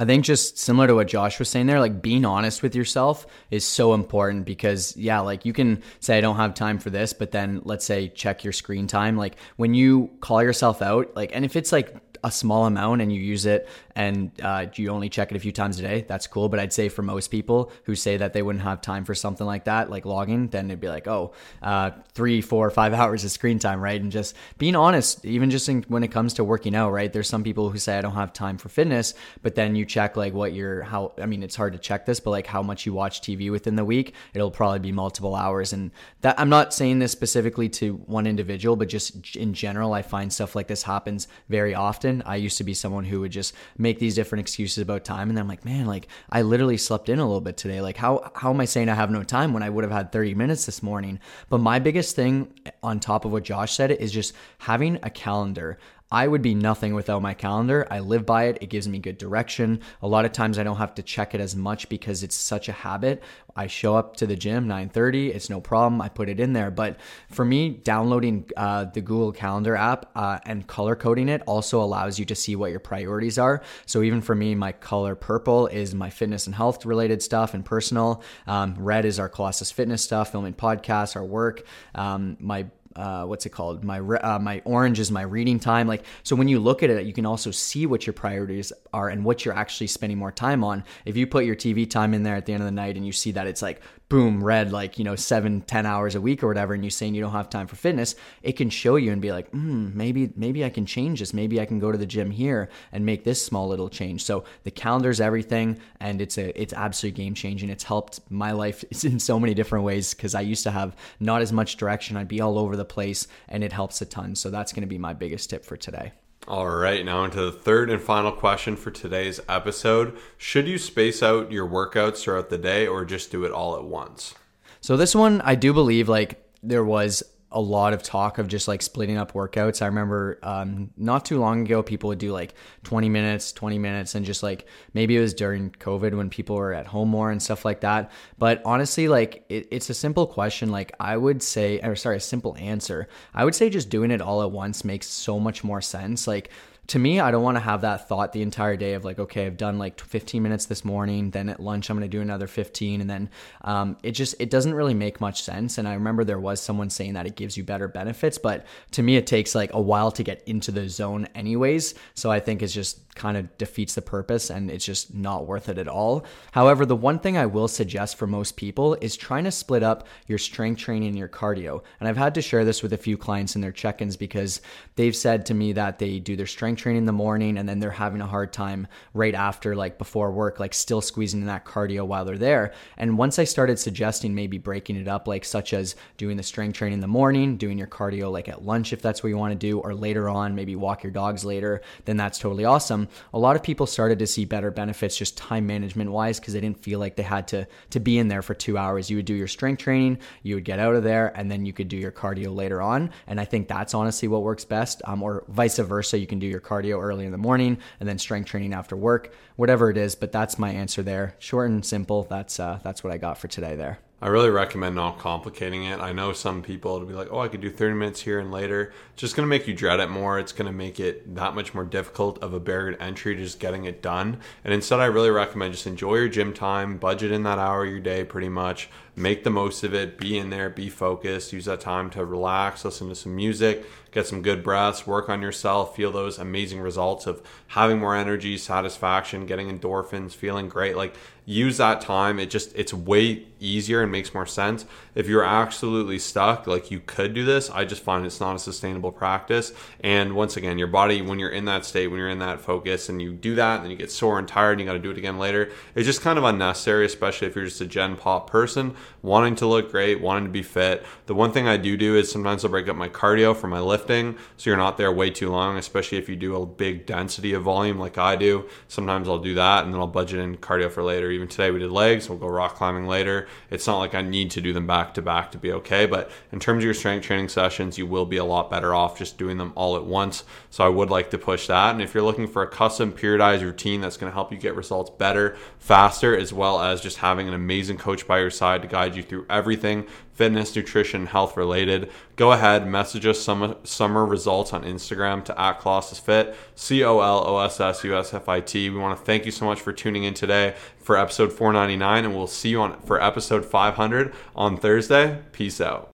I 0.00 0.06
think 0.06 0.24
just 0.24 0.56
similar 0.56 0.86
to 0.86 0.94
what 0.94 1.08
Josh 1.08 1.38
was 1.38 1.50
saying 1.50 1.66
there, 1.66 1.78
like 1.78 2.00
being 2.00 2.24
honest 2.24 2.62
with 2.62 2.74
yourself 2.74 3.26
is 3.50 3.66
so 3.66 3.92
important 3.92 4.46
because, 4.46 4.96
yeah, 4.96 5.20
like 5.20 5.44
you 5.44 5.52
can 5.52 5.82
say, 5.98 6.16
I 6.16 6.22
don't 6.22 6.36
have 6.36 6.54
time 6.54 6.78
for 6.78 6.88
this, 6.88 7.12
but 7.12 7.32
then 7.32 7.60
let's 7.64 7.84
say 7.84 8.08
check 8.08 8.42
your 8.42 8.54
screen 8.54 8.86
time. 8.86 9.18
Like 9.18 9.36
when 9.56 9.74
you 9.74 10.10
call 10.20 10.42
yourself 10.42 10.80
out, 10.80 11.14
like, 11.14 11.32
and 11.34 11.44
if 11.44 11.54
it's 11.54 11.70
like 11.70 11.94
a 12.22 12.30
small 12.30 12.66
amount 12.66 13.00
and 13.00 13.12
you 13.12 13.20
use 13.20 13.46
it 13.46 13.68
and 13.96 14.30
uh, 14.42 14.66
you 14.74 14.88
only 14.90 15.08
check 15.08 15.30
it 15.30 15.36
a 15.36 15.40
few 15.40 15.52
times 15.52 15.78
a 15.78 15.82
day, 15.82 16.04
that's 16.06 16.26
cool. 16.26 16.48
But 16.48 16.60
I'd 16.60 16.72
say 16.72 16.88
for 16.88 17.02
most 17.02 17.30
people 17.30 17.70
who 17.84 17.94
say 17.94 18.16
that 18.16 18.32
they 18.32 18.42
wouldn't 18.42 18.64
have 18.64 18.80
time 18.80 19.04
for 19.04 19.14
something 19.14 19.46
like 19.46 19.64
that, 19.64 19.90
like 19.90 20.04
logging, 20.04 20.48
then 20.48 20.70
it'd 20.70 20.80
be 20.80 20.88
like, 20.88 21.06
oh, 21.06 21.32
uh, 21.62 21.90
three, 22.14 22.40
four, 22.40 22.70
five 22.70 22.94
hours 23.00 23.24
of 23.24 23.30
screen 23.30 23.58
time, 23.58 23.80
right? 23.80 24.00
And 24.00 24.12
just 24.12 24.34
being 24.58 24.76
honest, 24.76 25.24
even 25.24 25.50
just 25.50 25.68
in, 25.68 25.84
when 25.88 26.02
it 26.02 26.08
comes 26.08 26.34
to 26.34 26.44
working 26.44 26.74
out, 26.74 26.92
right? 26.92 27.12
There's 27.12 27.28
some 27.28 27.44
people 27.44 27.70
who 27.70 27.78
say 27.78 27.98
I 27.98 28.00
don't 28.00 28.14
have 28.14 28.32
time 28.32 28.58
for 28.58 28.68
fitness, 28.68 29.14
but 29.42 29.54
then 29.54 29.74
you 29.74 29.84
check 29.84 30.16
like 30.16 30.32
what 30.32 30.52
you're, 30.52 30.82
how, 30.82 31.12
I 31.18 31.26
mean, 31.26 31.42
it's 31.42 31.56
hard 31.56 31.72
to 31.72 31.78
check 31.78 32.06
this, 32.06 32.20
but 32.20 32.30
like 32.30 32.46
how 32.46 32.62
much 32.62 32.86
you 32.86 32.92
watch 32.94 33.20
TV 33.20 33.50
within 33.50 33.76
the 33.76 33.84
week, 33.84 34.14
it'll 34.34 34.50
probably 34.50 34.78
be 34.78 34.92
multiple 34.92 35.34
hours. 35.34 35.72
And 35.72 35.90
that 36.22 36.38
I'm 36.38 36.48
not 36.48 36.72
saying 36.72 37.00
this 37.00 37.12
specifically 37.12 37.68
to 37.70 37.96
one 38.06 38.26
individual, 38.26 38.76
but 38.76 38.88
just 38.88 39.36
in 39.36 39.52
general, 39.52 39.92
I 39.92 40.02
find 40.02 40.32
stuff 40.32 40.54
like 40.54 40.68
this 40.68 40.82
happens 40.82 41.28
very 41.48 41.74
often. 41.74 42.09
I 42.26 42.36
used 42.36 42.58
to 42.58 42.64
be 42.64 42.74
someone 42.74 43.04
who 43.04 43.20
would 43.20 43.32
just 43.32 43.54
make 43.78 43.98
these 43.98 44.14
different 44.14 44.40
excuses 44.40 44.78
about 44.82 45.04
time, 45.04 45.28
and 45.28 45.36
then 45.36 45.42
I'm 45.42 45.48
like, 45.48 45.64
man, 45.64 45.86
like 45.86 46.08
I 46.30 46.42
literally 46.42 46.76
slept 46.76 47.08
in 47.08 47.18
a 47.18 47.24
little 47.24 47.40
bit 47.40 47.56
today. 47.56 47.80
Like 47.80 47.96
how 47.96 48.30
how 48.34 48.50
am 48.50 48.60
I 48.60 48.64
saying 48.64 48.88
I 48.88 48.94
have 48.94 49.10
no 49.10 49.22
time 49.22 49.52
when 49.52 49.62
I 49.62 49.70
would 49.70 49.84
have 49.84 49.92
had 49.92 50.12
30 50.12 50.34
minutes 50.34 50.66
this 50.66 50.82
morning? 50.82 51.20
But 51.48 51.58
my 51.58 51.78
biggest 51.78 52.16
thing 52.16 52.52
eh, 52.66 52.70
on 52.82 53.00
top 53.00 53.24
of 53.24 53.32
what 53.32 53.44
Josh 53.44 53.74
said 53.74 53.90
is 53.90 54.12
just 54.12 54.34
having 54.58 54.98
a 55.02 55.10
calendar. 55.10 55.78
I 56.12 56.26
would 56.26 56.42
be 56.42 56.54
nothing 56.54 56.94
without 56.94 57.22
my 57.22 57.34
calendar. 57.34 57.86
I 57.90 58.00
live 58.00 58.26
by 58.26 58.44
it. 58.44 58.58
It 58.60 58.66
gives 58.66 58.88
me 58.88 58.98
good 58.98 59.16
direction. 59.16 59.80
A 60.02 60.08
lot 60.08 60.24
of 60.24 60.32
times 60.32 60.58
I 60.58 60.64
don't 60.64 60.78
have 60.78 60.94
to 60.96 61.02
check 61.02 61.34
it 61.34 61.40
as 61.40 61.54
much 61.54 61.88
because 61.88 62.24
it's 62.24 62.34
such 62.34 62.68
a 62.68 62.72
habit. 62.72 63.22
I 63.54 63.68
show 63.68 63.94
up 63.94 64.16
to 64.16 64.26
the 64.26 64.34
gym 64.34 64.66
9:30. 64.66 65.34
It's 65.34 65.48
no 65.48 65.60
problem. 65.60 66.00
I 66.00 66.08
put 66.08 66.28
it 66.28 66.40
in 66.40 66.52
there. 66.52 66.70
But 66.70 66.98
for 67.30 67.44
me, 67.44 67.70
downloading 67.70 68.50
uh, 68.56 68.86
the 68.86 69.00
Google 69.00 69.32
Calendar 69.32 69.76
app 69.76 70.10
uh, 70.16 70.38
and 70.44 70.66
color 70.66 70.96
coding 70.96 71.28
it 71.28 71.42
also 71.46 71.80
allows 71.80 72.18
you 72.18 72.24
to 72.26 72.34
see 72.34 72.56
what 72.56 72.70
your 72.70 72.80
priorities 72.80 73.38
are. 73.38 73.62
So 73.86 74.02
even 74.02 74.20
for 74.20 74.34
me, 74.34 74.54
my 74.54 74.72
color 74.72 75.14
purple 75.14 75.68
is 75.68 75.94
my 75.94 76.10
fitness 76.10 76.46
and 76.46 76.54
health 76.56 76.84
related 76.84 77.22
stuff 77.22 77.54
and 77.54 77.64
personal. 77.64 78.22
Um, 78.46 78.74
red 78.78 79.04
is 79.04 79.20
our 79.20 79.28
Colossus 79.28 79.70
fitness 79.70 80.02
stuff, 80.02 80.32
filming 80.32 80.54
podcasts, 80.54 81.14
our 81.14 81.24
work. 81.24 81.62
Um, 81.94 82.36
my 82.40 82.66
uh, 82.96 83.24
what's 83.24 83.46
it 83.46 83.50
called? 83.50 83.84
My 83.84 84.00
uh, 84.00 84.38
my 84.40 84.62
orange 84.64 84.98
is 84.98 85.10
my 85.10 85.22
reading 85.22 85.60
time. 85.60 85.86
Like 85.86 86.04
so, 86.22 86.34
when 86.34 86.48
you 86.48 86.58
look 86.58 86.82
at 86.82 86.90
it, 86.90 87.06
you 87.06 87.12
can 87.12 87.24
also 87.24 87.50
see 87.50 87.86
what 87.86 88.06
your 88.06 88.14
priorities 88.14 88.72
are 88.92 89.08
and 89.08 89.24
what 89.24 89.44
you're 89.44 89.54
actually 89.54 89.86
spending 89.86 90.18
more 90.18 90.32
time 90.32 90.64
on. 90.64 90.84
If 91.04 91.16
you 91.16 91.26
put 91.26 91.44
your 91.44 91.56
TV 91.56 91.88
time 91.88 92.14
in 92.14 92.24
there 92.24 92.34
at 92.34 92.46
the 92.46 92.52
end 92.52 92.62
of 92.62 92.66
the 92.66 92.72
night 92.72 92.96
and 92.96 93.06
you 93.06 93.12
see 93.12 93.32
that 93.32 93.46
it's 93.46 93.62
like 93.62 93.80
boom 94.10 94.44
red 94.44 94.72
like 94.72 94.98
you 94.98 95.04
know 95.04 95.16
seven 95.16 95.62
ten 95.62 95.86
hours 95.86 96.14
a 96.14 96.20
week 96.20 96.42
or 96.42 96.48
whatever 96.48 96.74
and 96.74 96.84
you're 96.84 96.90
saying 96.90 97.14
you 97.14 97.22
don't 97.22 97.32
have 97.32 97.48
time 97.48 97.66
for 97.66 97.76
fitness 97.76 98.14
it 98.42 98.52
can 98.52 98.68
show 98.68 98.96
you 98.96 99.12
and 99.12 99.22
be 99.22 99.32
like 99.32 99.48
hmm, 99.50 99.96
maybe 99.96 100.30
maybe 100.36 100.62
i 100.62 100.68
can 100.68 100.84
change 100.90 101.20
this. 101.20 101.32
Maybe 101.32 101.60
i 101.60 101.64
can 101.64 101.78
go 101.78 101.92
to 101.92 101.98
the 101.98 102.06
gym 102.06 102.30
here 102.30 102.68
and 102.92 103.06
make 103.06 103.24
this 103.24 103.44
small 103.44 103.68
little 103.68 103.88
change. 103.88 104.24
So 104.24 104.44
the 104.64 104.70
calendar's 104.70 105.20
everything 105.20 105.78
and 106.00 106.20
it's 106.20 106.36
a 106.36 106.60
it's 106.60 106.72
absolutely 106.72 107.22
game 107.22 107.34
changing. 107.34 107.70
It's 107.70 107.84
helped 107.84 108.20
my 108.28 108.52
life 108.52 108.84
in 109.04 109.18
so 109.18 109.38
many 109.38 109.54
different 109.54 109.84
ways 109.84 110.14
because 110.14 110.34
i 110.34 110.40
used 110.40 110.64
to 110.64 110.70
have 110.70 110.96
not 111.20 111.40
as 111.42 111.52
much 111.52 111.76
direction. 111.76 112.16
I'd 112.16 112.28
be 112.28 112.40
all 112.40 112.58
over 112.58 112.76
the 112.76 112.84
place 112.84 113.28
and 113.48 113.62
it 113.62 113.72
helps 113.72 114.02
a 114.02 114.06
ton. 114.06 114.34
So 114.34 114.50
that's 114.50 114.72
going 114.72 114.82
to 114.82 114.88
be 114.88 114.98
my 114.98 115.14
biggest 115.14 115.50
tip 115.50 115.64
for 115.64 115.76
today 115.76 116.12
all 116.48 116.68
right, 116.68 117.04
now 117.04 117.24
into 117.24 117.40
the 117.40 117.52
third 117.52 117.90
and 117.90 118.00
final 118.00 118.32
question 118.32 118.74
for 118.76 118.90
today's 118.90 119.40
episode. 119.48 120.16
Should 120.38 120.66
you 120.66 120.78
space 120.78 121.22
out 121.22 121.52
your 121.52 121.68
workouts 121.68 122.22
throughout 122.22 122.50
the 122.50 122.58
day 122.58 122.86
or 122.86 123.04
just 123.04 123.30
do 123.30 123.44
it 123.44 123.52
all 123.52 123.76
at 123.76 123.84
once? 123.84 124.34
So, 124.80 124.96
this 124.96 125.14
one, 125.14 125.40
I 125.42 125.54
do 125.54 125.72
believe 125.72 126.08
like 126.08 126.42
there 126.62 126.84
was 126.84 127.22
a 127.52 127.60
lot 127.60 127.92
of 127.92 128.02
talk 128.02 128.38
of 128.38 128.46
just 128.46 128.68
like 128.68 128.80
splitting 128.80 129.16
up 129.16 129.32
workouts. 129.32 129.82
I 129.82 129.86
remember 129.86 130.38
um, 130.42 130.90
not 130.96 131.24
too 131.24 131.40
long 131.40 131.62
ago, 131.62 131.82
people 131.82 132.08
would 132.08 132.18
do 132.18 132.32
like 132.32 132.54
20 132.84 133.08
minutes, 133.08 133.52
20 133.52 133.78
minutes, 133.78 134.14
and 134.14 134.24
just 134.24 134.42
like 134.42 134.66
maybe 134.94 135.16
it 135.16 135.20
was 135.20 135.34
during 135.34 135.70
COVID 135.70 136.16
when 136.16 136.30
people 136.30 136.56
were 136.56 136.72
at 136.72 136.86
home 136.86 137.08
more 137.08 137.30
and 137.30 137.42
stuff 137.42 137.64
like 137.64 137.80
that. 137.80 138.12
But 138.38 138.62
honestly, 138.64 139.08
like 139.08 139.44
it, 139.48 139.66
it's 139.70 139.90
a 139.90 139.94
simple 139.94 140.26
question. 140.26 140.70
Like 140.70 140.92
I 141.00 141.16
would 141.16 141.42
say, 141.42 141.80
or 141.80 141.96
sorry, 141.96 142.18
a 142.18 142.20
simple 142.20 142.56
answer. 142.58 143.08
I 143.34 143.44
would 143.44 143.54
say 143.54 143.68
just 143.68 143.90
doing 143.90 144.12
it 144.12 144.20
all 144.20 144.42
at 144.42 144.52
once 144.52 144.84
makes 144.84 145.08
so 145.08 145.40
much 145.40 145.64
more 145.64 145.80
sense. 145.80 146.28
Like 146.28 146.50
to 146.90 146.98
me, 146.98 147.20
I 147.20 147.30
don't 147.30 147.44
want 147.44 147.56
to 147.56 147.60
have 147.60 147.82
that 147.82 148.08
thought 148.08 148.32
the 148.32 148.42
entire 148.42 148.76
day 148.76 148.94
of 148.94 149.04
like, 149.04 149.20
okay, 149.20 149.46
I've 149.46 149.56
done 149.56 149.78
like 149.78 150.00
15 150.00 150.42
minutes 150.42 150.66
this 150.66 150.84
morning, 150.84 151.30
then 151.30 151.48
at 151.48 151.60
lunch 151.60 151.88
I'm 151.88 151.96
going 151.96 152.10
to 152.10 152.16
do 152.16 152.20
another 152.20 152.48
15, 152.48 153.00
and 153.00 153.08
then 153.08 153.30
um, 153.62 153.96
it 154.02 154.10
just 154.10 154.34
it 154.40 154.50
doesn't 154.50 154.74
really 154.74 154.92
make 154.92 155.20
much 155.20 155.44
sense. 155.44 155.78
And 155.78 155.86
I 155.86 155.94
remember 155.94 156.24
there 156.24 156.40
was 156.40 156.60
someone 156.60 156.90
saying 156.90 157.14
that 157.14 157.26
it 157.26 157.36
gives 157.36 157.56
you 157.56 157.62
better 157.62 157.86
benefits, 157.86 158.38
but 158.38 158.66
to 158.90 159.04
me, 159.04 159.16
it 159.16 159.28
takes 159.28 159.54
like 159.54 159.72
a 159.72 159.80
while 159.80 160.10
to 160.10 160.24
get 160.24 160.42
into 160.46 160.72
the 160.72 160.88
zone, 160.88 161.28
anyways. 161.32 161.94
So 162.14 162.28
I 162.28 162.40
think 162.40 162.60
it's 162.60 162.74
just 162.74 163.14
kind 163.14 163.36
of 163.36 163.56
defeats 163.58 163.94
the 163.94 164.02
purpose 164.02 164.50
and 164.50 164.70
it's 164.70 164.84
just 164.84 165.14
not 165.14 165.46
worth 165.46 165.68
it 165.68 165.78
at 165.78 165.88
all. 165.88 166.24
However, 166.52 166.86
the 166.86 166.96
one 166.96 167.18
thing 167.18 167.36
I 167.36 167.46
will 167.46 167.68
suggest 167.68 168.16
for 168.16 168.26
most 168.26 168.56
people 168.56 168.94
is 169.00 169.16
trying 169.16 169.44
to 169.44 169.50
split 169.50 169.82
up 169.82 170.08
your 170.26 170.38
strength 170.38 170.80
training 170.80 171.10
and 171.10 171.18
your 171.18 171.28
cardio. 171.28 171.82
And 172.00 172.08
I've 172.08 172.16
had 172.16 172.34
to 172.36 172.42
share 172.42 172.64
this 172.64 172.82
with 172.82 172.92
a 172.92 172.98
few 172.98 173.18
clients 173.18 173.54
in 173.54 173.60
their 173.60 173.72
check 173.72 174.00
ins 174.00 174.16
because 174.16 174.60
they've 174.96 175.14
said 175.14 175.46
to 175.46 175.54
me 175.54 175.72
that 175.74 175.98
they 175.98 176.18
do 176.18 176.34
their 176.34 176.46
strength 176.46 176.79
training 176.80 177.02
in 177.02 177.06
the 177.06 177.12
morning 177.12 177.58
and 177.58 177.68
then 177.68 177.78
they're 177.78 177.90
having 177.90 178.20
a 178.20 178.26
hard 178.26 178.52
time 178.52 178.86
right 179.14 179.34
after, 179.34 179.76
like 179.76 179.98
before 179.98 180.32
work, 180.32 180.58
like 180.58 180.74
still 180.74 181.00
squeezing 181.00 181.40
in 181.40 181.46
that 181.46 181.64
cardio 181.64 182.06
while 182.06 182.24
they're 182.24 182.38
there. 182.38 182.72
And 182.96 183.16
once 183.16 183.38
I 183.38 183.44
started 183.44 183.78
suggesting 183.78 184.34
maybe 184.34 184.58
breaking 184.58 184.96
it 184.96 185.06
up, 185.06 185.28
like 185.28 185.44
such 185.44 185.72
as 185.72 185.94
doing 186.16 186.36
the 186.36 186.42
strength 186.42 186.76
training 186.76 186.94
in 186.94 187.00
the 187.00 187.06
morning, 187.06 187.56
doing 187.56 187.78
your 187.78 187.86
cardio 187.86 188.30
like 188.32 188.48
at 188.48 188.64
lunch 188.64 188.92
if 188.92 189.00
that's 189.00 189.22
what 189.22 189.28
you 189.28 189.38
want 189.38 189.52
to 189.52 189.58
do, 189.58 189.78
or 189.78 189.94
later 189.94 190.28
on, 190.28 190.54
maybe 190.54 190.74
walk 190.74 191.04
your 191.04 191.12
dogs 191.12 191.44
later, 191.44 191.82
then 192.04 192.16
that's 192.16 192.38
totally 192.38 192.64
awesome 192.64 193.08
a 193.32 193.38
lot 193.38 193.56
of 193.56 193.62
people 193.62 193.86
started 193.86 194.18
to 194.18 194.26
see 194.26 194.44
better 194.44 194.70
benefits 194.70 195.16
just 195.16 195.36
time 195.36 195.66
management 195.66 196.10
wise 196.10 196.40
because 196.40 196.54
they 196.54 196.60
didn't 196.60 196.82
feel 196.82 196.98
like 196.98 197.16
they 197.16 197.22
had 197.22 197.48
to 197.48 197.66
to 197.90 198.00
be 198.00 198.18
in 198.18 198.28
there 198.28 198.42
for 198.42 198.54
two 198.54 198.76
hours. 198.76 199.10
You 199.10 199.16
would 199.16 199.24
do 199.24 199.34
your 199.34 199.48
strength 199.48 199.82
training, 199.82 200.18
you 200.42 200.54
would 200.56 200.64
get 200.64 200.78
out 200.78 200.94
of 200.94 201.02
there, 201.02 201.32
and 201.36 201.50
then 201.50 201.66
you 201.66 201.72
could 201.72 201.88
do 201.88 201.96
your 201.96 202.12
cardio 202.12 202.54
later 202.54 202.82
on. 202.82 203.10
And 203.26 203.40
I 203.40 203.44
think 203.44 203.68
that's 203.68 203.94
honestly 203.94 204.28
what 204.28 204.42
works 204.42 204.64
best. 204.64 205.02
Um, 205.04 205.22
or 205.22 205.44
vice 205.48 205.78
versa, 205.78 206.18
you 206.18 206.26
can 206.26 206.38
do 206.38 206.46
your 206.46 206.60
cardio 206.70 207.02
early 207.02 207.24
in 207.24 207.32
the 207.32 207.38
morning 207.38 207.78
and 207.98 208.08
then 208.08 208.18
strength 208.18 208.48
training 208.48 208.72
after 208.72 208.96
work, 208.96 209.34
whatever 209.56 209.90
it 209.90 209.96
is. 209.96 210.14
But 210.14 210.32
that's 210.32 210.58
my 210.58 210.70
answer 210.70 211.02
there, 211.02 211.34
short 211.38 211.70
and 211.70 211.84
simple. 211.84 212.24
That's 212.24 212.60
uh, 212.60 212.78
that's 212.82 213.02
what 213.02 213.12
I 213.12 213.18
got 213.18 213.38
for 213.38 213.48
today 213.48 213.74
there. 213.74 213.98
I 214.22 214.28
really 214.28 214.50
recommend 214.50 214.96
not 214.96 215.18
complicating 215.18 215.84
it. 215.84 215.98
I 215.98 216.12
know 216.12 216.34
some 216.34 216.62
people 216.62 216.94
it'll 216.94 217.08
be 217.08 217.14
like, 217.14 217.28
oh, 217.30 217.38
I 217.38 217.48
could 217.48 217.62
do 217.62 217.70
30 217.70 217.94
minutes 217.94 218.20
here 218.20 218.38
and 218.38 218.52
later. 218.52 218.92
It's 219.12 219.20
just 219.22 219.34
going 219.34 219.46
to 219.46 219.50
make 219.50 219.66
you 219.66 219.72
dread 219.72 219.98
it 219.98 220.10
more. 220.10 220.38
It's 220.38 220.52
going 220.52 220.70
to 220.70 220.76
make 220.76 221.00
it 221.00 221.34
that 221.36 221.54
much 221.54 221.72
more 221.72 221.84
difficult 221.84 222.38
of 222.42 222.52
a 222.52 222.60
barrier 222.60 222.92
to 222.92 223.02
entry 223.02 223.34
to 223.34 223.42
just 223.42 223.60
getting 223.60 223.86
it 223.86 224.02
done. 224.02 224.38
And 224.62 224.74
instead, 224.74 225.00
I 225.00 225.06
really 225.06 225.30
recommend 225.30 225.72
just 225.72 225.86
enjoy 225.86 226.16
your 226.16 226.28
gym 226.28 226.52
time, 226.52 226.98
budget 226.98 227.32
in 227.32 227.44
that 227.44 227.58
hour 227.58 227.84
of 227.84 227.90
your 227.90 228.00
day 228.00 228.24
pretty 228.24 228.50
much, 228.50 228.90
make 229.16 229.42
the 229.42 229.50
most 229.50 229.84
of 229.84 229.94
it, 229.94 230.18
be 230.18 230.36
in 230.36 230.50
there, 230.50 230.68
be 230.68 230.90
focused, 230.90 231.52
use 231.52 231.64
that 231.64 231.80
time 231.80 232.10
to 232.10 232.24
relax, 232.24 232.84
listen 232.84 233.08
to 233.08 233.14
some 233.14 233.34
music, 233.34 233.86
get 234.12 234.26
some 234.26 234.42
good 234.42 234.62
breaths, 234.62 235.06
work 235.06 235.28
on 235.28 235.42
yourself, 235.42 235.96
feel 235.96 236.10
those 236.10 236.38
amazing 236.38 236.80
results 236.80 237.26
of 237.26 237.42
having 237.68 237.98
more 237.98 238.16
energy, 238.16 238.56
satisfaction, 238.58 239.46
getting 239.46 239.70
endorphins, 239.70 240.32
feeling 240.32 240.68
great. 240.68 240.96
Like 240.96 241.14
use 241.50 241.78
that 241.78 242.00
time. 242.00 242.38
It 242.38 242.48
just 242.48 242.72
it's 242.76 242.94
way 242.94 243.46
easier 243.58 244.02
and 244.02 244.10
makes 244.10 244.32
more 244.32 244.46
sense. 244.46 244.86
If 245.14 245.26
you're 245.26 245.44
absolutely 245.44 246.18
stuck, 246.18 246.66
like 246.66 246.90
you 246.90 247.00
could 247.00 247.34
do 247.34 247.44
this, 247.44 247.68
I 247.68 247.84
just 247.84 248.02
find 248.02 248.24
it's 248.24 248.40
not 248.40 248.56
a 248.56 248.58
sustainable 248.58 249.12
practice. 249.12 249.72
And 250.00 250.34
once 250.34 250.56
again, 250.56 250.78
your 250.78 250.86
body 250.88 251.20
when 251.20 251.38
you're 251.38 251.50
in 251.50 251.66
that 251.66 251.84
state, 251.84 252.06
when 252.06 252.18
you're 252.18 252.30
in 252.30 252.38
that 252.38 252.60
focus 252.60 253.08
and 253.08 253.20
you 253.20 253.32
do 253.32 253.56
that, 253.56 253.76
and 253.76 253.84
then 253.84 253.90
you 253.90 253.96
get 253.96 254.10
sore 254.10 254.38
and 254.38 254.48
tired 254.48 254.72
and 254.72 254.80
you 254.80 254.86
got 254.86 254.92
to 254.94 254.98
do 255.00 255.10
it 255.10 255.18
again 255.18 255.38
later, 255.38 255.70
it's 255.94 256.06
just 256.06 256.22
kind 256.22 256.38
of 256.38 256.44
unnecessary, 256.44 257.04
especially 257.04 257.48
if 257.48 257.56
you're 257.56 257.64
just 257.64 257.80
a 257.80 257.86
gen 257.86 258.16
pop 258.16 258.48
person 258.48 258.94
wanting 259.22 259.56
to 259.56 259.66
look 259.66 259.90
great, 259.90 260.20
wanting 260.20 260.44
to 260.44 260.50
be 260.50 260.62
fit. 260.62 261.04
The 261.26 261.34
one 261.34 261.52
thing 261.52 261.66
I 261.66 261.76
do 261.76 261.96
do 261.96 262.16
is 262.16 262.30
sometimes 262.30 262.64
I'll 262.64 262.70
break 262.70 262.88
up 262.88 262.96
my 262.96 263.08
cardio 263.08 263.54
for 263.54 263.66
my 263.66 263.80
lifting 263.80 264.36
so 264.56 264.70
you're 264.70 264.76
not 264.76 264.96
there 264.96 265.12
way 265.12 265.30
too 265.30 265.50
long, 265.50 265.76
especially 265.76 266.18
if 266.18 266.28
you 266.28 266.36
do 266.36 266.56
a 266.56 266.64
big 266.64 267.06
density 267.06 267.52
of 267.52 267.64
volume 267.64 267.98
like 267.98 268.16
I 268.16 268.36
do. 268.36 268.68
Sometimes 268.88 269.28
I'll 269.28 269.38
do 269.38 269.54
that 269.54 269.84
and 269.84 269.92
then 269.92 270.00
I'll 270.00 270.06
budget 270.06 270.38
in 270.38 270.56
cardio 270.56 270.90
for 270.90 271.02
later. 271.02 271.39
Even 271.40 271.48
today 271.48 271.70
we 271.70 271.78
did 271.78 271.90
legs, 271.90 272.28
we'll 272.28 272.36
go 272.36 272.48
rock 272.48 272.74
climbing 272.74 273.06
later. 273.06 273.48
It's 273.70 273.86
not 273.86 273.96
like 273.96 274.14
I 274.14 274.20
need 274.20 274.50
to 274.50 274.60
do 274.60 274.74
them 274.74 274.86
back 274.86 275.14
to 275.14 275.22
back 275.22 275.50
to 275.52 275.58
be 275.58 275.72
okay, 275.72 276.04
but 276.04 276.30
in 276.52 276.60
terms 276.60 276.80
of 276.80 276.84
your 276.84 276.92
strength 276.92 277.24
training 277.24 277.48
sessions, 277.48 277.96
you 277.96 278.06
will 278.06 278.26
be 278.26 278.36
a 278.36 278.44
lot 278.44 278.70
better 278.70 278.94
off 278.94 279.16
just 279.16 279.38
doing 279.38 279.56
them 279.56 279.72
all 279.74 279.96
at 279.96 280.04
once. 280.04 280.44
So 280.68 280.84
I 280.84 280.88
would 280.90 281.08
like 281.08 281.30
to 281.30 281.38
push 281.38 281.66
that. 281.68 281.92
And 281.92 282.02
if 282.02 282.12
you're 282.12 282.22
looking 282.22 282.46
for 282.46 282.60
a 282.60 282.68
custom 282.68 283.10
periodized 283.10 283.62
routine 283.62 284.02
that's 284.02 284.18
going 284.18 284.30
to 284.30 284.34
help 284.34 284.52
you 284.52 284.58
get 284.58 284.76
results 284.76 285.08
better, 285.08 285.56
faster, 285.78 286.36
as 286.36 286.52
well 286.52 286.78
as 286.78 287.00
just 287.00 287.16
having 287.16 287.48
an 287.48 287.54
amazing 287.54 287.96
coach 287.96 288.26
by 288.26 288.38
your 288.38 288.50
side 288.50 288.82
to 288.82 288.88
guide 288.88 289.16
you 289.16 289.22
through 289.22 289.46
everything 289.48 290.06
fitness, 290.40 290.74
nutrition, 290.74 291.26
health 291.26 291.54
related, 291.54 292.10
go 292.36 292.52
ahead, 292.52 292.86
message 292.86 293.26
us 293.26 293.38
some 293.38 293.76
summer 293.84 294.24
results 294.24 294.72
on 294.72 294.84
Instagram 294.84 295.44
to 295.44 295.60
at 295.60 295.78
Colossus 295.80 296.18
Fit, 296.18 296.56
C 296.74 297.04
O 297.04 297.20
L 297.20 297.46
O 297.46 297.58
S 297.58 297.78
S 297.78 298.02
U 298.04 298.16
S 298.16 298.32
F 298.32 298.48
I 298.48 298.60
T. 298.62 298.88
We 298.88 298.98
want 298.98 299.18
to 299.18 299.22
thank 299.22 299.44
you 299.44 299.52
so 299.52 299.66
much 299.66 299.82
for 299.82 299.92
tuning 299.92 300.24
in 300.24 300.32
today 300.32 300.76
for 300.96 301.18
episode 301.18 301.52
499, 301.52 302.24
and 302.24 302.34
we'll 302.34 302.46
see 302.46 302.70
you 302.70 302.80
on 302.80 302.98
for 303.02 303.22
episode 303.22 303.66
500 303.66 304.32
on 304.56 304.78
Thursday. 304.78 305.42
Peace 305.52 305.78
out. 305.78 306.08